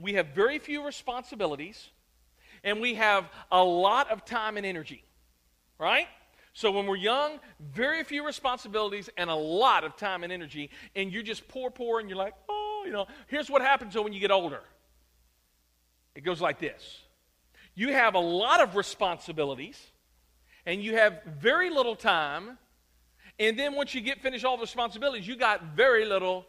we 0.00 0.14
have 0.14 0.28
very 0.28 0.58
few 0.58 0.84
responsibilities, 0.84 1.90
and 2.64 2.80
we 2.80 2.94
have 2.94 3.30
a 3.50 3.62
lot 3.62 4.10
of 4.10 4.24
time 4.24 4.56
and 4.56 4.66
energy. 4.66 5.04
Right? 5.78 6.06
So 6.54 6.70
when 6.70 6.86
we're 6.86 6.96
young, 6.96 7.38
very 7.60 8.04
few 8.04 8.26
responsibilities 8.26 9.08
and 9.16 9.30
a 9.30 9.34
lot 9.34 9.84
of 9.84 9.96
time 9.96 10.22
and 10.22 10.32
energy, 10.32 10.70
and 10.94 11.10
you're 11.10 11.22
just 11.22 11.48
poor, 11.48 11.70
poor, 11.70 11.98
and 11.98 12.08
you're 12.08 12.18
like, 12.18 12.34
oh, 12.48 12.82
you 12.84 12.92
know. 12.92 13.06
Here's 13.28 13.48
what 13.48 13.62
happens 13.62 13.94
though 13.94 14.02
when 14.02 14.12
you 14.12 14.20
get 14.20 14.30
older. 14.30 14.60
It 16.14 16.22
goes 16.22 16.40
like 16.40 16.58
this. 16.58 17.00
You 17.74 17.92
have 17.92 18.14
a 18.14 18.20
lot 18.20 18.60
of 18.60 18.76
responsibilities, 18.76 19.80
and 20.66 20.82
you 20.82 20.96
have 20.96 21.22
very 21.40 21.70
little 21.70 21.96
time, 21.96 22.58
and 23.38 23.58
then 23.58 23.74
once 23.74 23.94
you 23.94 24.00
get 24.00 24.20
finished 24.20 24.44
all 24.44 24.56
the 24.56 24.62
responsibilities, 24.62 25.26
you 25.26 25.36
got 25.36 25.74
very 25.74 26.04
little 26.04 26.46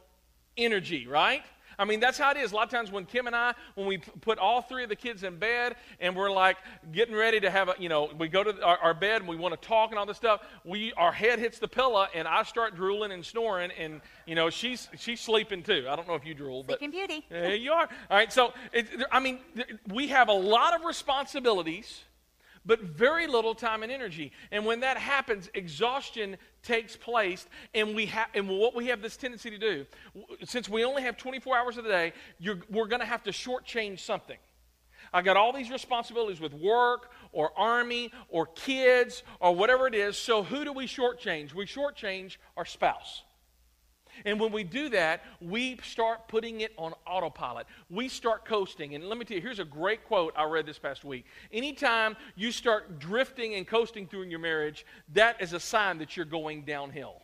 energy, 0.58 1.08
right? 1.08 1.44
I 1.78 1.86
mean, 1.86 2.00
that's 2.00 2.18
how 2.18 2.32
it 2.32 2.38
is. 2.38 2.52
A 2.52 2.56
lot 2.56 2.66
of 2.66 2.70
times 2.70 2.92
when 2.92 3.06
Kim 3.06 3.28
and 3.28 3.36
I, 3.36 3.54
when 3.76 3.88
we 3.88 3.98
put 3.98 4.38
all 4.38 4.62
three 4.62 4.84
of 4.84 4.90
the 4.90 4.96
kids 4.96 5.24
in 5.24 5.38
bed 5.38 5.76
and 6.00 6.16
we're 6.16 6.32
like 6.32 6.58
getting 6.92 7.16
ready 7.16 7.40
to 7.40 7.50
have 7.50 7.70
a, 7.70 7.76
you 7.80 7.90
know, 7.90 8.12
we 8.18 8.28
go 8.28 8.44
to 8.44 8.62
our, 8.64 8.78
our 8.78 8.94
bed 8.94 9.22
and 9.22 9.28
we 9.28 9.36
want 9.36 9.60
to 9.60 9.68
talk 9.68 9.90
and 9.90 10.00
all 10.00 10.06
this 10.06 10.18
stuff, 10.18 10.42
we, 10.64 10.94
our 10.94 11.12
head 11.12 11.40
hits 11.40 11.60
the 11.60 11.68
pillow 11.68 12.06
and 12.14 12.28
I 12.28 12.44
start 12.44 12.76
drooling 12.76 13.12
and 13.12 13.26
snoring 13.26 13.72
and, 13.78 14.02
you 14.26 14.36
know, 14.36 14.50
she's, 14.50 14.90
she's 14.98 15.20
sleeping 15.20 15.64
too. 15.64 15.88
I 15.90 15.96
don't 15.96 16.08
know 16.08 16.16
if 16.16 16.26
you 16.26 16.34
drool, 16.34 16.64
but. 16.64 16.80
Sleeping 16.80 16.92
beauty. 16.92 17.26
There 17.34 17.56
you 17.56 17.72
are. 17.72 17.90
All 18.10 18.18
right. 18.18 18.32
So, 18.32 18.54
it, 18.72 18.88
I 19.12 19.20
mean, 19.20 19.40
we 19.92 20.08
have 20.08 20.30
a 20.30 20.34
lot 20.34 20.76
of 20.76 20.86
responsibilities 20.86 22.04
but 22.66 22.82
very 22.82 23.28
little 23.28 23.54
time 23.54 23.84
and 23.84 23.92
energy. 23.92 24.32
And 24.52 24.66
when 24.66 24.80
that 24.82 24.98
happens, 24.98 25.50
exhaustion 25.54 26.38
takes 26.64 26.96
place, 26.96 27.46
and 27.76 27.96
we 27.96 28.08
have, 28.08 28.28
and 28.34 28.50
what 28.50 28.76
we 28.76 28.88
have 28.88 29.02
this 29.02 29.18
tendency 29.18 29.50
to 29.50 29.58
do, 29.58 29.86
since 30.46 30.68
we 30.68 30.84
only 30.84 31.04
have 31.04 31.18
24 31.18 31.58
hours 31.58 31.78
of 31.78 31.84
the 31.84 31.90
day, 31.90 32.14
we're 32.70 32.88
going 32.88 33.02
to 33.02 33.06
have 33.06 33.24
to 33.24 33.32
shortchange 33.32 34.00
something. 34.00 34.38
I 35.14 35.22
got 35.22 35.38
all 35.38 35.54
these 35.54 35.70
responsibilities 35.70 36.40
with 36.40 36.54
work 36.54 37.12
or 37.32 37.52
army 37.56 38.12
or 38.30 38.48
kids 38.48 39.22
or 39.40 39.56
whatever 39.56 39.86
it 39.86 39.94
is. 39.94 40.18
So 40.18 40.42
who 40.42 40.64
do 40.64 40.74
we 40.74 40.88
shortchange? 40.88 41.54
We 41.54 41.66
shortchange 41.66 42.38
our 42.58 42.66
spouse. 42.66 43.22
And 44.26 44.40
when 44.40 44.52
we 44.52 44.64
do 44.64 44.90
that, 44.90 45.24
we 45.42 45.78
start 45.84 46.28
putting 46.28 46.62
it 46.62 46.74
on 46.78 46.94
autopilot. 47.06 47.68
We 47.90 48.10
start 48.10 48.46
coasting. 48.46 48.96
And 48.96 49.06
let 49.06 49.18
me 49.18 49.26
tell 49.26 49.36
you, 49.36 49.42
here's 49.42 49.60
a 49.60 49.66
great 49.66 50.06
quote 50.06 50.34
I 50.36 50.44
read 50.46 50.66
this 50.66 50.80
past 50.80 51.04
week. 51.04 51.26
Anytime 51.52 52.16
you 52.36 52.52
start 52.52 53.00
drifting 53.00 53.56
and 53.56 53.68
coasting 53.68 54.08
through 54.08 54.24
in 54.24 54.32
your 54.32 54.40
marriage, 54.40 54.86
that 55.14 55.42
is 55.42 55.54
a 55.54 55.60
sign 55.60 55.98
that 56.00 56.16
you're 56.16 56.26
going 56.26 56.64
downhill. 56.64 57.22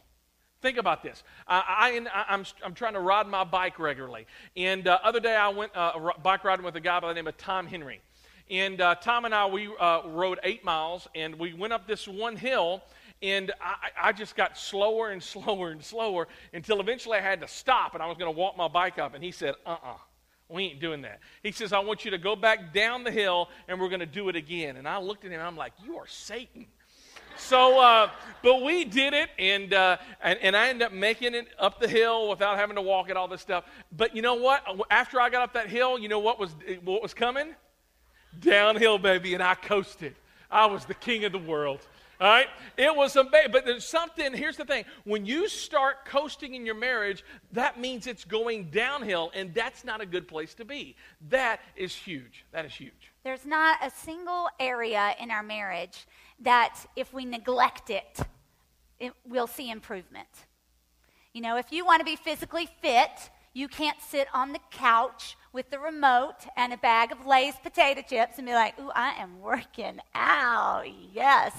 Think 0.62 0.78
about 0.78 1.04
this. 1.04 1.24
I, 1.48 2.02
am 2.28 2.74
trying 2.74 2.94
to 2.94 3.00
ride 3.00 3.28
my 3.28 3.46
bike 3.46 3.80
regularly. 3.80 4.28
And 4.58 4.88
uh, 4.88 5.00
other 5.04 5.22
day 5.22 5.36
I 5.36 5.48
went 5.50 5.76
uh, 5.76 6.12
bike 6.22 6.44
riding 6.44 6.66
with 6.66 6.76
a 6.76 6.82
guy 6.82 7.00
by 7.00 7.08
the 7.08 7.14
name 7.14 7.28
of 7.28 7.38
Tom 7.38 7.66
Henry. 7.66 8.02
And 8.50 8.82
uh, 8.82 8.96
Tom 8.96 9.26
and 9.26 9.34
I, 9.34 9.46
we 9.46 9.70
uh, 9.80 10.02
rode 10.08 10.40
eight 10.44 10.66
miles, 10.66 11.08
and 11.14 11.36
we 11.36 11.54
went 11.54 11.72
up 11.72 11.88
this 11.88 12.08
one 12.08 12.36
hill 12.36 12.82
and 13.22 13.52
I, 13.62 14.08
I, 14.10 14.12
just 14.12 14.36
got 14.36 14.58
slower 14.58 15.12
and 15.12 15.22
slower 15.36 15.72
and 15.72 15.84
slower 15.84 16.28
until 16.54 16.80
eventually 16.80 17.18
I 17.18 17.22
had 17.22 17.42
to 17.42 17.48
stop 17.48 17.94
and 17.94 18.04
I 18.04 18.08
was 18.08 18.18
going 18.18 18.34
to 18.34 18.38
walk 18.38 18.58
my 18.58 18.68
bike 18.68 18.98
up. 18.98 19.14
And 19.14 19.24
he 19.24 19.32
said, 19.32 19.56
uh 19.66 19.72
uh-uh, 19.72 19.92
uh, 19.92 19.98
we 20.48 20.64
ain't 20.66 20.80
doing 20.80 21.04
that. 21.04 21.20
He 21.44 21.52
says, 21.52 21.74
I 21.74 21.80
want 21.80 22.06
you 22.06 22.12
to 22.12 22.18
go 22.18 22.36
back 22.36 22.74
down 22.74 23.04
the 23.04 23.12
hill 23.12 23.50
and 23.68 23.80
we're 23.80 23.90
going 23.90 24.00
to 24.00 24.06
do 24.06 24.30
it 24.30 24.36
again. 24.36 24.78
And 24.78 24.88
I 24.88 25.00
looked 25.00 25.24
at 25.26 25.32
him 25.32 25.40
and 25.40 25.48
I'm 25.48 25.58
like, 25.58 25.74
You 25.84 25.98
are 25.98 26.08
Satan. 26.08 26.66
So, 27.38 27.80
uh, 27.80 28.10
but 28.44 28.64
we 28.64 28.84
did 28.84 29.14
it, 29.14 29.30
and, 29.40 29.74
uh, 29.74 29.98
and, 30.22 30.38
and 30.42 30.58
I 30.58 30.70
ended 30.70 30.86
up 30.88 30.92
making 30.92 31.34
it 31.36 31.48
up 31.58 31.80
the 31.80 31.88
hill 31.88 32.28
without 32.28 32.58
having 32.58 32.76
to 32.76 32.82
walk 32.82 33.10
it, 33.10 33.16
all 33.16 33.30
this 33.30 33.40
stuff. 33.40 33.64
But 33.96 34.14
you 34.14 34.22
know 34.22 34.36
what? 34.36 34.62
After 34.92 35.22
I 35.22 35.30
got 35.30 35.44
up 35.44 35.54
that 35.54 35.70
hill, 35.70 35.98
you 35.98 36.10
know 36.10 36.20
what 36.20 36.38
was, 36.38 36.54
what 36.84 37.02
was 37.02 37.14
coming? 37.14 37.56
Downhill, 38.40 38.98
baby, 38.98 39.34
and 39.36 39.42
I 39.42 39.56
coasted. 39.56 40.16
I 40.52 40.66
was 40.66 40.84
the 40.86 40.94
king 40.94 41.24
of 41.24 41.32
the 41.32 41.40
world. 41.40 41.80
All 42.20 42.28
right? 42.28 42.48
It 42.78 42.94
was 42.94 43.16
amazing. 43.16 43.52
But 43.52 43.66
there's 43.66 43.88
something, 43.88 44.34
here's 44.34 44.58
the 44.58 44.66
thing. 44.66 44.84
When 45.06 45.26
you 45.26 45.48
start 45.48 46.06
coasting 46.06 46.54
in 46.54 46.66
your 46.66 46.76
marriage, 46.76 47.24
that 47.54 47.80
means 47.80 48.08
it's 48.08 48.26
going 48.26 48.66
downhill, 48.72 49.32
and 49.34 49.54
that's 49.54 49.86
not 49.86 50.02
a 50.02 50.06
good 50.06 50.28
place 50.28 50.54
to 50.56 50.66
be. 50.66 50.96
That 51.30 51.62
is 51.76 51.96
huge. 51.96 52.46
That 52.52 52.66
is 52.66 52.74
huge. 52.74 53.14
There's 53.24 53.46
not 53.46 53.78
a 53.82 53.90
single 53.90 54.48
area 54.60 55.16
in 55.20 55.32
our 55.32 55.44
marriage 55.44 56.08
that 56.42 56.78
if 56.96 57.14
we 57.14 57.26
neglect 57.26 57.90
it, 57.90 58.20
it 59.00 59.14
we'll 59.28 59.48
see 59.48 59.72
improvement. 59.72 60.28
You 61.34 61.42
know, 61.42 61.58
if 61.58 61.72
you 61.72 61.86
want 61.86 62.00
to 62.00 62.06
be 62.06 62.16
physically 62.16 62.68
fit, 62.82 63.30
you 63.54 63.68
can't 63.68 64.02
sit 64.02 64.28
on 64.34 64.52
the 64.52 64.60
couch 64.72 65.38
with 65.52 65.70
the 65.70 65.80
remote 65.80 66.46
and 66.56 66.74
a 66.74 66.78
bag 66.78 67.12
of 67.12 67.26
Lay's 67.26 67.56
potato 67.56 68.02
chips 68.08 68.38
and 68.38 68.46
be 68.46 68.54
like, 68.54 68.80
ooh, 68.80 68.92
I 68.94 69.14
am 69.20 69.40
working 69.42 70.00
out. 70.14 70.86
Yes, 71.14 71.54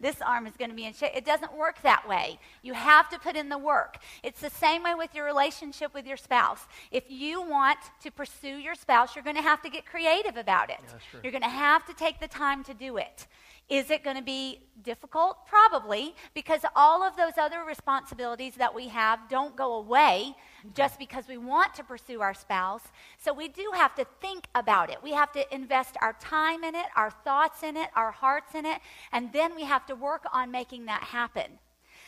this 0.00 0.20
arm 0.22 0.46
is 0.46 0.56
going 0.56 0.70
to 0.70 0.76
be 0.76 0.84
in 0.84 0.92
shape. 0.92 1.12
It 1.14 1.24
doesn't 1.24 1.56
work 1.56 1.80
that 1.82 2.08
way. 2.08 2.38
You 2.62 2.74
have 2.74 3.08
to 3.10 3.18
put 3.18 3.36
in 3.36 3.48
the 3.48 3.58
work. 3.58 3.98
It's 4.22 4.40
the 4.40 4.50
same 4.50 4.82
way 4.82 4.94
with 4.94 5.14
your 5.14 5.24
relationship 5.24 5.94
with 5.94 6.06
your 6.06 6.16
spouse. 6.16 6.60
If 6.90 7.04
you 7.08 7.42
want 7.42 7.78
to 8.02 8.10
pursue 8.10 8.56
your 8.56 8.74
spouse, 8.74 9.14
you're 9.14 9.24
going 9.24 9.36
to 9.36 9.42
have 9.42 9.62
to 9.62 9.70
get 9.70 9.86
creative 9.86 10.36
about 10.36 10.70
it. 10.70 10.80
Yeah, 10.82 11.20
you're 11.22 11.32
going 11.32 11.42
to 11.42 11.48
have 11.48 11.84
to 11.86 11.94
take 11.94 12.20
the 12.20 12.28
time 12.28 12.64
to 12.64 12.74
do 12.74 12.96
it. 12.96 13.26
Is 13.68 13.90
it 13.90 14.04
going 14.04 14.16
to 14.16 14.22
be 14.22 14.60
difficult? 14.82 15.44
Probably, 15.46 16.14
because 16.34 16.60
all 16.76 17.02
of 17.02 17.16
those 17.16 17.32
other 17.36 17.64
responsibilities 17.64 18.54
that 18.54 18.72
we 18.72 18.86
have 18.88 19.28
don't 19.28 19.56
go 19.56 19.74
away 19.74 20.36
mm-hmm. 20.60 20.68
just 20.72 21.00
because 21.00 21.26
we 21.26 21.36
want 21.36 21.74
to 21.74 21.82
pursue 21.82 22.20
our 22.20 22.34
spouse. 22.34 22.84
So 23.18 23.32
we 23.32 23.48
do 23.48 23.72
have 23.74 23.94
to 23.96 24.06
think 24.20 24.46
about 24.54 24.90
it. 24.90 24.98
We 25.02 25.12
have 25.12 25.32
to 25.32 25.52
invest 25.52 25.96
our 26.00 26.12
time 26.20 26.62
in 26.62 26.76
it, 26.76 26.86
our 26.94 27.10
thoughts 27.10 27.64
in 27.64 27.76
it, 27.76 27.90
our 27.96 28.12
hearts 28.12 28.54
in 28.54 28.66
it, 28.66 28.78
and 29.10 29.32
then 29.32 29.56
we 29.56 29.64
have 29.64 29.84
to 29.86 29.96
work 29.96 30.24
on 30.32 30.52
making 30.52 30.86
that 30.86 31.02
happen. 31.02 31.58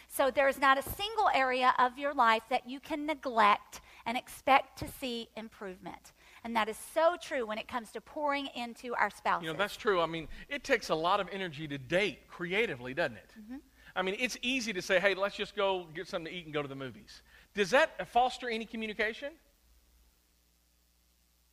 So 0.09 0.31
there 0.31 0.49
is 0.49 0.61
not 0.61 0.79
a 0.79 0.83
single 0.83 1.29
area 1.35 1.75
of 1.79 1.99
your 1.99 2.14
life 2.14 2.42
that 2.51 2.68
you 2.68 2.79
can 2.79 3.05
neglect 3.05 3.81
and 4.07 4.16
expect 4.16 4.79
to 4.79 4.88
see 4.88 5.29
improvement. 5.37 6.12
And 6.44 6.55
that 6.57 6.68
is 6.68 6.77
so 6.94 7.16
true 7.20 7.46
when 7.46 7.59
it 7.59 7.68
comes 7.68 7.90
to 7.92 8.01
pouring 8.01 8.48
into 8.55 8.94
our 8.94 9.11
spouses. 9.11 9.46
You 9.46 9.53
know, 9.53 9.59
that's 9.59 9.77
true. 9.77 10.01
I 10.01 10.07
mean, 10.07 10.29
it 10.48 10.64
takes 10.64 10.88
a 10.88 10.94
lot 10.94 11.20
of 11.20 11.29
energy 11.33 11.66
to 11.68 11.79
date 11.79 12.29
creatively, 12.29 12.94
doesn't 12.94 13.16
it? 13.16 13.35
Mm-hmm. 13.40 13.57
I 13.96 14.03
mean, 14.03 14.16
it's 14.18 14.38
easy 14.42 14.72
to 14.72 14.83
say, 14.83 15.01
hey, 15.01 15.14
let's 15.14 15.37
just 15.37 15.57
go 15.57 15.87
get 15.94 16.07
something 16.07 16.33
to 16.33 16.38
eat 16.38 16.44
and 16.44 16.55
go 16.55 16.62
to 16.62 16.68
the 16.68 16.77
movies. 16.77 17.22
Does 17.55 17.70
that 17.70 18.09
foster 18.09 18.48
any 18.48 18.64
communication? 18.64 19.33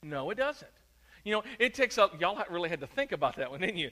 No, 0.04 0.30
it 0.30 0.36
doesn't. 0.36 0.70
You 1.24 1.32
know, 1.32 1.44
it 1.58 1.74
takes 1.74 1.98
a, 1.98 2.12
y'all 2.20 2.40
really 2.52 2.70
had 2.70 2.82
to 2.82 2.88
think 2.88 3.12
about 3.12 3.38
that 3.38 3.50
one, 3.50 3.62
didn't 3.62 3.78
you? 3.78 3.90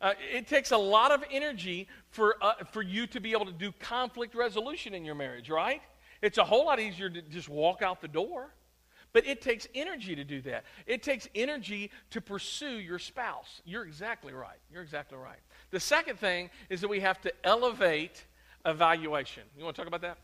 Uh, 0.00 0.14
it 0.34 0.48
takes 0.48 0.72
a 0.72 0.76
lot 0.76 1.12
of 1.12 1.22
energy 1.30 1.86
for, 2.10 2.34
uh, 2.42 2.54
for 2.72 2.82
you 2.82 3.06
to 3.06 3.20
be 3.20 3.30
able 3.30 3.46
to 3.46 3.52
do 3.52 3.70
conflict 3.78 4.34
resolution 4.34 4.92
in 4.92 5.04
your 5.04 5.14
marriage, 5.14 5.48
right? 5.48 5.82
It's 6.22 6.38
a 6.38 6.44
whole 6.44 6.66
lot 6.66 6.80
easier 6.80 7.08
to 7.08 7.22
just 7.22 7.48
walk 7.48 7.80
out 7.80 8.00
the 8.00 8.08
door. 8.08 8.52
But 9.16 9.26
it 9.26 9.40
takes 9.40 9.66
energy 9.74 10.14
to 10.14 10.24
do 10.24 10.42
that. 10.42 10.64
It 10.86 11.02
takes 11.02 11.26
energy 11.34 11.90
to 12.10 12.20
pursue 12.20 12.78
your 12.80 12.98
spouse. 12.98 13.62
You're 13.64 13.84
exactly 13.86 14.34
right. 14.34 14.58
You're 14.70 14.82
exactly 14.82 15.16
right. 15.16 15.38
The 15.70 15.80
second 15.80 16.18
thing 16.18 16.50
is 16.68 16.82
that 16.82 16.88
we 16.88 17.00
have 17.00 17.18
to 17.22 17.32
elevate 17.42 18.26
evaluation. 18.66 19.44
You 19.56 19.64
want 19.64 19.74
to 19.74 19.80
talk 19.80 19.88
about 19.88 20.02
that? 20.02 20.18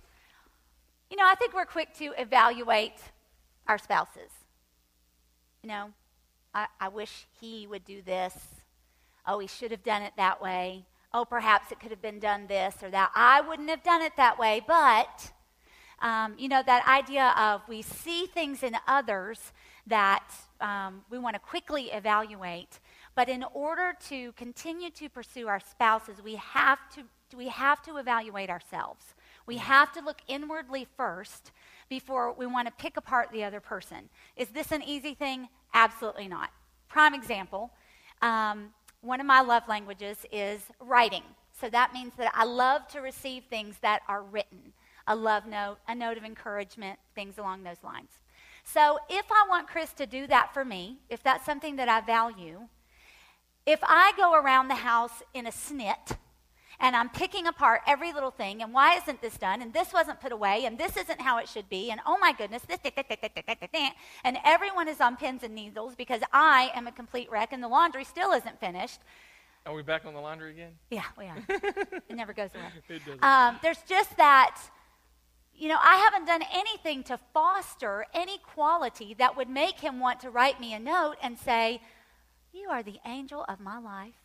You 1.11 1.17
know, 1.17 1.25
I 1.27 1.35
think 1.37 1.55
we're 1.55 1.65
quick 1.65 1.95
to 2.01 2.13
evaluate 2.19 3.01
our 3.67 3.79
spouses. 3.79 4.31
You 5.63 5.71
know, 5.71 5.91
I, 6.53 6.67
I 6.79 6.89
wish 6.89 7.27
he 7.41 7.67
would 7.67 7.87
do 7.87 8.03
this. 8.03 8.37
Oh, 9.27 9.39
he 9.39 9.47
should 9.47 9.71
have 9.71 9.83
done 9.83 10.03
it 10.03 10.13
that 10.19 10.43
way. 10.43 10.85
Oh, 11.15 11.25
perhaps 11.25 11.73
it 11.73 11.81
could 11.81 11.93
have 11.93 12.03
been 12.03 12.19
done 12.19 12.47
this 12.47 12.75
or 12.83 12.91
that. 12.91 13.11
I 13.15 13.41
wouldn't 13.41 13.71
have 13.71 13.83
done 13.83 14.03
it 14.03 14.17
that 14.19 14.39
way, 14.39 14.61
but 14.67 15.33
um, 16.03 16.35
you 16.37 16.49
know, 16.49 16.63
that 16.67 16.87
idea 16.87 17.33
of 17.39 17.63
we 17.69 17.81
see 17.81 18.27
things 18.27 18.63
in 18.63 18.77
others 18.87 19.53
that 19.87 20.25
um, 20.61 21.03
we 21.11 21.19
want 21.19 21.35
to 21.35 21.41
quickly 21.41 21.85
evaluate. 21.93 22.81
But 23.15 23.29
in 23.29 23.45
order 23.55 23.95
to 24.09 24.33
continue 24.33 24.91
to 24.91 25.09
pursue 25.09 25.49
our 25.49 25.61
spouses, 25.61 26.23
we 26.23 26.37
have 26.37 26.79
to, 26.95 27.03
we 27.37 27.49
have 27.49 27.83
to 27.83 27.97
evaluate 27.97 28.51
ourselves. 28.51 29.15
We 29.47 29.57
have 29.59 29.93
to 29.93 30.01
look 30.01 30.19
inwardly 30.29 30.87
first 30.97 31.53
before 31.89 32.33
we 32.33 32.47
want 32.47 32.69
to 32.69 32.73
pick 32.73 32.97
apart 32.97 33.31
the 33.33 33.45
other 33.45 33.61
person. 33.61 34.09
Is 34.37 34.49
this 34.49 34.73
an 34.73 34.83
easy 34.83 35.15
thing? 35.15 35.49
Absolutely 35.75 36.29
not. 36.29 36.51
Prime 36.89 37.15
example 37.15 37.71
um, 38.21 38.69
one 39.01 39.21
of 39.21 39.27
my 39.27 39.41
love 39.41 39.65
languages 39.69 40.25
is 40.31 40.63
writing. 40.81 41.25
So 41.61 41.69
that 41.71 41.93
means 41.93 42.13
that 42.17 42.33
I 42.35 42.45
love 42.45 42.87
to 42.89 43.01
receive 43.01 43.45
things 43.51 43.77
that 43.83 44.03
are 44.09 44.23
written 44.23 44.73
a 45.07 45.17
love 45.17 45.47
note, 45.47 45.79
a 45.89 45.95
note 45.95 46.17
of 46.17 46.25
encouragement, 46.25 46.99
things 47.15 47.39
along 47.39 47.63
those 47.63 47.83
lines. 47.83 48.11
So 48.65 48.99
if 49.09 49.27
I 49.31 49.47
want 49.49 49.69
Chris 49.69 49.93
to 49.95 50.07
do 50.07 50.27
that 50.29 50.55
for 50.55 50.65
me, 50.65 50.99
if 51.09 51.23
that's 51.23 51.45
something 51.45 51.77
that 51.77 51.89
I 51.89 52.01
value, 52.01 52.69
if 53.67 53.81
I 53.83 54.13
go 54.17 54.35
around 54.35 54.69
the 54.69 54.77
house 54.77 55.23
in 55.35 55.47
a 55.47 55.51
snit 55.51 56.17
and 56.81 56.97
I'm 56.97 57.11
picking 57.11 57.47
apart 57.47 57.83
every 57.87 58.13
little 58.13 58.31
thing, 58.31 58.63
and 58.63 58.73
why 58.73 58.97
isn't 58.97 59.21
this 59.21 59.37
done, 59.37 59.63
and 59.63 59.73
this 59.73 59.93
wasn't 59.93 60.21
put 60.21 60.33
away, 60.33 60.65
and 60.65 60.79
this 60.79 60.97
isn't 60.97 61.21
how 61.21 61.39
it 61.39 61.49
should 61.49 61.69
be, 61.69 61.91
and 61.91 62.01
oh 62.07 62.19
my 62.19 62.33
goodness, 62.33 62.63
this, 62.63 62.79
and 64.25 64.39
everyone 64.45 64.89
is 64.89 65.01
on 65.01 65.17
pins 65.17 65.45
and 65.45 65.55
needles 65.55 65.95
because 65.95 66.23
I 66.33 66.73
am 66.75 66.89
a 66.89 66.93
complete 66.93 67.31
wreck 67.31 67.53
and 67.53 67.63
the 67.63 67.69
laundry 67.69 68.05
still 68.05 68.33
isn't 68.33 68.59
finished. 68.59 69.01
Are 69.65 69.75
we 69.75 69.83
back 69.83 70.05
on 70.07 70.15
the 70.15 70.21
laundry 70.21 70.51
again? 70.51 70.73
Yeah, 70.91 71.05
we 71.17 71.27
are. 71.27 71.37
it 71.49 72.17
never 72.17 72.33
goes 72.33 72.51
away. 72.55 73.09
Um, 73.23 73.61
there's 73.63 73.83
just 73.87 74.17
that 74.17 74.59
you 75.63 75.69
know, 75.69 75.79
I 75.81 75.95
haven't 75.99 76.25
done 76.27 76.43
anything 76.53 77.05
to 77.05 77.21
foster 77.33 78.05
any 78.13 78.39
quality 78.39 79.15
that 79.15 79.37
would 79.37 79.49
make 79.49 79.79
him 79.79 80.01
want 80.01 80.19
to 80.23 80.31
write 80.31 80.61
me 80.61 80.75
a 80.75 80.81
note 80.81 81.15
and 81.23 81.39
say, 81.39 81.81
You 82.53 82.69
are 82.69 82.83
the 82.83 82.99
angel 83.07 83.45
of 83.49 83.61
my 83.61 83.79
life. 83.79 84.22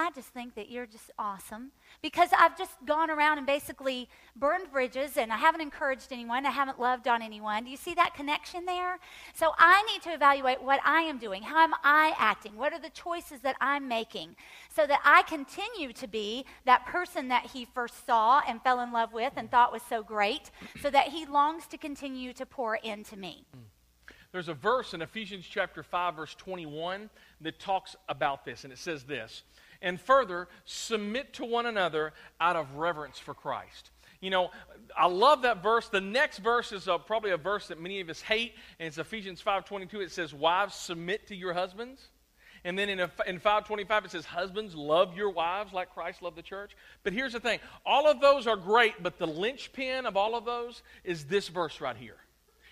I 0.00 0.12
just 0.12 0.28
think 0.28 0.54
that 0.54 0.70
you're 0.70 0.86
just 0.86 1.10
awesome 1.18 1.72
because 2.02 2.28
I've 2.38 2.56
just 2.56 2.70
gone 2.86 3.10
around 3.10 3.38
and 3.38 3.46
basically 3.46 4.08
burned 4.36 4.70
bridges 4.70 5.16
and 5.16 5.32
I 5.32 5.36
haven't 5.36 5.60
encouraged 5.60 6.12
anyone. 6.12 6.46
I 6.46 6.50
haven't 6.50 6.78
loved 6.78 7.08
on 7.08 7.20
anyone. 7.20 7.64
Do 7.64 7.70
you 7.70 7.76
see 7.76 7.94
that 7.94 8.14
connection 8.14 8.64
there? 8.64 9.00
So 9.34 9.50
I 9.58 9.82
need 9.92 10.00
to 10.02 10.14
evaluate 10.14 10.62
what 10.62 10.78
I 10.84 11.00
am 11.02 11.18
doing. 11.18 11.42
How 11.42 11.64
am 11.64 11.74
I 11.82 12.14
acting? 12.16 12.54
What 12.54 12.72
are 12.72 12.78
the 12.78 12.90
choices 12.90 13.40
that 13.40 13.56
I'm 13.60 13.88
making 13.88 14.36
so 14.72 14.86
that 14.86 15.00
I 15.04 15.22
continue 15.22 15.92
to 15.94 16.06
be 16.06 16.44
that 16.64 16.86
person 16.86 17.26
that 17.28 17.46
he 17.46 17.64
first 17.64 18.06
saw 18.06 18.40
and 18.46 18.62
fell 18.62 18.80
in 18.80 18.92
love 18.92 19.12
with 19.12 19.32
and 19.34 19.50
thought 19.50 19.72
was 19.72 19.82
so 19.82 20.04
great 20.04 20.52
so 20.80 20.90
that 20.90 21.08
he 21.08 21.26
longs 21.26 21.66
to 21.66 21.76
continue 21.76 22.32
to 22.34 22.46
pour 22.46 22.76
into 22.76 23.16
me. 23.16 23.46
There's 24.30 24.48
a 24.48 24.54
verse 24.54 24.94
in 24.94 25.02
Ephesians 25.02 25.44
chapter 25.44 25.82
5 25.82 26.14
verse 26.14 26.34
21 26.36 27.10
that 27.40 27.58
talks 27.58 27.96
about 28.08 28.44
this 28.44 28.62
and 28.62 28.72
it 28.72 28.78
says 28.78 29.02
this 29.02 29.42
and 29.82 30.00
further, 30.00 30.48
submit 30.64 31.34
to 31.34 31.44
one 31.44 31.66
another 31.66 32.12
out 32.40 32.56
of 32.56 32.74
reverence 32.76 33.18
for 33.18 33.34
Christ. 33.34 33.90
You 34.20 34.30
know, 34.30 34.50
I 34.96 35.06
love 35.06 35.42
that 35.42 35.62
verse. 35.62 35.88
The 35.88 36.00
next 36.00 36.38
verse 36.38 36.72
is 36.72 36.88
probably 37.06 37.30
a 37.30 37.36
verse 37.36 37.68
that 37.68 37.80
many 37.80 38.00
of 38.00 38.08
us 38.08 38.20
hate, 38.20 38.54
and 38.80 38.88
it's 38.88 38.98
Ephesians 38.98 39.42
5.22. 39.42 39.94
It 39.94 40.10
says, 40.10 40.34
wives, 40.34 40.74
submit 40.74 41.28
to 41.28 41.36
your 41.36 41.52
husbands. 41.52 42.08
And 42.64 42.78
then 42.78 42.88
in, 42.88 43.00
a, 43.00 43.10
in 43.26 43.38
525, 43.38 44.06
it 44.06 44.10
says, 44.10 44.24
Husbands, 44.24 44.74
love 44.74 45.16
your 45.16 45.30
wives 45.30 45.72
like 45.72 45.94
Christ 45.94 46.22
loved 46.22 46.36
the 46.36 46.42
church. 46.42 46.72
But 47.04 47.12
here's 47.12 47.32
the 47.32 47.40
thing 47.40 47.60
all 47.86 48.08
of 48.08 48.20
those 48.20 48.46
are 48.46 48.56
great, 48.56 49.02
but 49.02 49.18
the 49.18 49.26
linchpin 49.26 50.06
of 50.06 50.16
all 50.16 50.34
of 50.34 50.44
those 50.44 50.82
is 51.04 51.24
this 51.26 51.48
verse 51.48 51.80
right 51.80 51.96
here. 51.96 52.16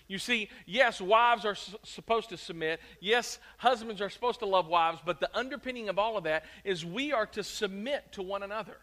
You 0.07 0.19
see, 0.19 0.49
yes, 0.65 1.01
wives 1.01 1.45
are 1.45 1.55
supposed 1.83 2.29
to 2.29 2.37
submit. 2.37 2.79
Yes, 3.01 3.39
husbands 3.57 4.01
are 4.01 4.09
supposed 4.09 4.39
to 4.39 4.45
love 4.45 4.67
wives, 4.67 4.99
but 5.05 5.19
the 5.19 5.29
underpinning 5.37 5.89
of 5.89 5.99
all 5.99 6.17
of 6.17 6.23
that 6.23 6.45
is 6.63 6.85
we 6.85 7.11
are 7.11 7.25
to 7.27 7.43
submit 7.43 8.11
to 8.13 8.21
one 8.21 8.43
another. 8.43 8.77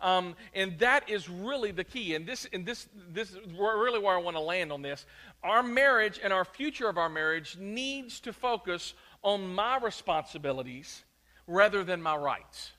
Um, 0.00 0.36
and 0.54 0.78
that 0.78 1.08
is 1.08 1.28
really 1.28 1.72
the 1.72 1.84
key. 1.84 2.14
And 2.14 2.26
this, 2.26 2.46
and 2.52 2.64
this, 2.64 2.88
this 3.10 3.30
is 3.30 3.38
really 3.58 3.98
where 3.98 4.14
I 4.14 4.20
want 4.20 4.36
to 4.36 4.42
land 4.42 4.70
on 4.70 4.82
this. 4.82 5.06
Our 5.42 5.62
marriage 5.62 6.20
and 6.22 6.32
our 6.32 6.44
future 6.44 6.88
of 6.88 6.98
our 6.98 7.08
marriage 7.08 7.56
needs 7.58 8.20
to 8.20 8.32
focus 8.32 8.94
on 9.22 9.54
my 9.54 9.78
responsibilities 9.78 11.02
rather 11.46 11.82
than 11.82 12.00
my 12.00 12.14
rights. 12.14 12.72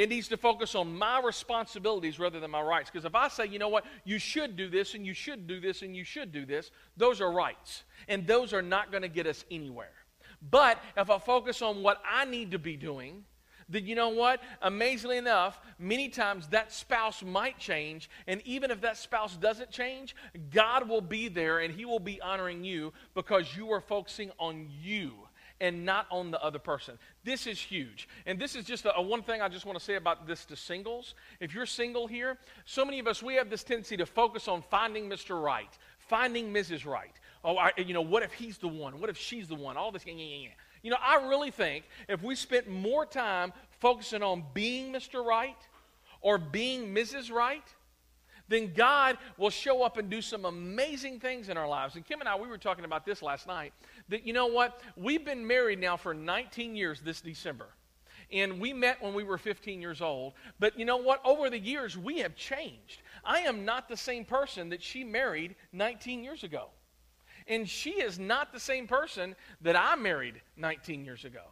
It 0.00 0.08
needs 0.08 0.28
to 0.28 0.38
focus 0.38 0.74
on 0.74 0.96
my 0.96 1.20
responsibilities 1.22 2.18
rather 2.18 2.40
than 2.40 2.50
my 2.50 2.62
rights. 2.62 2.88
Because 2.88 3.04
if 3.04 3.14
I 3.14 3.28
say, 3.28 3.44
you 3.44 3.58
know 3.58 3.68
what, 3.68 3.84
you 4.06 4.18
should 4.18 4.56
do 4.56 4.70
this 4.70 4.94
and 4.94 5.04
you 5.04 5.12
should 5.12 5.46
do 5.46 5.60
this 5.60 5.82
and 5.82 5.94
you 5.94 6.04
should 6.04 6.32
do 6.32 6.46
this, 6.46 6.70
those 6.96 7.20
are 7.20 7.30
rights. 7.30 7.84
And 8.08 8.26
those 8.26 8.54
are 8.54 8.62
not 8.62 8.90
going 8.90 9.02
to 9.02 9.10
get 9.10 9.26
us 9.26 9.44
anywhere. 9.50 9.92
But 10.50 10.82
if 10.96 11.10
I 11.10 11.18
focus 11.18 11.60
on 11.60 11.82
what 11.82 12.00
I 12.10 12.24
need 12.24 12.52
to 12.52 12.58
be 12.58 12.78
doing, 12.78 13.26
then 13.68 13.84
you 13.84 13.94
know 13.94 14.08
what? 14.08 14.40
Amazingly 14.62 15.18
enough, 15.18 15.60
many 15.78 16.08
times 16.08 16.48
that 16.48 16.72
spouse 16.72 17.22
might 17.22 17.58
change. 17.58 18.08
And 18.26 18.40
even 18.46 18.70
if 18.70 18.80
that 18.80 18.96
spouse 18.96 19.36
doesn't 19.36 19.70
change, 19.70 20.16
God 20.50 20.88
will 20.88 21.02
be 21.02 21.28
there 21.28 21.58
and 21.58 21.74
He 21.74 21.84
will 21.84 22.00
be 22.00 22.22
honoring 22.22 22.64
you 22.64 22.94
because 23.14 23.54
you 23.54 23.70
are 23.70 23.82
focusing 23.82 24.30
on 24.38 24.66
you 24.82 25.12
and 25.60 25.84
not 25.84 26.06
on 26.10 26.30
the 26.30 26.42
other 26.42 26.58
person. 26.58 26.98
This 27.24 27.46
is 27.46 27.60
huge. 27.60 28.08
And 28.26 28.38
this 28.38 28.56
is 28.56 28.64
just 28.64 28.86
a, 28.86 28.96
a, 28.96 29.02
one 29.02 29.22
thing 29.22 29.42
I 29.42 29.48
just 29.48 29.66
want 29.66 29.78
to 29.78 29.84
say 29.84 29.96
about 29.96 30.26
this 30.26 30.44
to 30.46 30.56
singles. 30.56 31.14
If 31.38 31.54
you're 31.54 31.66
single 31.66 32.06
here, 32.06 32.38
so 32.64 32.84
many 32.84 32.98
of 32.98 33.06
us, 33.06 33.22
we 33.22 33.34
have 33.34 33.50
this 33.50 33.62
tendency 33.62 33.96
to 33.98 34.06
focus 34.06 34.48
on 34.48 34.62
finding 34.62 35.08
Mr. 35.08 35.40
Right, 35.40 35.70
finding 35.98 36.52
Mrs. 36.52 36.86
Right. 36.86 37.14
Oh, 37.44 37.56
I, 37.56 37.72
you 37.76 37.94
know, 37.94 38.02
what 38.02 38.22
if 38.22 38.32
he's 38.32 38.58
the 38.58 38.68
one? 38.68 39.00
What 39.00 39.10
if 39.10 39.16
she's 39.16 39.48
the 39.48 39.54
one? 39.54 39.76
All 39.76 39.92
this. 39.92 40.04
Yeah, 40.06 40.14
yeah, 40.14 40.36
yeah. 40.36 40.48
You 40.82 40.90
know, 40.90 40.98
I 41.00 41.26
really 41.28 41.50
think 41.50 41.84
if 42.08 42.22
we 42.22 42.34
spent 42.34 42.68
more 42.68 43.04
time 43.04 43.52
focusing 43.80 44.22
on 44.22 44.44
being 44.54 44.92
Mr. 44.92 45.24
Right 45.24 45.56
or 46.22 46.38
being 46.38 46.94
Mrs. 46.94 47.30
Right, 47.30 47.64
then 48.50 48.72
God 48.74 49.16
will 49.38 49.50
show 49.50 49.82
up 49.82 49.96
and 49.96 50.10
do 50.10 50.20
some 50.20 50.44
amazing 50.44 51.20
things 51.20 51.48
in 51.48 51.56
our 51.56 51.68
lives. 51.68 51.94
And 51.94 52.04
Kim 52.04 52.20
and 52.20 52.28
I, 52.28 52.34
we 52.36 52.48
were 52.48 52.58
talking 52.58 52.84
about 52.84 53.06
this 53.06 53.22
last 53.22 53.46
night 53.46 53.72
that, 54.10 54.26
you 54.26 54.32
know 54.32 54.46
what? 54.46 54.80
We've 54.96 55.24
been 55.24 55.46
married 55.46 55.80
now 55.80 55.96
for 55.96 56.12
19 56.12 56.76
years 56.76 57.00
this 57.00 57.20
December. 57.20 57.68
And 58.32 58.60
we 58.60 58.72
met 58.72 59.02
when 59.02 59.14
we 59.14 59.24
were 59.24 59.38
15 59.38 59.80
years 59.80 60.00
old. 60.00 60.34
But 60.60 60.78
you 60.78 60.84
know 60.84 60.98
what? 60.98 61.20
Over 61.24 61.50
the 61.50 61.58
years, 61.58 61.98
we 61.98 62.18
have 62.18 62.36
changed. 62.36 63.02
I 63.24 63.40
am 63.40 63.64
not 63.64 63.88
the 63.88 63.96
same 63.96 64.24
person 64.24 64.68
that 64.68 64.82
she 64.82 65.02
married 65.02 65.56
19 65.72 66.22
years 66.22 66.44
ago. 66.44 66.68
And 67.48 67.68
she 67.68 67.92
is 67.92 68.18
not 68.18 68.52
the 68.52 68.60
same 68.60 68.86
person 68.86 69.34
that 69.62 69.74
I 69.74 69.96
married 69.96 70.40
19 70.56 71.04
years 71.04 71.24
ago. 71.24 71.42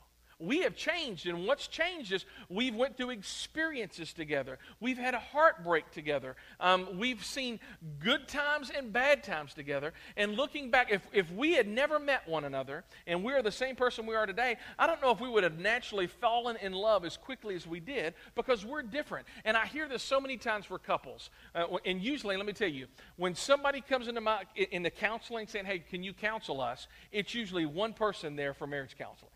We 0.40 0.60
have 0.60 0.76
changed 0.76 1.26
and 1.26 1.46
what's 1.46 1.66
changed 1.66 2.12
is 2.12 2.24
we've 2.48 2.74
went 2.74 2.96
through 2.96 3.10
experiences 3.10 4.12
together. 4.12 4.58
We've 4.78 4.98
had 4.98 5.14
a 5.14 5.18
heartbreak 5.18 5.90
together. 5.90 6.36
Um, 6.60 6.98
we've 6.98 7.24
seen 7.24 7.58
good 7.98 8.28
times 8.28 8.70
and 8.70 8.92
bad 8.92 9.24
times 9.24 9.52
together. 9.52 9.92
And 10.16 10.36
looking 10.36 10.70
back 10.70 10.92
if, 10.92 11.02
if 11.12 11.30
we 11.32 11.54
had 11.54 11.66
never 11.66 11.98
met 11.98 12.28
one 12.28 12.44
another 12.44 12.84
and 13.06 13.24
we 13.24 13.32
are 13.32 13.42
the 13.42 13.50
same 13.50 13.74
person 13.74 14.06
we 14.06 14.14
are 14.14 14.26
today 14.26 14.56
i 14.78 14.86
don't 14.86 15.02
know 15.02 15.10
if 15.10 15.20
we 15.20 15.28
would 15.28 15.42
have 15.42 15.58
naturally 15.58 16.06
fallen 16.06 16.56
in 16.56 16.72
love 16.72 17.04
as 17.04 17.16
quickly 17.16 17.54
as 17.54 17.66
we 17.66 17.80
did 17.80 18.14
because 18.34 18.64
we're 18.64 18.82
different. 18.82 19.26
And 19.44 19.56
i 19.56 19.66
hear 19.66 19.88
this 19.88 20.02
so 20.02 20.20
many 20.20 20.36
times 20.36 20.64
for 20.64 20.78
couples. 20.78 21.30
Uh, 21.54 21.66
and 21.84 22.00
usually 22.00 22.36
let 22.36 22.46
me 22.46 22.52
tell 22.52 22.68
you 22.68 22.86
when 23.16 23.34
somebody 23.34 23.80
comes 23.80 24.06
into 24.06 24.20
my 24.20 24.42
in 24.70 24.82
the 24.82 24.90
counseling 24.90 25.46
saying 25.48 25.64
hey 25.64 25.80
can 25.80 26.02
you 26.02 26.12
counsel 26.12 26.60
us? 26.60 26.86
it's 27.10 27.34
usually 27.34 27.66
one 27.66 27.92
person 27.92 28.36
there 28.36 28.54
for 28.54 28.66
marriage 28.66 28.96
counseling 28.96 29.32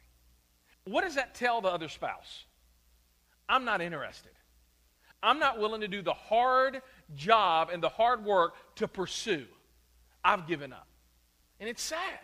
what 0.84 1.02
does 1.02 1.14
that 1.14 1.34
tell 1.34 1.60
the 1.60 1.68
other 1.68 1.88
spouse? 1.88 2.44
I'm 3.48 3.64
not 3.64 3.80
interested. 3.80 4.32
I'm 5.22 5.38
not 5.38 5.58
willing 5.58 5.80
to 5.82 5.88
do 5.88 6.02
the 6.02 6.14
hard 6.14 6.82
job 7.14 7.70
and 7.72 7.82
the 7.82 7.88
hard 7.88 8.24
work 8.24 8.54
to 8.76 8.88
pursue. 8.88 9.44
I've 10.24 10.46
given 10.46 10.72
up. 10.72 10.86
And 11.60 11.68
it's 11.68 11.82
sad. 11.82 12.18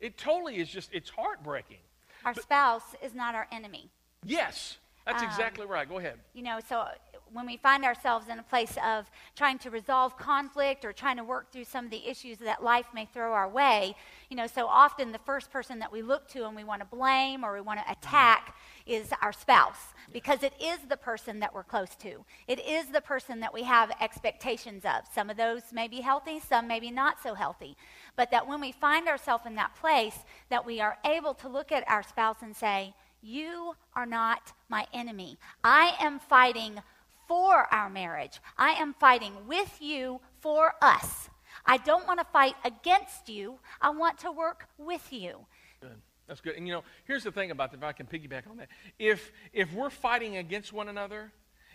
It 0.00 0.18
totally 0.18 0.56
is 0.56 0.68
just, 0.68 0.90
it's 0.92 1.08
heartbreaking. 1.08 1.78
Our 2.24 2.34
but, 2.34 2.42
spouse 2.42 2.94
is 3.02 3.14
not 3.14 3.34
our 3.34 3.46
enemy. 3.50 3.88
Yes, 4.24 4.78
that's 5.06 5.22
um, 5.22 5.28
exactly 5.28 5.66
right. 5.66 5.88
Go 5.88 5.98
ahead. 5.98 6.18
You 6.34 6.42
know, 6.42 6.58
so 6.68 6.86
when 7.32 7.46
we 7.46 7.56
find 7.56 7.84
ourselves 7.84 8.28
in 8.28 8.38
a 8.38 8.42
place 8.42 8.76
of 8.84 9.10
trying 9.34 9.58
to 9.58 9.70
resolve 9.70 10.16
conflict 10.16 10.84
or 10.84 10.92
trying 10.92 11.16
to 11.16 11.24
work 11.24 11.50
through 11.52 11.64
some 11.64 11.84
of 11.84 11.90
the 11.90 12.08
issues 12.08 12.38
that 12.38 12.62
life 12.62 12.86
may 12.94 13.06
throw 13.06 13.32
our 13.32 13.48
way, 13.48 13.96
you 14.30 14.36
know, 14.36 14.46
so 14.46 14.66
often 14.66 15.12
the 15.12 15.18
first 15.18 15.50
person 15.50 15.78
that 15.78 15.90
we 15.90 16.02
look 16.02 16.28
to 16.28 16.46
and 16.46 16.54
we 16.54 16.64
want 16.64 16.80
to 16.80 16.96
blame 16.96 17.44
or 17.44 17.54
we 17.54 17.60
want 17.60 17.78
to 17.78 17.84
mm-hmm. 17.84 17.92
attack 17.92 18.56
is 18.86 19.10
our 19.22 19.32
spouse 19.32 19.94
because 20.12 20.42
it 20.42 20.52
is 20.60 20.78
the 20.88 20.96
person 20.96 21.40
that 21.40 21.54
we're 21.54 21.64
close 21.64 21.94
to. 21.96 22.24
It 22.46 22.64
is 22.64 22.86
the 22.86 23.00
person 23.00 23.40
that 23.40 23.52
we 23.52 23.62
have 23.62 23.90
expectations 24.00 24.84
of. 24.84 25.04
Some 25.12 25.30
of 25.30 25.36
those 25.36 25.62
may 25.72 25.88
be 25.88 26.00
healthy, 26.00 26.40
some 26.40 26.68
may 26.68 26.80
be 26.80 26.90
not 26.90 27.22
so 27.22 27.34
healthy. 27.34 27.76
But 28.16 28.30
that 28.30 28.46
when 28.46 28.60
we 28.60 28.72
find 28.72 29.08
ourselves 29.08 29.46
in 29.46 29.54
that 29.56 29.74
place, 29.74 30.18
that 30.50 30.64
we 30.64 30.80
are 30.80 30.98
able 31.04 31.34
to 31.34 31.48
look 31.48 31.72
at 31.72 31.88
our 31.88 32.02
spouse 32.02 32.38
and 32.42 32.54
say, 32.54 32.94
You 33.22 33.74
are 33.94 34.06
not 34.06 34.52
my 34.68 34.86
enemy. 34.92 35.38
I 35.62 35.96
am 36.00 36.18
fighting 36.18 36.80
for 37.26 37.72
our 37.72 37.90
marriage. 37.90 38.40
I 38.56 38.70
am 38.72 38.94
fighting 38.94 39.32
with 39.46 39.76
you 39.80 40.20
for 40.40 40.74
us. 40.82 41.28
I 41.66 41.78
don't 41.78 42.06
want 42.06 42.20
to 42.20 42.26
fight 42.26 42.54
against 42.64 43.28
you. 43.28 43.58
I 43.80 43.90
want 43.90 44.18
to 44.20 44.32
work 44.32 44.68
with 44.78 45.12
you. 45.12 45.46
Good. 45.80 46.00
That's 46.26 46.40
good. 46.40 46.56
And 46.56 46.66
you 46.66 46.74
know, 46.74 46.84
here's 47.04 47.24
the 47.24 47.32
thing 47.32 47.50
about 47.50 47.70
that, 47.72 47.78
if 47.78 47.84
I 47.84 47.92
can 47.92 48.06
piggyback 48.06 48.48
on 48.48 48.56
that. 48.58 48.68
If 48.98 49.32
if 49.52 49.72
we're 49.72 49.90
fighting 49.90 50.36
against 50.36 50.72
one 50.72 50.88
another 50.88 51.32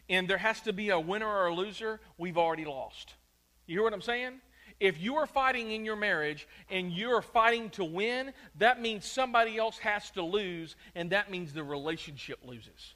and 0.09 0.27
there 0.27 0.37
has 0.37 0.61
to 0.61 0.73
be 0.73 0.89
a 0.89 0.99
winner 0.99 1.27
or 1.27 1.47
a 1.47 1.53
loser, 1.53 1.99
we've 2.17 2.37
already 2.37 2.65
lost. 2.65 3.13
You 3.67 3.75
hear 3.75 3.83
what 3.83 3.93
I'm 3.93 4.01
saying? 4.01 4.41
If 4.79 4.99
you 4.99 5.17
are 5.17 5.27
fighting 5.27 5.71
in 5.71 5.85
your 5.85 5.97
marriage 5.97 6.47
and 6.69 6.91
you're 6.91 7.21
fighting 7.21 7.69
to 7.71 7.83
win, 7.83 8.33
that 8.57 8.81
means 8.81 9.05
somebody 9.05 9.57
else 9.57 9.77
has 9.79 10.09
to 10.11 10.23
lose, 10.23 10.75
and 10.95 11.11
that 11.11 11.29
means 11.29 11.53
the 11.53 11.63
relationship 11.63 12.39
loses. 12.43 12.95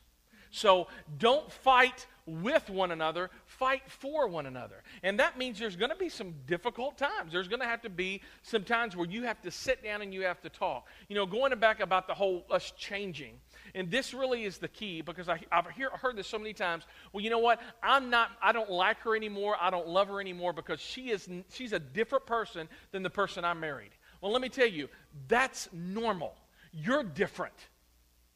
So 0.49 0.87
don't 1.17 1.51
fight 1.51 2.07
with 2.25 2.69
one 2.69 2.91
another, 2.91 3.29
fight 3.45 3.83
for 3.87 4.27
one 4.27 4.45
another. 4.45 4.83
And 5.01 5.19
that 5.19 5.37
means 5.37 5.59
there's 5.59 5.75
going 5.75 5.91
to 5.91 5.97
be 5.97 6.09
some 6.09 6.33
difficult 6.47 6.97
times. 6.97 7.31
There's 7.31 7.47
going 7.47 7.59
to 7.59 7.65
have 7.65 7.81
to 7.81 7.89
be 7.89 8.21
some 8.41 8.63
times 8.63 8.95
where 8.95 9.07
you 9.07 9.23
have 9.23 9.41
to 9.41 9.51
sit 9.51 9.83
down 9.83 10.01
and 10.01 10.13
you 10.13 10.21
have 10.23 10.41
to 10.41 10.49
talk. 10.49 10.87
You 11.09 11.15
know, 11.15 11.25
going 11.25 11.53
back 11.59 11.79
about 11.79 12.07
the 12.07 12.13
whole 12.13 12.45
us 12.49 12.71
changing. 12.77 13.39
And 13.75 13.89
this 13.89 14.13
really 14.13 14.45
is 14.45 14.57
the 14.57 14.67
key 14.67 15.01
because 15.01 15.29
I, 15.29 15.39
have 15.51 15.67
hear, 15.71 15.89
heard 15.89 16.15
this 16.15 16.27
so 16.27 16.37
many 16.37 16.53
times. 16.53 16.85
Well, 17.11 17.23
you 17.23 17.29
know 17.29 17.39
what? 17.39 17.59
I'm 17.81 18.09
not, 18.09 18.31
I 18.41 18.51
don't 18.51 18.69
like 18.69 18.99
her 18.99 19.15
anymore. 19.15 19.55
I 19.59 19.69
don't 19.69 19.87
love 19.87 20.07
her 20.07 20.21
anymore 20.21 20.53
because 20.53 20.79
she 20.79 21.09
is, 21.09 21.27
she's 21.51 21.73
a 21.73 21.79
different 21.79 22.25
person 22.25 22.67
than 22.91 23.03
the 23.03 23.09
person 23.09 23.43
I 23.45 23.53
married. 23.53 23.91
Well, 24.21 24.31
let 24.31 24.41
me 24.41 24.49
tell 24.49 24.67
you, 24.67 24.87
that's 25.27 25.69
normal. 25.73 26.33
You're 26.71 27.03
different. 27.03 27.53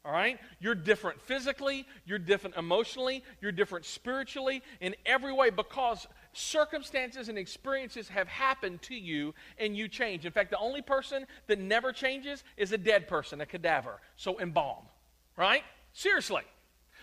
All 0.04 0.12
right? 0.12 0.38
You're 0.60 0.74
different 0.74 1.20
physically, 1.20 1.86
you're 2.06 2.18
different 2.18 2.56
emotionally, 2.56 3.22
you're 3.40 3.52
different 3.52 3.84
spiritually, 3.84 4.62
in 4.80 4.94
every 5.04 5.32
way 5.32 5.50
because 5.50 6.06
circumstances 6.32 7.28
and 7.28 7.36
experiences 7.36 8.08
have 8.08 8.28
happened 8.28 8.80
to 8.82 8.94
you 8.94 9.34
and 9.58 9.76
you 9.76 9.88
change. 9.88 10.24
In 10.24 10.32
fact, 10.32 10.50
the 10.50 10.58
only 10.58 10.82
person 10.82 11.26
that 11.46 11.58
never 11.58 11.92
changes 11.92 12.44
is 12.56 12.72
a 12.72 12.78
dead 12.78 13.08
person, 13.08 13.40
a 13.40 13.46
cadaver. 13.46 14.00
So 14.16 14.38
embalm. 14.40 14.84
Right? 15.36 15.62
Seriously. 15.92 16.42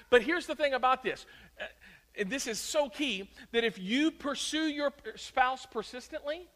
But 0.10 0.22
here's 0.22 0.48
the 0.48 0.56
thing 0.56 0.74
about 0.74 1.04
this. 1.04 1.26
Uh, 1.60 1.66
and 2.18 2.30
this 2.30 2.48
is 2.48 2.60
so 2.60 2.90
key 2.90 3.30
that 3.52 3.64
if 3.64 3.78
you 3.78 4.12
pursue 4.12 4.68
your 4.68 4.94
spouse 5.16 5.66
persistently, 5.66 6.48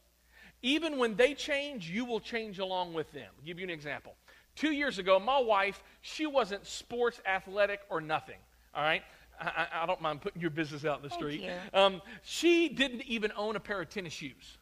even 0.62 0.98
when 0.98 1.16
they 1.16 1.34
change, 1.34 1.90
you 1.90 2.06
will 2.06 2.20
change 2.20 2.60
along 2.60 2.94
with 2.94 3.12
them. 3.12 3.28
I'll 3.38 3.46
give 3.46 3.60
you 3.60 3.66
an 3.66 3.70
example. 3.70 4.16
Two 4.60 4.74
years 4.74 5.00
ago, 5.00 5.22
my 5.22 5.40
wife, 5.40 5.82
she 6.02 6.26
wasn't 6.26 6.68
sports 6.68 7.22
athletic 7.26 7.80
or 7.90 8.02
nothing, 8.02 8.36
all 8.76 8.84
right? 8.84 9.04
I, 9.40 9.68
I, 9.72 9.86
don't 9.86 10.02
mind 10.02 10.20
putting 10.20 10.42
your 10.42 10.52
business 10.52 10.84
out 10.84 10.98
in 10.98 11.04
the 11.04 11.16
street. 11.16 11.50
Um, 11.74 12.02
she 12.24 12.68
didn't 12.68 13.04
even 13.04 13.32
own 13.38 13.56
a 13.56 13.62
pair 13.62 13.80
of 13.80 13.90
tennis 13.90 14.12
shoes. 14.12 14.58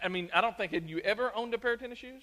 I 0.00 0.06
mean, 0.06 0.30
I 0.32 0.40
don't 0.40 0.56
think, 0.56 0.70
had 0.70 0.88
you 0.88 0.98
ever 1.00 1.32
owned 1.34 1.52
a 1.52 1.58
pair 1.58 1.72
of 1.72 1.80
tennis 1.80 1.98
shoes? 1.98 2.22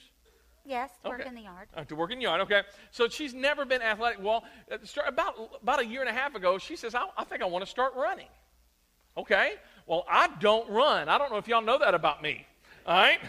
Yes, 0.64 0.92
to 1.04 1.10
okay. 1.10 1.18
work 1.18 1.28
in 1.28 1.36
the 1.36 1.42
yard. 1.42 1.68
Uh, 1.76 1.84
to 1.84 1.96
work 1.98 2.12
in 2.14 2.20
the 2.20 2.24
yard, 2.24 2.40
okay. 2.42 2.62
So 2.92 3.10
she's 3.10 3.34
never 3.34 3.66
been 3.66 3.82
athletic. 3.82 4.24
Well, 4.24 4.46
uh, 4.72 4.78
about, 5.06 5.36
about 5.62 5.82
a 5.82 5.86
year 5.86 6.00
and 6.00 6.10
a 6.10 6.14
half 6.14 6.34
ago, 6.34 6.58
she 6.58 6.78
says, 6.78 6.96
I, 6.96 7.04
I 7.18 7.26
think 7.26 7.42
I 7.42 7.46
want 7.46 7.66
to 7.66 7.70
start 7.70 7.94
running. 7.98 8.30
Okay. 9.18 9.56
Well, 9.86 10.06
I 10.10 10.30
don't 10.40 10.70
run. 10.70 11.10
I 11.10 11.18
don't 11.18 11.30
know 11.30 11.40
if 11.40 11.48
y'all 11.50 11.62
know 11.62 11.80
that 11.80 11.94
about 11.94 12.24
me. 12.24 12.48
All 12.86 12.98
right. 12.98 13.20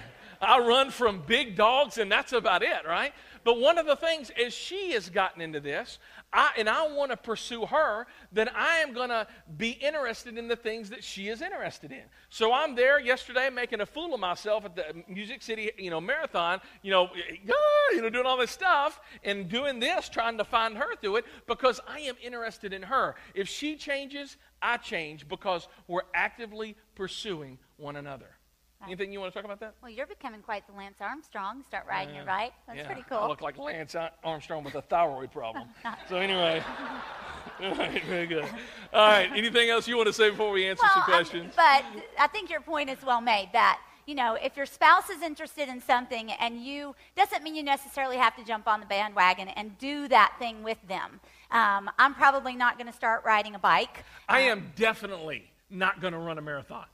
I 0.40 0.58
run 0.58 0.90
from 0.90 1.22
big 1.26 1.56
dogs, 1.56 1.98
and 1.98 2.10
that's 2.10 2.32
about 2.32 2.62
it, 2.62 2.86
right? 2.86 3.12
But 3.44 3.58
one 3.58 3.78
of 3.78 3.86
the 3.86 3.96
things 3.96 4.30
is 4.38 4.52
she 4.52 4.92
has 4.92 5.08
gotten 5.08 5.40
into 5.40 5.60
this, 5.60 5.98
I, 6.32 6.50
and 6.58 6.68
I 6.68 6.86
want 6.88 7.10
to 7.10 7.16
pursue 7.16 7.66
her, 7.66 8.06
then 8.32 8.48
I 8.54 8.76
am 8.78 8.92
going 8.92 9.08
to 9.08 9.26
be 9.56 9.70
interested 9.70 10.38
in 10.38 10.46
the 10.46 10.56
things 10.56 10.90
that 10.90 11.02
she 11.02 11.28
is 11.28 11.42
interested 11.42 11.90
in. 11.90 12.02
So 12.28 12.52
I'm 12.52 12.74
there 12.74 13.00
yesterday 13.00 13.50
making 13.50 13.80
a 13.80 13.86
fool 13.86 14.14
of 14.14 14.20
myself 14.20 14.64
at 14.64 14.76
the 14.76 15.02
Music 15.08 15.42
City, 15.42 15.70
you 15.78 15.90
know, 15.90 16.00
marathon, 16.00 16.60
you 16.82 16.90
know, 16.90 17.06
eh, 17.06 17.36
ah, 17.50 17.94
you 17.94 18.02
know, 18.02 18.10
doing 18.10 18.26
all 18.26 18.36
this 18.36 18.50
stuff 18.50 19.00
and 19.24 19.48
doing 19.48 19.80
this, 19.80 20.08
trying 20.08 20.38
to 20.38 20.44
find 20.44 20.76
her 20.76 20.94
through 20.96 21.16
it 21.16 21.24
because 21.46 21.80
I 21.88 22.00
am 22.00 22.16
interested 22.22 22.72
in 22.72 22.82
her. 22.82 23.16
If 23.34 23.48
she 23.48 23.76
changes, 23.76 24.36
I 24.62 24.76
change 24.76 25.28
because 25.28 25.66
we're 25.88 26.02
actively 26.14 26.76
pursuing 26.94 27.58
one 27.78 27.96
another. 27.96 28.28
Anything 28.86 29.12
you 29.12 29.20
want 29.20 29.32
to 29.32 29.38
talk 29.38 29.44
about 29.44 29.60
that? 29.60 29.74
Well, 29.82 29.90
you're 29.90 30.06
becoming 30.06 30.40
quite 30.40 30.66
the 30.66 30.72
Lance 30.72 30.96
Armstrong. 31.00 31.62
Start 31.66 31.84
riding 31.86 32.14
it, 32.14 32.26
right? 32.26 32.52
That's 32.66 32.78
yeah. 32.78 32.86
pretty 32.86 33.04
cool. 33.08 33.18
I 33.18 33.26
look 33.26 33.42
like 33.42 33.58
Lance 33.58 33.94
Armstrong 34.24 34.64
with 34.64 34.74
a 34.74 34.82
thyroid 34.82 35.30
problem. 35.30 35.68
so 36.08 36.16
anyway, 36.16 36.62
all 37.62 37.74
right, 37.74 38.02
very 38.04 38.26
good. 38.26 38.44
All 38.92 39.08
right, 39.08 39.30
anything 39.34 39.68
else 39.68 39.86
you 39.86 39.96
want 39.96 40.06
to 40.06 40.12
say 40.12 40.30
before 40.30 40.50
we 40.50 40.66
answer 40.66 40.82
well, 40.82 40.92
some 40.94 41.02
questions? 41.02 41.52
but 41.54 41.84
I 42.18 42.26
think 42.28 42.50
your 42.50 42.62
point 42.62 42.88
is 42.88 42.98
well 43.04 43.20
made. 43.20 43.50
That 43.52 43.80
you 44.06 44.14
know, 44.14 44.34
if 44.34 44.56
your 44.56 44.66
spouse 44.66 45.10
is 45.10 45.22
interested 45.22 45.68
in 45.68 45.80
something 45.82 46.32
and 46.32 46.64
you 46.64 46.96
doesn't 47.16 47.44
mean 47.44 47.54
you 47.54 47.62
necessarily 47.62 48.16
have 48.16 48.34
to 48.36 48.44
jump 48.44 48.66
on 48.66 48.80
the 48.80 48.86
bandwagon 48.86 49.48
and 49.48 49.76
do 49.78 50.08
that 50.08 50.34
thing 50.38 50.62
with 50.62 50.78
them. 50.88 51.20
Um, 51.50 51.90
I'm 51.98 52.14
probably 52.14 52.54
not 52.54 52.78
going 52.78 52.86
to 52.86 52.96
start 52.96 53.24
riding 53.24 53.54
a 53.54 53.58
bike. 53.58 54.04
I 54.28 54.48
um, 54.48 54.58
am 54.58 54.72
definitely 54.74 55.50
not 55.68 56.00
going 56.00 56.12
to 56.12 56.18
run 56.18 56.38
a 56.38 56.42
marathon. 56.42 56.86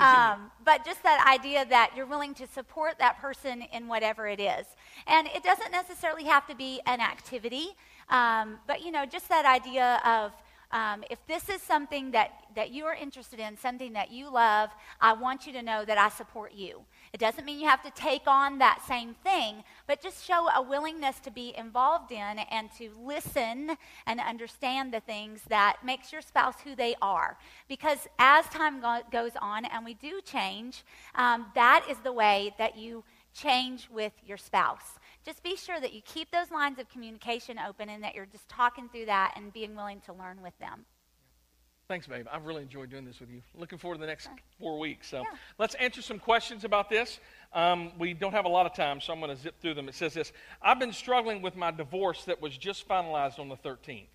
Um, 0.00 0.50
but 0.64 0.84
just 0.84 1.02
that 1.02 1.24
idea 1.28 1.66
that 1.66 1.92
you're 1.94 2.06
willing 2.06 2.34
to 2.34 2.46
support 2.46 2.98
that 2.98 3.20
person 3.20 3.62
in 3.72 3.86
whatever 3.86 4.26
it 4.26 4.40
is. 4.40 4.66
And 5.06 5.28
it 5.28 5.42
doesn't 5.42 5.72
necessarily 5.72 6.24
have 6.24 6.46
to 6.46 6.54
be 6.54 6.80
an 6.86 7.00
activity, 7.00 7.76
um, 8.08 8.58
but 8.66 8.82
you 8.82 8.90
know, 8.90 9.04
just 9.04 9.28
that 9.28 9.44
idea 9.44 10.00
of 10.04 10.32
um, 10.72 11.02
if 11.10 11.18
this 11.26 11.48
is 11.48 11.60
something 11.62 12.12
that, 12.12 12.30
that 12.54 12.70
you 12.70 12.84
are 12.84 12.94
interested 12.94 13.40
in, 13.40 13.56
something 13.56 13.92
that 13.94 14.10
you 14.10 14.32
love, 14.32 14.70
I 15.00 15.12
want 15.12 15.46
you 15.46 15.52
to 15.54 15.62
know 15.62 15.84
that 15.84 15.98
I 15.98 16.08
support 16.08 16.52
you. 16.52 16.82
It 17.12 17.18
doesn't 17.18 17.44
mean 17.44 17.58
you 17.58 17.68
have 17.68 17.82
to 17.82 17.90
take 17.90 18.22
on 18.26 18.58
that 18.58 18.82
same 18.86 19.14
thing, 19.24 19.64
but 19.88 20.00
just 20.00 20.24
show 20.24 20.48
a 20.54 20.62
willingness 20.62 21.18
to 21.20 21.30
be 21.30 21.54
involved 21.56 22.12
in 22.12 22.38
and 22.50 22.70
to 22.78 22.90
listen 23.02 23.76
and 24.06 24.20
understand 24.20 24.94
the 24.94 25.00
things 25.00 25.40
that 25.48 25.78
makes 25.84 26.12
your 26.12 26.22
spouse 26.22 26.60
who 26.62 26.76
they 26.76 26.94
are. 27.02 27.36
Because 27.68 28.06
as 28.18 28.46
time 28.46 28.80
go- 28.80 29.02
goes 29.10 29.32
on 29.40 29.64
and 29.64 29.84
we 29.84 29.94
do 29.94 30.20
change, 30.24 30.84
um, 31.16 31.46
that 31.54 31.84
is 31.90 31.98
the 31.98 32.12
way 32.12 32.54
that 32.58 32.78
you 32.78 33.02
change 33.34 33.88
with 33.90 34.12
your 34.26 34.36
spouse 34.36 34.98
just 35.24 35.42
be 35.42 35.56
sure 35.56 35.80
that 35.80 35.92
you 35.92 36.00
keep 36.02 36.30
those 36.30 36.50
lines 36.50 36.78
of 36.78 36.88
communication 36.88 37.58
open 37.58 37.88
and 37.88 38.02
that 38.02 38.14
you're 38.14 38.26
just 38.26 38.48
talking 38.48 38.88
through 38.88 39.06
that 39.06 39.34
and 39.36 39.52
being 39.52 39.76
willing 39.76 40.00
to 40.02 40.12
learn 40.12 40.42
with 40.42 40.58
them. 40.58 40.84
Thanks, 41.88 42.06
babe. 42.06 42.28
I've 42.30 42.46
really 42.46 42.62
enjoyed 42.62 42.88
doing 42.88 43.04
this 43.04 43.18
with 43.18 43.30
you. 43.30 43.42
Looking 43.52 43.76
forward 43.76 43.96
to 43.96 44.00
the 44.00 44.06
next 44.06 44.28
four 44.60 44.78
weeks. 44.78 45.08
So 45.08 45.22
Yeah. 45.22 45.36
let's 45.58 45.74
answer 45.74 46.00
some 46.02 46.20
questions 46.20 46.62
about 46.62 46.88
this. 46.88 47.18
Um, 47.52 47.98
we 47.98 48.14
don't 48.14 48.32
have 48.32 48.44
a 48.44 48.48
lot 48.48 48.64
of 48.64 48.74
time, 48.74 49.00
so 49.00 49.12
I'm 49.12 49.18
going 49.18 49.34
to 49.34 49.42
zip 49.42 49.60
through 49.60 49.74
them. 49.74 49.88
It 49.88 49.96
says 49.96 50.14
this 50.14 50.32
I've 50.62 50.78
been 50.78 50.92
struggling 50.92 51.42
with 51.42 51.56
my 51.56 51.72
divorce 51.72 52.24
that 52.26 52.40
was 52.40 52.56
just 52.56 52.86
finalized 52.86 53.40
on 53.40 53.48
the 53.48 53.56
13th. 53.56 54.06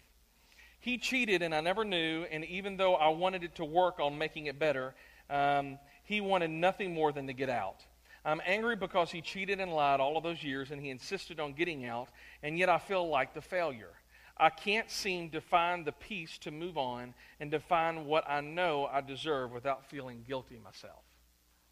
He 0.79 0.97
cheated, 0.97 1.41
and 1.41 1.53
I 1.53 1.59
never 1.59 1.83
knew, 1.83 2.23
and 2.31 2.45
even 2.45 2.77
though 2.77 2.95
I 2.95 3.09
wanted 3.09 3.43
it 3.43 3.55
to 3.55 3.65
work 3.65 3.99
on 3.99 4.17
making 4.17 4.45
it 4.45 4.57
better, 4.57 4.95
um, 5.29 5.77
he 6.03 6.21
wanted 6.21 6.51
nothing 6.51 6.93
more 6.93 7.11
than 7.11 7.27
to 7.27 7.33
get 7.33 7.49
out. 7.49 7.83
I'm 8.25 8.41
angry 8.43 8.75
because 8.75 9.11
he 9.11 9.21
cheated 9.21 9.59
and 9.59 9.71
lied 9.71 9.99
all 9.99 10.17
of 10.17 10.23
those 10.23 10.43
years, 10.43 10.71
and 10.71 10.81
he 10.81 10.89
insisted 10.89 11.39
on 11.39 11.53
getting 11.53 11.85
out, 11.85 12.09
and 12.41 12.57
yet 12.57 12.69
I 12.69 12.79
feel 12.79 13.07
like 13.07 13.35
the 13.35 13.41
failure. 13.41 13.93
I 14.37 14.49
can't 14.49 14.89
seem 14.91 15.29
to 15.29 15.39
find 15.39 15.85
the 15.85 15.91
peace 15.93 16.37
to 16.39 16.51
move 16.51 16.77
on 16.77 17.13
and 17.39 17.51
to 17.51 17.59
find 17.59 18.05
what 18.05 18.29
I 18.29 18.41
know 18.41 18.89
I 18.91 19.01
deserve 19.01 19.51
without 19.51 19.85
feeling 19.85 20.25
guilty 20.27 20.59
myself. 20.61 21.03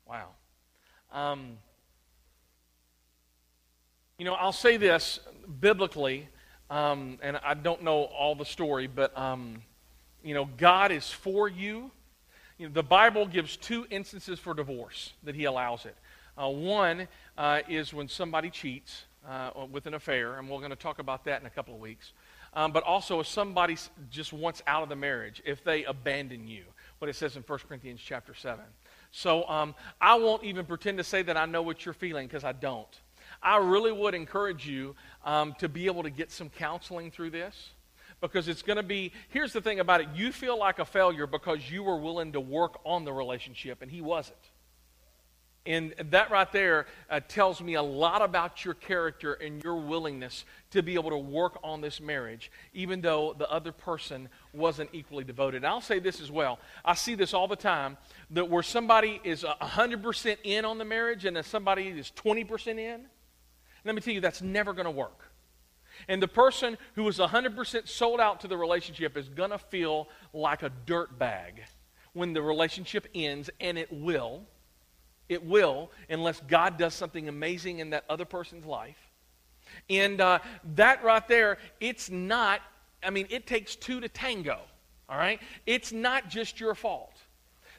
Wow. 0.07 0.29
Um, 1.11 1.57
you 4.17 4.25
know, 4.25 4.35
I'll 4.35 4.53
say 4.53 4.77
this 4.77 5.19
biblically, 5.59 6.29
um, 6.69 7.17
and 7.21 7.37
I 7.43 7.55
don't 7.55 7.83
know 7.83 8.03
all 8.03 8.35
the 8.35 8.45
story, 8.45 8.87
but, 8.87 9.17
um, 9.17 9.61
you 10.23 10.33
know, 10.33 10.47
God 10.57 10.91
is 10.91 11.09
for 11.09 11.49
you. 11.49 11.91
you 12.57 12.67
know, 12.67 12.73
the 12.73 12.83
Bible 12.83 13.25
gives 13.25 13.57
two 13.57 13.85
instances 13.89 14.39
for 14.39 14.53
divorce 14.53 15.13
that 15.23 15.35
He 15.35 15.45
allows 15.45 15.85
it. 15.85 15.97
Uh, 16.41 16.49
one 16.49 17.07
uh, 17.37 17.61
is 17.67 17.93
when 17.93 18.07
somebody 18.07 18.49
cheats 18.49 19.05
uh, 19.27 19.51
with 19.71 19.85
an 19.85 19.93
affair, 19.93 20.39
and 20.39 20.49
we're 20.49 20.57
going 20.59 20.69
to 20.69 20.75
talk 20.75 20.99
about 20.99 21.25
that 21.25 21.41
in 21.41 21.47
a 21.47 21.49
couple 21.49 21.73
of 21.73 21.79
weeks. 21.79 22.13
Um, 22.55 22.71
but 22.71 22.83
also 22.83 23.19
if 23.19 23.27
somebody 23.27 23.77
just 24.11 24.31
wants 24.31 24.61
out 24.67 24.83
of 24.83 24.89
the 24.89 24.95
marriage, 24.95 25.41
if 25.45 25.63
they 25.63 25.83
abandon 25.85 26.47
you, 26.47 26.63
what 26.99 27.09
it 27.09 27.15
says 27.15 27.35
in 27.35 27.43
1 27.43 27.59
Corinthians 27.67 27.99
chapter 28.03 28.33
7. 28.33 28.63
So 29.11 29.47
um, 29.47 29.75
I 29.99 30.15
won't 30.15 30.43
even 30.43 30.65
pretend 30.65 30.97
to 30.99 31.03
say 31.03 31.23
that 31.23 31.37
I 31.37 31.45
know 31.45 31.61
what 31.61 31.85
you're 31.85 31.93
feeling 31.93 32.27
because 32.27 32.43
I 32.43 32.51
don't. 32.51 32.87
I 33.41 33.57
really 33.57 33.91
would 33.91 34.13
encourage 34.13 34.67
you 34.67 34.95
um, 35.25 35.55
to 35.59 35.67
be 35.67 35.85
able 35.87 36.03
to 36.03 36.09
get 36.09 36.31
some 36.31 36.49
counseling 36.49 37.11
through 37.11 37.31
this 37.31 37.71
because 38.21 38.47
it's 38.47 38.61
going 38.61 38.77
to 38.77 38.83
be 38.83 39.11
here's 39.29 39.51
the 39.51 39.61
thing 39.61 39.79
about 39.79 39.99
it 39.99 40.07
you 40.15 40.31
feel 40.31 40.57
like 40.57 40.79
a 40.79 40.85
failure 40.85 41.27
because 41.27 41.69
you 41.69 41.83
were 41.83 41.97
willing 41.97 42.31
to 42.31 42.39
work 42.39 42.79
on 42.85 43.03
the 43.03 43.11
relationship 43.11 43.81
and 43.81 43.91
he 43.91 44.01
wasn't 44.01 44.37
and 45.65 45.93
that 46.11 46.29
right 46.29 46.51
there 46.51 46.87
uh, 47.09 47.21
tells 47.21 47.61
me 47.61 47.75
a 47.75 47.81
lot 47.81 48.21
about 48.21 48.65
your 48.65 48.73
character 48.73 49.33
and 49.33 49.63
your 49.63 49.77
willingness 49.77 50.43
to 50.71 50.83
be 50.83 50.95
able 50.95 51.11
to 51.11 51.17
work 51.17 51.57
on 51.63 51.79
this 51.79 52.01
marriage, 52.01 52.51
even 52.73 52.99
though 52.99 53.33
the 53.37 53.49
other 53.49 53.71
person 53.71 54.27
wasn't 54.51 54.89
equally 54.91 55.23
devoted. 55.23 55.57
And 55.57 55.67
I'll 55.67 55.79
say 55.79 55.99
this 55.99 56.19
as 56.19 56.29
well. 56.29 56.59
I 56.83 56.95
see 56.95 57.15
this 57.15 57.33
all 57.33 57.47
the 57.47 57.55
time 57.55 57.97
that 58.31 58.49
where 58.49 58.63
somebody 58.63 59.21
is 59.23 59.43
100% 59.43 60.37
in 60.43 60.65
on 60.65 60.77
the 60.77 60.85
marriage 60.85 61.23
and 61.23 61.37
then 61.37 61.43
somebody 61.43 61.87
is 61.87 62.11
20% 62.11 62.77
in, 62.77 63.05
let 63.85 63.95
me 63.95 64.01
tell 64.01 64.13
you, 64.13 64.21
that's 64.21 64.41
never 64.41 64.73
going 64.73 64.85
to 64.85 64.91
work. 64.91 65.29
And 66.09 66.21
the 66.21 66.27
person 66.27 66.77
who 66.95 67.07
is 67.07 67.19
100% 67.19 67.87
sold 67.87 68.19
out 68.19 68.41
to 68.41 68.47
the 68.47 68.57
relationship 68.57 69.15
is 69.15 69.29
going 69.29 69.51
to 69.51 69.57
feel 69.57 70.09
like 70.33 70.63
a 70.63 70.71
dirt 70.85 71.17
bag 71.17 71.63
when 72.13 72.33
the 72.33 72.41
relationship 72.41 73.07
ends, 73.15 73.49
and 73.59 73.77
it 73.77 73.91
will 73.91 74.43
it 75.29 75.45
will, 75.45 75.91
unless 76.09 76.39
God 76.41 76.77
does 76.77 76.93
something 76.93 77.27
amazing 77.29 77.79
in 77.79 77.91
that 77.91 78.05
other 78.09 78.25
person's 78.25 78.65
life. 78.65 78.97
And 79.89 80.21
uh, 80.21 80.39
that 80.75 81.03
right 81.03 81.27
there, 81.27 81.57
it's 81.79 82.09
not, 82.09 82.61
I 83.01 83.09
mean, 83.09 83.27
it 83.29 83.47
takes 83.47 83.75
two 83.75 83.99
to 83.99 84.09
tango, 84.09 84.59
all 85.09 85.17
right? 85.17 85.39
It's 85.65 85.91
not 85.91 86.29
just 86.29 86.59
your 86.59 86.75
fault. 86.75 87.15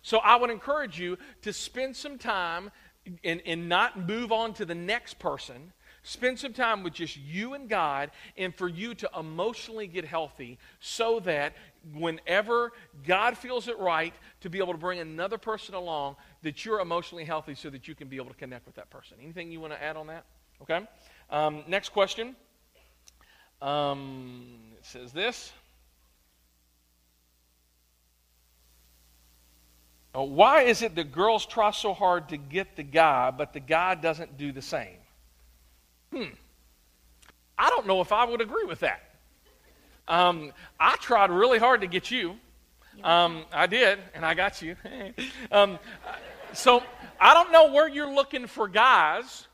So 0.03 0.19
I 0.19 0.37
would 0.37 0.51
encourage 0.51 0.99
you 0.99 1.17
to 1.43 1.53
spend 1.53 1.97
some 1.97 2.19
time 2.19 2.71
and, 3.23 3.43
and 3.47 3.69
not 3.69 4.07
move 4.09 4.33
on 4.33 4.55
to 4.55 4.65
the 4.65 4.75
next 4.75 5.19
person. 5.19 5.73
Spend 6.03 6.39
some 6.39 6.53
time 6.53 6.83
with 6.83 6.93
just 6.93 7.17
you 7.17 7.55
and 7.55 7.69
God, 7.69 8.11
and 8.37 8.55
for 8.55 8.69
you 8.69 8.95
to 8.97 9.11
emotionally 9.19 9.87
get 9.87 10.05
healthy 10.05 10.59
so 10.79 11.21
that 11.21 11.55
whenever 11.93 12.73
God 13.07 13.37
feels 13.37 13.69
it 13.69 13.79
right 13.79 14.15
to 14.41 14.51
be 14.51 14.59
able 14.59 14.73
to 14.73 14.79
bring 14.79 14.99
another 14.99 15.39
person 15.39 15.75
along, 15.75 16.17
that 16.43 16.65
you're 16.65 16.81
emotionally 16.81 17.25
healthy 17.25 17.55
so 17.55 17.71
that 17.71 17.89
you 17.89 17.95
can 17.95 18.09
be 18.09 18.17
able 18.17 18.31
to 18.31 18.37
connect 18.37 18.67
with 18.67 18.77
that 18.77 18.91
person. 18.91 19.17
Anything 19.23 19.51
you 19.51 19.61
want 19.61 19.73
to 19.73 19.83
add 19.83 19.97
on 19.97 20.07
that? 20.09 20.25
Okay. 20.63 20.87
Um, 21.31 21.65
next 21.67 21.91
question. 21.91 22.37
Um, 23.61 24.47
it 24.79 24.85
says 24.87 25.13
this. 25.13 25.53
Uh, 30.17 30.23
why 30.23 30.63
is 30.63 30.83
it 30.83 30.95
that 30.95 31.11
girls 31.11 31.45
try 31.45 31.71
so 31.73 31.93
hard 31.93 32.29
to 32.29 32.37
get 32.37 32.77
the 32.77 32.83
guy, 32.83 33.31
but 33.31 33.53
the 33.53 33.61
guy 33.61 33.95
doesn't 33.95 34.39
do 34.39 34.53
the 34.53 34.63
same? 34.63 34.99
Hmm. 36.13 36.35
I 37.59 37.71
don't 37.71 37.87
know 37.87 38.01
if 38.01 38.13
I 38.13 38.25
would 38.25 38.41
agree 38.41 38.65
with 38.65 38.81
that. 38.81 39.14
Um, 40.07 40.53
I 40.79 40.97
tried 40.97 41.31
really 41.31 41.59
hard 41.59 41.81
to 41.81 41.87
get 41.87 42.11
you. 42.11 42.37
Um, 43.03 43.45
I 43.53 43.67
did, 43.67 43.99
and 44.15 44.25
I 44.25 44.35
got 44.35 44.63
you. 44.63 44.77
um, 45.53 45.79
so 46.53 46.83
I 47.21 47.35
don't 47.35 47.51
know 47.51 47.73
where 47.73 47.89
you're 47.89 48.13
looking 48.13 48.47
for 48.47 48.69
guys, 48.69 49.47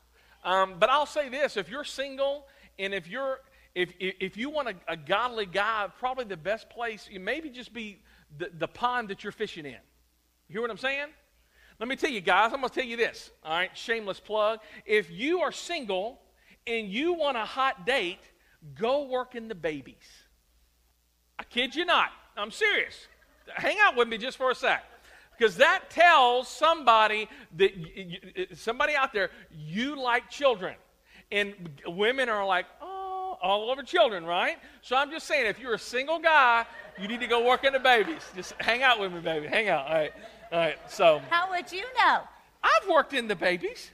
um, 0.43 0.75
but 0.79 0.89
I'll 0.89 1.05
say 1.05 1.29
this: 1.29 1.57
if 1.57 1.69
you're 1.69 1.83
single 1.83 2.45
and 2.77 2.93
if 2.93 3.07
you're 3.07 3.39
if 3.73 3.93
if 3.99 4.37
you 4.37 4.49
want 4.49 4.69
a, 4.69 4.75
a 4.87 4.97
godly 4.97 5.45
guy, 5.45 5.87
probably 5.99 6.25
the 6.25 6.37
best 6.37 6.69
place 6.69 7.07
you 7.09 7.19
maybe 7.19 7.49
just 7.49 7.73
be 7.73 7.99
the, 8.37 8.49
the 8.57 8.67
pond 8.67 9.09
that 9.09 9.23
you're 9.23 9.31
fishing 9.31 9.65
in. 9.65 9.71
You 9.71 10.53
hear 10.53 10.61
what 10.61 10.71
I'm 10.71 10.77
saying? 10.77 11.07
Let 11.79 11.87
me 11.87 11.95
tell 11.95 12.11
you, 12.11 12.21
guys. 12.21 12.53
I'm 12.53 12.59
going 12.59 12.69
to 12.69 12.75
tell 12.75 12.87
you 12.87 12.97
this. 12.97 13.31
All 13.43 13.53
right, 13.53 13.75
shameless 13.75 14.19
plug. 14.19 14.59
If 14.85 15.09
you 15.09 15.39
are 15.41 15.51
single 15.51 16.19
and 16.67 16.87
you 16.87 17.13
want 17.13 17.37
a 17.37 17.45
hot 17.45 17.87
date, 17.87 18.19
go 18.75 19.07
work 19.07 19.33
in 19.33 19.47
the 19.47 19.55
babies. 19.55 19.95
I 21.41 21.43
kid 21.45 21.75
you 21.75 21.85
not. 21.85 22.11
I'm 22.37 22.51
serious. 22.51 23.07
Hang 23.55 23.77
out 23.81 23.95
with 23.95 24.07
me 24.07 24.19
just 24.19 24.37
for 24.37 24.51
a 24.51 24.55
sec. 24.55 24.83
Because 25.35 25.57
that 25.57 25.89
tells 25.89 26.47
somebody 26.47 27.27
that 27.57 27.71
somebody 28.53 28.93
out 28.93 29.11
there, 29.11 29.31
you 29.51 29.99
like 29.99 30.29
children. 30.29 30.75
And 31.31 31.55
women 31.87 32.29
are 32.29 32.45
like, 32.45 32.67
oh, 32.79 33.39
all 33.41 33.71
over 33.71 33.81
children, 33.81 34.23
right? 34.23 34.57
So 34.83 34.95
I'm 34.95 35.09
just 35.09 35.25
saying, 35.25 35.47
if 35.47 35.57
you're 35.57 35.73
a 35.73 35.79
single 35.79 36.19
guy, 36.19 36.67
you 36.99 37.07
need 37.07 37.21
to 37.21 37.27
go 37.27 37.43
work 37.43 37.63
in 37.63 37.73
the 37.73 37.79
babies. 37.79 38.21
Just 38.35 38.53
hang 38.59 38.83
out 38.83 38.99
with 38.99 39.11
me, 39.11 39.19
baby. 39.19 39.47
Hang 39.47 39.67
out. 39.67 39.87
All 39.87 39.95
right. 39.95 40.13
All 40.51 40.59
right. 40.59 40.77
So. 40.91 41.23
How 41.31 41.49
would 41.49 41.71
you 41.71 41.85
know? 41.97 42.21
I've 42.63 42.87
worked 42.87 43.13
in 43.13 43.27
the 43.27 43.35
babies. 43.35 43.89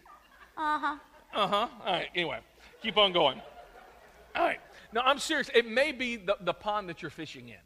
Uh 0.58 0.80
huh. 0.80 0.98
Uh 1.34 1.48
huh. 1.48 1.68
All 1.86 1.94
right. 1.94 2.10
Anyway, 2.14 2.40
keep 2.84 2.98
on 2.98 3.14
going. 3.14 3.40
All 4.36 4.44
right. 4.44 4.60
No, 4.94 5.02
I'm 5.02 5.20
serious. 5.20 5.50
It 5.54 5.68
may 5.68 5.92
be 5.92 6.16
the, 6.16 6.38
the 6.40 6.54
pond 6.54 6.90
that 6.90 7.02
you're 7.02 7.12
fishing 7.12 7.50
in. 7.50 7.58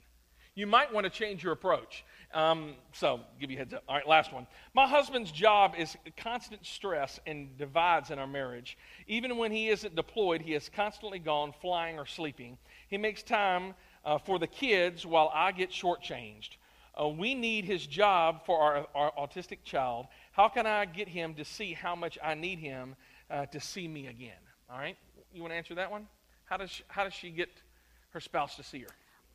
You 0.53 0.67
might 0.67 0.93
want 0.93 1.05
to 1.05 1.09
change 1.09 1.43
your 1.43 1.53
approach. 1.53 2.03
Um, 2.33 2.75
so, 2.93 3.21
give 3.39 3.51
you 3.51 3.57
heads 3.57 3.73
up. 3.73 3.83
All 3.87 3.95
right, 3.95 4.07
last 4.07 4.33
one. 4.33 4.47
My 4.73 4.87
husband's 4.87 5.31
job 5.31 5.75
is 5.77 5.95
constant 6.17 6.65
stress 6.65 7.19
and 7.25 7.57
divides 7.57 8.09
in 8.09 8.19
our 8.19 8.27
marriage. 8.27 8.77
Even 9.07 9.37
when 9.37 9.51
he 9.51 9.69
isn't 9.69 9.95
deployed, 9.95 10.41
he 10.41 10.53
is 10.53 10.69
constantly 10.69 11.19
gone, 11.19 11.53
flying 11.61 11.99
or 11.99 12.05
sleeping. 12.05 12.57
He 12.89 12.97
makes 12.97 13.23
time 13.23 13.75
uh, 14.03 14.17
for 14.17 14.39
the 14.39 14.47
kids 14.47 15.05
while 15.05 15.31
I 15.33 15.51
get 15.51 15.71
shortchanged. 15.71 16.57
Uh, 16.99 17.07
we 17.07 17.33
need 17.33 17.63
his 17.63 17.85
job 17.85 18.45
for 18.45 18.59
our, 18.59 18.87
our, 18.93 19.11
autistic 19.13 19.59
child. 19.63 20.07
How 20.33 20.49
can 20.49 20.65
I 20.65 20.85
get 20.85 21.07
him 21.07 21.33
to 21.35 21.45
see 21.45 21.73
how 21.73 21.95
much 21.95 22.17
I 22.21 22.33
need 22.33 22.59
him 22.59 22.95
uh, 23.29 23.45
to 23.47 23.59
see 23.61 23.87
me 23.87 24.07
again? 24.07 24.33
All 24.69 24.77
right? 24.77 24.97
You 25.33 25.41
want 25.41 25.53
to 25.53 25.57
answer 25.57 25.75
that 25.75 25.89
one? 25.89 26.07
How 26.51 26.57
does 26.57 26.69
she, 26.69 26.83
how 26.89 27.05
does 27.05 27.13
she 27.13 27.29
get 27.29 27.47
her 28.09 28.19
spouse 28.19 28.57
to 28.57 28.63
see 28.63 28.79
her? 28.79 28.89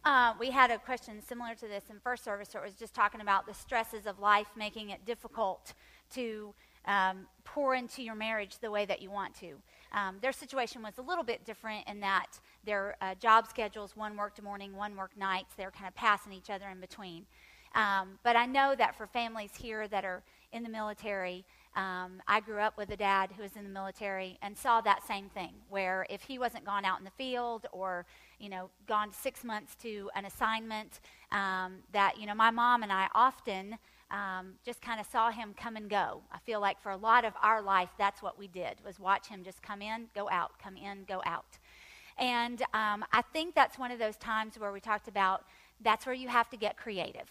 Uh, 0.05 0.35
we 0.39 0.51
had 0.51 0.71
a 0.71 0.77
question 0.77 1.23
similar 1.23 1.55
to 1.55 1.67
this 1.67 1.85
in 1.89 1.99
first 1.99 2.23
service 2.23 2.53
where 2.53 2.63
it 2.63 2.67
was 2.67 2.75
just 2.75 2.93
talking 2.95 3.23
about 3.23 3.47
the 3.47 3.55
stresses 3.55 4.05
of 4.05 4.19
life 4.19 4.49
making 4.55 4.91
it 4.91 5.03
difficult 5.07 5.73
to 6.13 6.53
um, 6.85 7.27
pour 7.43 7.75
into 7.75 8.03
your 8.03 8.15
marriage 8.15 8.59
the 8.61 8.71
way 8.71 8.85
that 8.85 9.01
you 9.01 9.11
want 9.11 9.35
to. 9.37 9.55
Um, 9.93 10.19
their 10.21 10.31
situation 10.31 10.83
was 10.83 10.99
a 10.99 11.03
little 11.03 11.25
bit 11.25 11.47
different 11.47 11.89
in 11.89 12.01
that 12.01 12.39
their 12.67 12.97
uh, 13.01 13.15
job 13.15 13.47
schedules, 13.49 13.97
one 13.97 14.15
worked 14.15 14.43
morning, 14.43 14.77
one 14.77 14.95
worked 14.95 15.17
nights. 15.17 15.55
They're 15.57 15.71
kind 15.71 15.89
of 15.89 15.95
passing 15.95 16.35
each 16.35 16.51
other 16.51 16.69
in 16.69 16.81
between. 16.81 17.25
Um, 17.75 18.19
but 18.25 18.37
I 18.37 18.45
know 18.45 18.75
that 18.77 18.95
for 18.95 19.07
families 19.07 19.53
here 19.59 19.89
that 19.89 20.05
are 20.05 20.23
in 20.53 20.63
the 20.63 20.69
military, 20.69 21.47
um, 21.77 22.23
I 22.27 22.41
grew 22.41 22.59
up 22.59 22.77
with 22.77 22.91
a 22.91 22.97
dad 22.97 23.31
who 23.37 23.43
was 23.43 23.55
in 23.55 23.65
the 23.65 23.71
military 23.71 24.39
and 24.43 24.57
saw 24.57 24.81
that 24.81 25.07
same 25.07 25.29
thing, 25.29 25.53
where 25.69 26.07
if 26.11 26.23
he 26.23 26.39
wasn't 26.39 26.65
gone 26.65 26.85
out 26.85 26.99
in 26.99 27.05
the 27.05 27.11
field 27.11 27.67
or, 27.71 28.07
you 28.41 28.49
know, 28.49 28.71
gone 28.87 29.13
six 29.13 29.45
months 29.45 29.75
to 29.77 30.11
an 30.15 30.25
assignment, 30.25 31.01
um, 31.33 31.77
that, 31.93 32.19
you 32.19 32.27
know, 32.27 32.35
my 32.35 32.51
mom 32.51 32.83
and 32.83 32.93
I 32.93 33.09
often 33.15 33.77
um, 34.11 34.55
just 34.65 34.81
kind 34.81 35.01
of 35.01 35.07
saw 35.07 35.31
him 35.31 35.55
come 35.57 35.77
and 35.77 35.91
go. 35.91 36.23
I 36.33 36.39
feel 36.39 36.61
like 36.61 36.81
for 36.81 36.93
a 36.93 36.97
lot 36.97 37.25
of 37.25 37.35
our 37.43 37.61
life, 37.61 37.91
that's 37.99 38.23
what 38.23 38.39
we 38.39 38.49
did, 38.49 38.77
was 38.85 38.99
watch 38.99 39.27
him 39.29 39.45
just 39.45 39.63
come 39.63 39.83
in, 39.83 40.07
go 40.15 40.29
out, 40.31 40.53
come 40.63 40.77
in, 40.77 41.05
go 41.05 41.23
out. 41.27 41.59
And 42.19 42.63
um, 42.73 43.05
I 43.13 43.23
think 43.33 43.55
that's 43.55 43.79
one 43.79 43.91
of 43.91 43.99
those 43.99 44.17
times 44.17 44.59
where 44.59 44.73
we 44.73 44.81
talked 44.81 45.09
about 45.09 45.45
that's 45.83 46.07
where 46.07 46.15
you 46.15 46.29
have 46.29 46.49
to 46.51 46.57
get 46.57 46.79
creative 46.79 47.31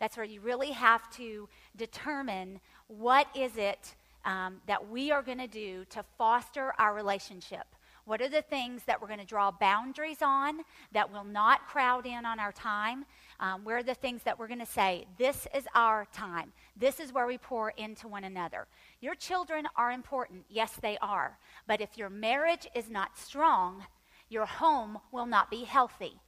That's 0.00 0.16
where 0.16 0.26
you 0.26 0.40
really 0.40 0.72
have 0.72 1.08
to 1.10 1.48
determine 1.76 2.60
what 2.98 3.26
is 3.34 3.56
it 3.56 3.94
um, 4.24 4.60
that 4.66 4.88
we 4.88 5.10
are 5.10 5.22
going 5.22 5.38
to 5.38 5.46
do 5.46 5.84
to 5.90 6.04
foster 6.18 6.72
our 6.78 6.94
relationship. 6.94 7.66
What 8.04 8.20
are 8.20 8.28
the 8.28 8.42
things 8.42 8.82
that 8.84 9.00
we're 9.00 9.06
going 9.06 9.20
to 9.20 9.26
draw 9.26 9.52
boundaries 9.52 10.22
on 10.22 10.60
that 10.92 11.12
will 11.12 11.24
not 11.24 11.68
crowd 11.68 12.04
in 12.04 12.24
on 12.24 12.40
our 12.40 12.50
time? 12.50 13.04
Um, 13.38 13.64
where 13.64 13.78
are 13.78 13.82
the 13.82 13.94
things 13.94 14.22
that 14.24 14.38
we're 14.38 14.48
going 14.48 14.58
to 14.60 14.66
say, 14.66 15.06
this 15.18 15.46
is 15.54 15.66
our 15.74 16.06
time? 16.12 16.52
This 16.76 16.98
is 16.98 17.12
where 17.12 17.26
we 17.26 17.38
pour 17.38 17.70
into 17.70 18.08
one 18.08 18.24
another. 18.24 18.66
Your 19.00 19.14
children 19.14 19.66
are 19.76 19.92
important. 19.92 20.44
Yes, 20.48 20.72
they 20.80 20.98
are. 20.98 21.38
But 21.68 21.80
if 21.80 21.96
your 21.96 22.10
marriage 22.10 22.66
is 22.74 22.90
not 22.90 23.16
strong, 23.16 23.84
your 24.28 24.46
home 24.46 24.98
will 25.12 25.26
not 25.26 25.50
be 25.50 25.62
healthy. 25.64 26.20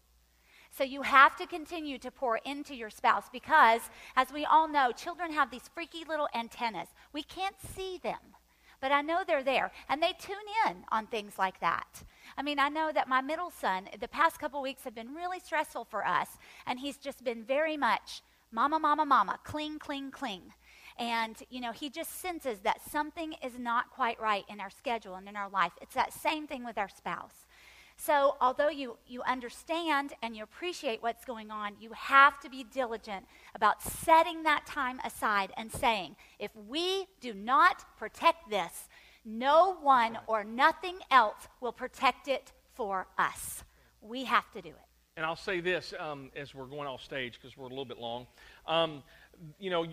So 0.77 0.83
you 0.83 1.03
have 1.03 1.37
to 1.37 1.47
continue 1.47 1.99
to 1.99 2.11
pour 2.11 2.39
into 2.39 2.75
your 2.75 2.91
spouse 2.91 3.27
because, 3.33 3.83
as 4.17 4.33
we 4.33 4.45
all 4.45 4.67
know, 4.67 4.91
children 4.91 5.33
have 5.33 5.51
these 5.51 5.71
freaky 5.73 6.05
little 6.09 6.29
antennas. 6.35 6.89
We 7.13 7.23
can't 7.23 7.55
see 7.77 8.01
them, 8.03 8.19
but 8.81 8.91
I 8.91 9.01
know 9.01 9.23
they're 9.25 9.45
there, 9.45 9.71
and 9.89 10.03
they 10.03 10.15
tune 10.19 10.37
in 10.67 10.79
on 10.91 11.07
things 11.07 11.39
like 11.39 11.61
that. 11.61 12.03
I 12.37 12.43
mean, 12.43 12.59
I 12.59 12.71
know 12.71 12.91
that 12.93 13.09
my 13.09 13.21
middle 13.21 13.51
son, 13.51 13.89
the 14.01 14.09
past 14.09 14.41
couple 14.41 14.61
weeks 14.61 14.83
have 14.83 14.97
been 14.97 15.15
really 15.15 15.39
stressful 15.39 15.85
for 15.85 16.05
us, 16.05 16.29
and 16.67 16.81
he's 16.81 16.97
just 16.97 17.23
been 17.23 17.45
very 17.45 17.77
much 17.77 18.23
mama, 18.51 18.81
mama, 18.81 19.07
mama, 19.07 19.39
cling, 19.45 19.79
cling, 19.79 20.11
cling. 20.11 20.43
And, 20.99 21.37
you 21.51 21.61
know, 21.61 21.73
he 21.73 21.89
just 21.89 22.21
senses 22.21 22.61
that 22.61 22.81
something 22.91 23.35
is 23.45 23.59
not 23.59 23.91
quite 23.91 24.21
right 24.21 24.45
in 24.49 24.61
our 24.61 24.71
schedule 24.71 25.15
and 25.15 25.29
in 25.29 25.37
our 25.37 25.49
life. 25.49 25.73
It's 25.81 25.95
that 25.95 26.13
same 26.13 26.47
thing 26.47 26.65
with 26.65 26.79
our 26.79 26.89
spouse. 26.89 27.44
So, 27.97 28.37
although 28.41 28.69
you, 28.69 28.97
you 29.07 29.23
understand 29.23 30.13
and 30.23 30.37
you 30.37 30.43
appreciate 30.43 31.03
what's 31.03 31.25
going 31.25 31.51
on, 31.51 31.75
you 31.81 31.91
have 31.93 32.41
to 32.41 32.51
be 32.51 32.65
diligent 32.65 33.25
about 33.55 33.83
setting 33.83 34.43
that 34.43 34.67
time 34.67 35.01
aside 35.05 35.53
and 35.57 35.71
saying, 35.71 36.17
if 36.39 36.51
we 36.69 37.07
do 37.21 37.33
not 37.33 37.85
protect 37.97 38.51
this, 38.51 38.89
no 39.25 39.77
one 39.81 40.19
or 40.27 40.45
nothing 40.45 40.99
else 41.11 41.49
will 41.61 41.73
protect 41.73 42.29
it 42.29 42.53
for 42.75 43.07
us. 43.17 43.65
We 44.03 44.25
have 44.25 44.51
to 44.53 44.61
do 44.61 44.71
it. 44.71 44.75
And 45.17 45.25
I'll 45.25 45.37
say 45.37 45.61
this 45.61 45.95
um, 45.99 46.31
as 46.35 46.55
we're 46.55 46.67
going 46.67 46.89
off 46.89 47.03
stage 47.03 47.39
because 47.41 47.57
we're 47.57 47.67
a 47.67 47.71
little 47.71 47.85
bit 47.85 47.99
long. 47.99 48.27
Um, 48.67 49.03
you 49.59 49.71
know, 49.71 49.87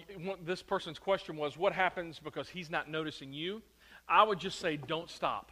this 0.44 0.64
person's 0.64 0.98
question 0.98 1.38
was, 1.38 1.58
what 1.58 1.74
happens 1.74 2.20
because 2.20 2.50
he's 2.50 2.70
not 2.72 2.90
noticing 2.90 3.32
you? 3.32 3.62
I 4.10 4.24
would 4.24 4.40
just 4.40 4.60
say, 4.60 4.78
don't 4.78 5.10
stop. 5.10 5.52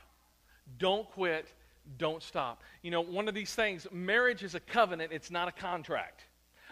Don't 0.80 1.10
quit 1.12 1.48
don't 1.98 2.22
stop. 2.22 2.62
You 2.82 2.92
know, 2.92 3.02
one 3.02 3.28
of 3.28 3.34
these 3.34 3.54
things, 3.54 3.88
marriage 3.92 4.44
is 4.44 4.56
a 4.56 4.60
covenant, 4.60 5.12
it's 5.12 5.32
not 5.32 5.48
a 5.48 5.52
contract. 5.52 6.26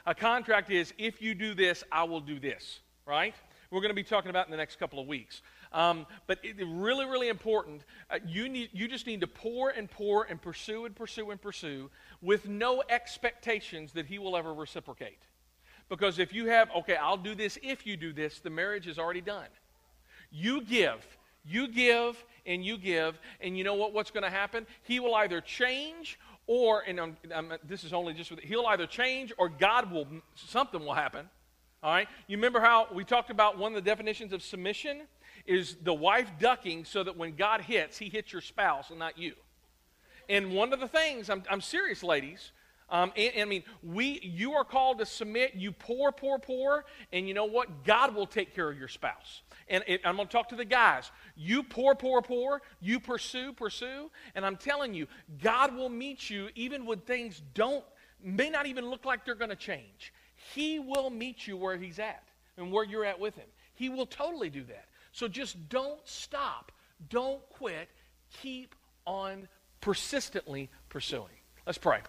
A 0.05 0.15
contract 0.15 0.69
is 0.69 0.93
if 0.97 1.21
you 1.21 1.33
do 1.33 1.53
this, 1.53 1.83
I 1.91 2.03
will 2.03 2.21
do 2.21 2.39
this, 2.39 2.79
right? 3.05 3.35
We're 3.71 3.81
going 3.81 3.89
to 3.89 3.95
be 3.95 4.03
talking 4.03 4.29
about 4.29 4.45
in 4.45 4.51
the 4.51 4.57
next 4.57 4.79
couple 4.79 4.99
of 4.99 5.07
weeks. 5.07 5.41
Um, 5.73 6.05
but 6.27 6.39
it, 6.43 6.55
really, 6.65 7.05
really 7.05 7.27
important. 7.27 7.83
Uh, 8.09 8.19
you, 8.25 8.47
need, 8.47 8.69
you 8.71 8.87
just 8.87 9.05
need 9.05 9.19
to 9.21 9.27
pour 9.27 9.69
and 9.69 9.91
pour 9.91 10.23
and 10.23 10.41
pursue 10.41 10.85
and 10.85 10.95
pursue 10.95 11.31
and 11.31 11.41
pursue 11.41 11.89
with 12.21 12.47
no 12.47 12.81
expectations 12.89 13.91
that 13.93 14.05
he 14.05 14.19
will 14.19 14.37
ever 14.37 14.53
reciprocate. 14.53 15.19
Because 15.89 16.19
if 16.19 16.33
you 16.33 16.47
have, 16.47 16.69
okay, 16.77 16.95
I'll 16.95 17.17
do 17.17 17.35
this 17.35 17.57
if 17.61 17.85
you 17.85 17.97
do 17.97 18.13
this, 18.13 18.39
the 18.39 18.49
marriage 18.49 18.87
is 18.87 18.97
already 18.97 19.21
done. 19.21 19.47
You 20.31 20.61
give, 20.61 21.05
you 21.47 21.67
give, 21.67 22.23
and 22.45 22.65
you 22.65 22.77
give, 22.77 23.19
and 23.41 23.57
you 23.57 23.63
know 23.63 23.75
what, 23.75 23.93
what's 23.93 24.09
going 24.09 24.23
to 24.23 24.29
happen? 24.29 24.65
He 24.83 24.99
will 24.99 25.15
either 25.15 25.41
change 25.41 26.17
or, 26.47 26.81
and 26.87 26.99
I'm, 26.99 27.17
I'm, 27.35 27.53
this 27.63 27.83
is 27.83 27.93
only 27.93 28.13
just 28.13 28.31
with, 28.31 28.39
he'll 28.39 28.65
either 28.67 28.87
change 28.87 29.33
or 29.37 29.49
God 29.49 29.91
will, 29.91 30.07
something 30.35 30.83
will 30.83 30.93
happen. 30.93 31.29
All 31.83 31.91
right? 31.91 32.07
You 32.27 32.37
remember 32.37 32.59
how 32.59 32.87
we 32.91 33.03
talked 33.03 33.29
about 33.29 33.57
one 33.57 33.73
of 33.73 33.75
the 33.75 33.87
definitions 33.87 34.33
of 34.33 34.41
submission 34.41 35.01
is 35.45 35.75
the 35.83 35.93
wife 35.93 36.29
ducking 36.39 36.85
so 36.85 37.03
that 37.03 37.15
when 37.15 37.35
God 37.35 37.61
hits, 37.61 37.97
he 37.97 38.09
hits 38.09 38.31
your 38.31 38.41
spouse 38.41 38.89
and 38.89 38.97
not 38.97 39.17
you. 39.17 39.33
And 40.29 40.51
one 40.51 40.73
of 40.73 40.79
the 40.79 40.87
things, 40.87 41.29
I'm, 41.29 41.43
I'm 41.49 41.61
serious, 41.61 42.03
ladies, 42.03 42.51
um, 42.89 43.11
and, 43.17 43.33
and, 43.33 43.41
I 43.41 43.45
mean, 43.45 43.63
we, 43.83 44.19
you 44.23 44.53
are 44.53 44.63
called 44.63 44.99
to 44.99 45.05
submit. 45.05 45.55
You 45.55 45.73
pour, 45.73 46.11
pour, 46.11 46.39
pour, 46.39 46.85
and 47.11 47.27
you 47.27 47.33
know 47.33 47.45
what? 47.45 47.83
God 47.83 48.15
will 48.15 48.27
take 48.27 48.55
care 48.55 48.69
of 48.69 48.77
your 48.77 48.87
spouse. 48.87 49.41
And 49.67 49.83
it, 49.87 50.01
I'm 50.05 50.15
going 50.15 50.27
to 50.27 50.31
talk 50.31 50.49
to 50.49 50.55
the 50.55 50.63
guys. 50.63 51.11
You 51.35 51.63
pour, 51.63 51.95
pour, 51.95 52.21
pour. 52.21 52.61
You 52.79 53.01
pursue, 53.01 53.51
pursue. 53.51 54.09
And 54.35 54.45
I'm 54.45 54.55
telling 54.55 54.93
you, 54.93 55.07
God 55.41 55.75
will 55.75 55.89
meet 55.89 56.29
you 56.29 56.49
even 56.55 56.85
when 56.85 56.99
things 56.99 57.41
don't, 57.53 57.83
may 58.23 58.49
not 58.49 58.67
even 58.67 58.89
look 58.89 59.03
like 59.03 59.25
they're 59.25 59.35
going 59.35 59.49
to 59.49 59.55
change. 59.57 60.13
He 60.55 60.79
will 60.79 61.09
meet 61.09 61.45
you 61.45 61.57
where 61.57 61.77
He's 61.77 61.99
at 61.99 62.23
and 62.55 62.71
where 62.71 62.85
you're 62.85 63.05
at 63.05 63.19
with 63.19 63.35
Him. 63.35 63.47
He 63.73 63.89
will 63.89 64.05
totally 64.05 64.49
do 64.49 64.63
that. 64.63 64.85
So 65.11 65.27
just 65.27 65.67
don't 65.67 65.99
stop. 66.05 66.71
Don't 67.09 67.41
quit. 67.49 67.89
Keep 68.41 68.75
on 69.05 69.49
persistently 69.81 70.69
pursuing. 70.89 71.27
Let's 71.65 71.77
pray. 71.77 71.99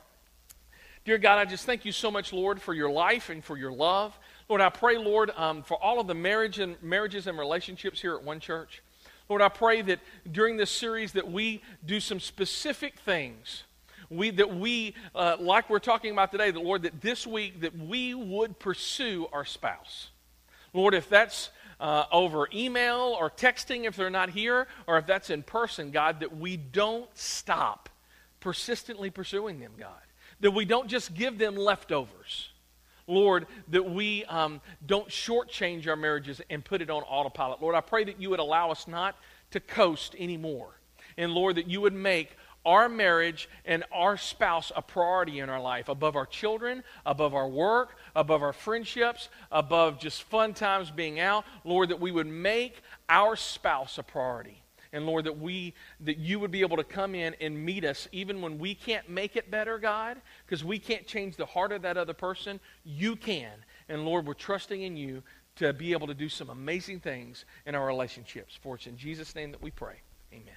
Dear 1.09 1.17
God, 1.17 1.39
I 1.39 1.47
just 1.47 1.65
thank 1.65 1.87
you 1.87 1.93
so 1.93 2.11
much, 2.11 2.35
Lord, 2.35 2.61
for 2.61 2.75
your 2.75 2.91
life 2.91 3.31
and 3.31 3.43
for 3.43 3.57
your 3.57 3.73
love. 3.73 4.15
Lord, 4.47 4.61
I 4.61 4.69
pray, 4.69 4.99
Lord, 4.99 5.31
um, 5.39 5.63
for 5.63 5.83
all 5.83 6.01
of 6.01 6.07
the 6.07 6.15
marriage 6.15 6.59
and 6.59 6.77
marriages 6.83 7.27
and 7.27 7.39
relationships 7.39 7.99
here 7.99 8.15
at 8.15 8.23
One 8.23 8.41
Church. 8.41 8.83
Lord, 9.31 9.41
I 9.41 9.49
pray 9.49 9.81
that 9.81 10.01
during 10.31 10.59
this 10.59 10.71
series 10.71 11.13
that 11.13 11.33
we 11.33 11.63
do 11.87 11.99
some 11.99 12.21
specific 12.21 12.99
things. 12.99 13.63
We, 14.11 14.29
that 14.33 14.55
we, 14.55 14.95
uh, 15.15 15.39
like 15.41 15.71
we're 15.71 15.79
talking 15.79 16.13
about 16.13 16.31
today, 16.31 16.51
that 16.51 16.63
Lord, 16.63 16.83
that 16.83 17.01
this 17.01 17.27
week 17.27 17.63
that 17.63 17.75
we 17.75 18.13
would 18.13 18.59
pursue 18.59 19.29
our 19.33 19.47
spouse. 19.47 20.11
Lord, 20.75 20.93
if 20.93 21.09
that's 21.09 21.49
uh, 21.81 22.05
over 22.13 22.51
email 22.53 23.17
or 23.19 23.31
texting 23.31 23.87
if 23.87 23.97
they're 23.97 24.11
not 24.11 24.29
here, 24.29 24.67
or 24.87 24.99
if 24.99 25.07
that's 25.07 25.31
in 25.31 25.43
person, 25.43 25.91
God, 25.91 26.21
that 26.21 26.37
we 26.37 26.59
don't 26.59 27.09
stop 27.17 27.89
persistently 28.41 29.09
pursuing 29.09 29.59
them, 29.59 29.73
God 29.79 30.03
that 30.41 30.51
we 30.51 30.65
don't 30.65 30.89
just 30.89 31.15
give 31.15 31.39
them 31.39 31.57
leftovers. 31.57 32.51
Lord, 33.07 33.47
that 33.69 33.91
we 33.91 34.25
um, 34.27 34.61
don't 34.87 35.09
shortchange 35.09 35.89
our 35.89 35.97
marriages 35.97 36.43
and 36.51 36.65
put 36.65 36.83
it 36.83 36.91
on 36.91 37.03
autopilot. 37.03 37.63
Lord, 37.63 37.75
I 37.75 37.81
pray 37.81 38.05
that 38.05 38.21
you 38.21 38.31
would 38.31 38.39
allow 38.39 38.71
us 38.71 38.87
not 38.87 39.17
to 39.51 39.61
coast 39.61 40.15
anymore. 40.19 40.79
And 41.17 41.33
Lord, 41.33 41.57
that 41.57 41.69
you 41.69 41.81
would 41.81 41.95
make 41.95 42.37
our 42.67 42.89
marriage 42.89 43.49
and 43.65 43.83
our 43.91 44.19
spouse 44.19 44.71
a 44.77 44.83
priority 44.83 45.39
in 45.39 45.49
our 45.49 45.61
life 45.61 45.89
above 45.89 46.17
our 46.17 46.27
children, 46.27 46.85
above 47.07 47.35
our 47.35 47.49
work, 47.49 47.97
above 48.15 48.43
our 48.43 48.53
friendships, 48.53 49.31
above 49.51 49.99
just 49.99 50.23
fun 50.25 50.53
times 50.53 50.91
being 50.91 51.19
out. 51.19 51.47
Lord, 51.65 51.89
that 51.89 52.01
we 52.01 52.13
would 52.13 52.27
make 52.27 52.83
our 53.09 53.37
spouse 53.37 53.97
a 53.97 54.03
priority. 54.03 54.61
And 54.93 55.07
Lord, 55.07 55.25
that 55.25 55.39
we 55.39 55.75
that 56.01 56.19
you 56.19 56.41
would 56.41 56.51
be 56.51 56.61
able 56.61 56.77
to 56.77 56.85
come 56.85 57.15
in 57.15 57.35
and 57.41 57.65
meet 57.65 57.85
us 57.85 58.09
even 58.13 58.41
when 58.41 58.59
we 58.59 58.75
can't 58.75 59.09
make 59.09 59.37
it 59.37 59.51
better, 59.51 59.79
God, 59.79 60.21
because 60.47 60.65
we 60.65 60.79
can't 60.79 61.07
change 61.07 61.37
the 61.37 61.47
heart 61.47 61.73
of 61.73 61.83
that 61.83 61.97
other 61.97 62.15
person. 62.15 62.61
You 62.85 63.17
can. 63.17 63.53
And 63.89 64.05
Lord, 64.05 64.27
we're 64.27 64.35
trusting 64.35 64.83
in 64.83 64.97
you 64.97 65.23
to 65.57 65.73
be 65.73 65.93
able 65.93 66.07
to 66.07 66.15
do 66.15 66.29
some 66.29 66.51
amazing 66.51 67.01
things 67.01 67.45
in 67.67 67.75
our 67.75 67.87
relationships. 67.87 68.59
For 68.63 68.77
it's 68.77 68.87
in 68.87 68.97
Jesus' 68.97 69.35
name 69.35 69.51
that 69.53 69.63
we 69.63 69.71
pray. 69.71 69.97
Amen. 70.33 70.55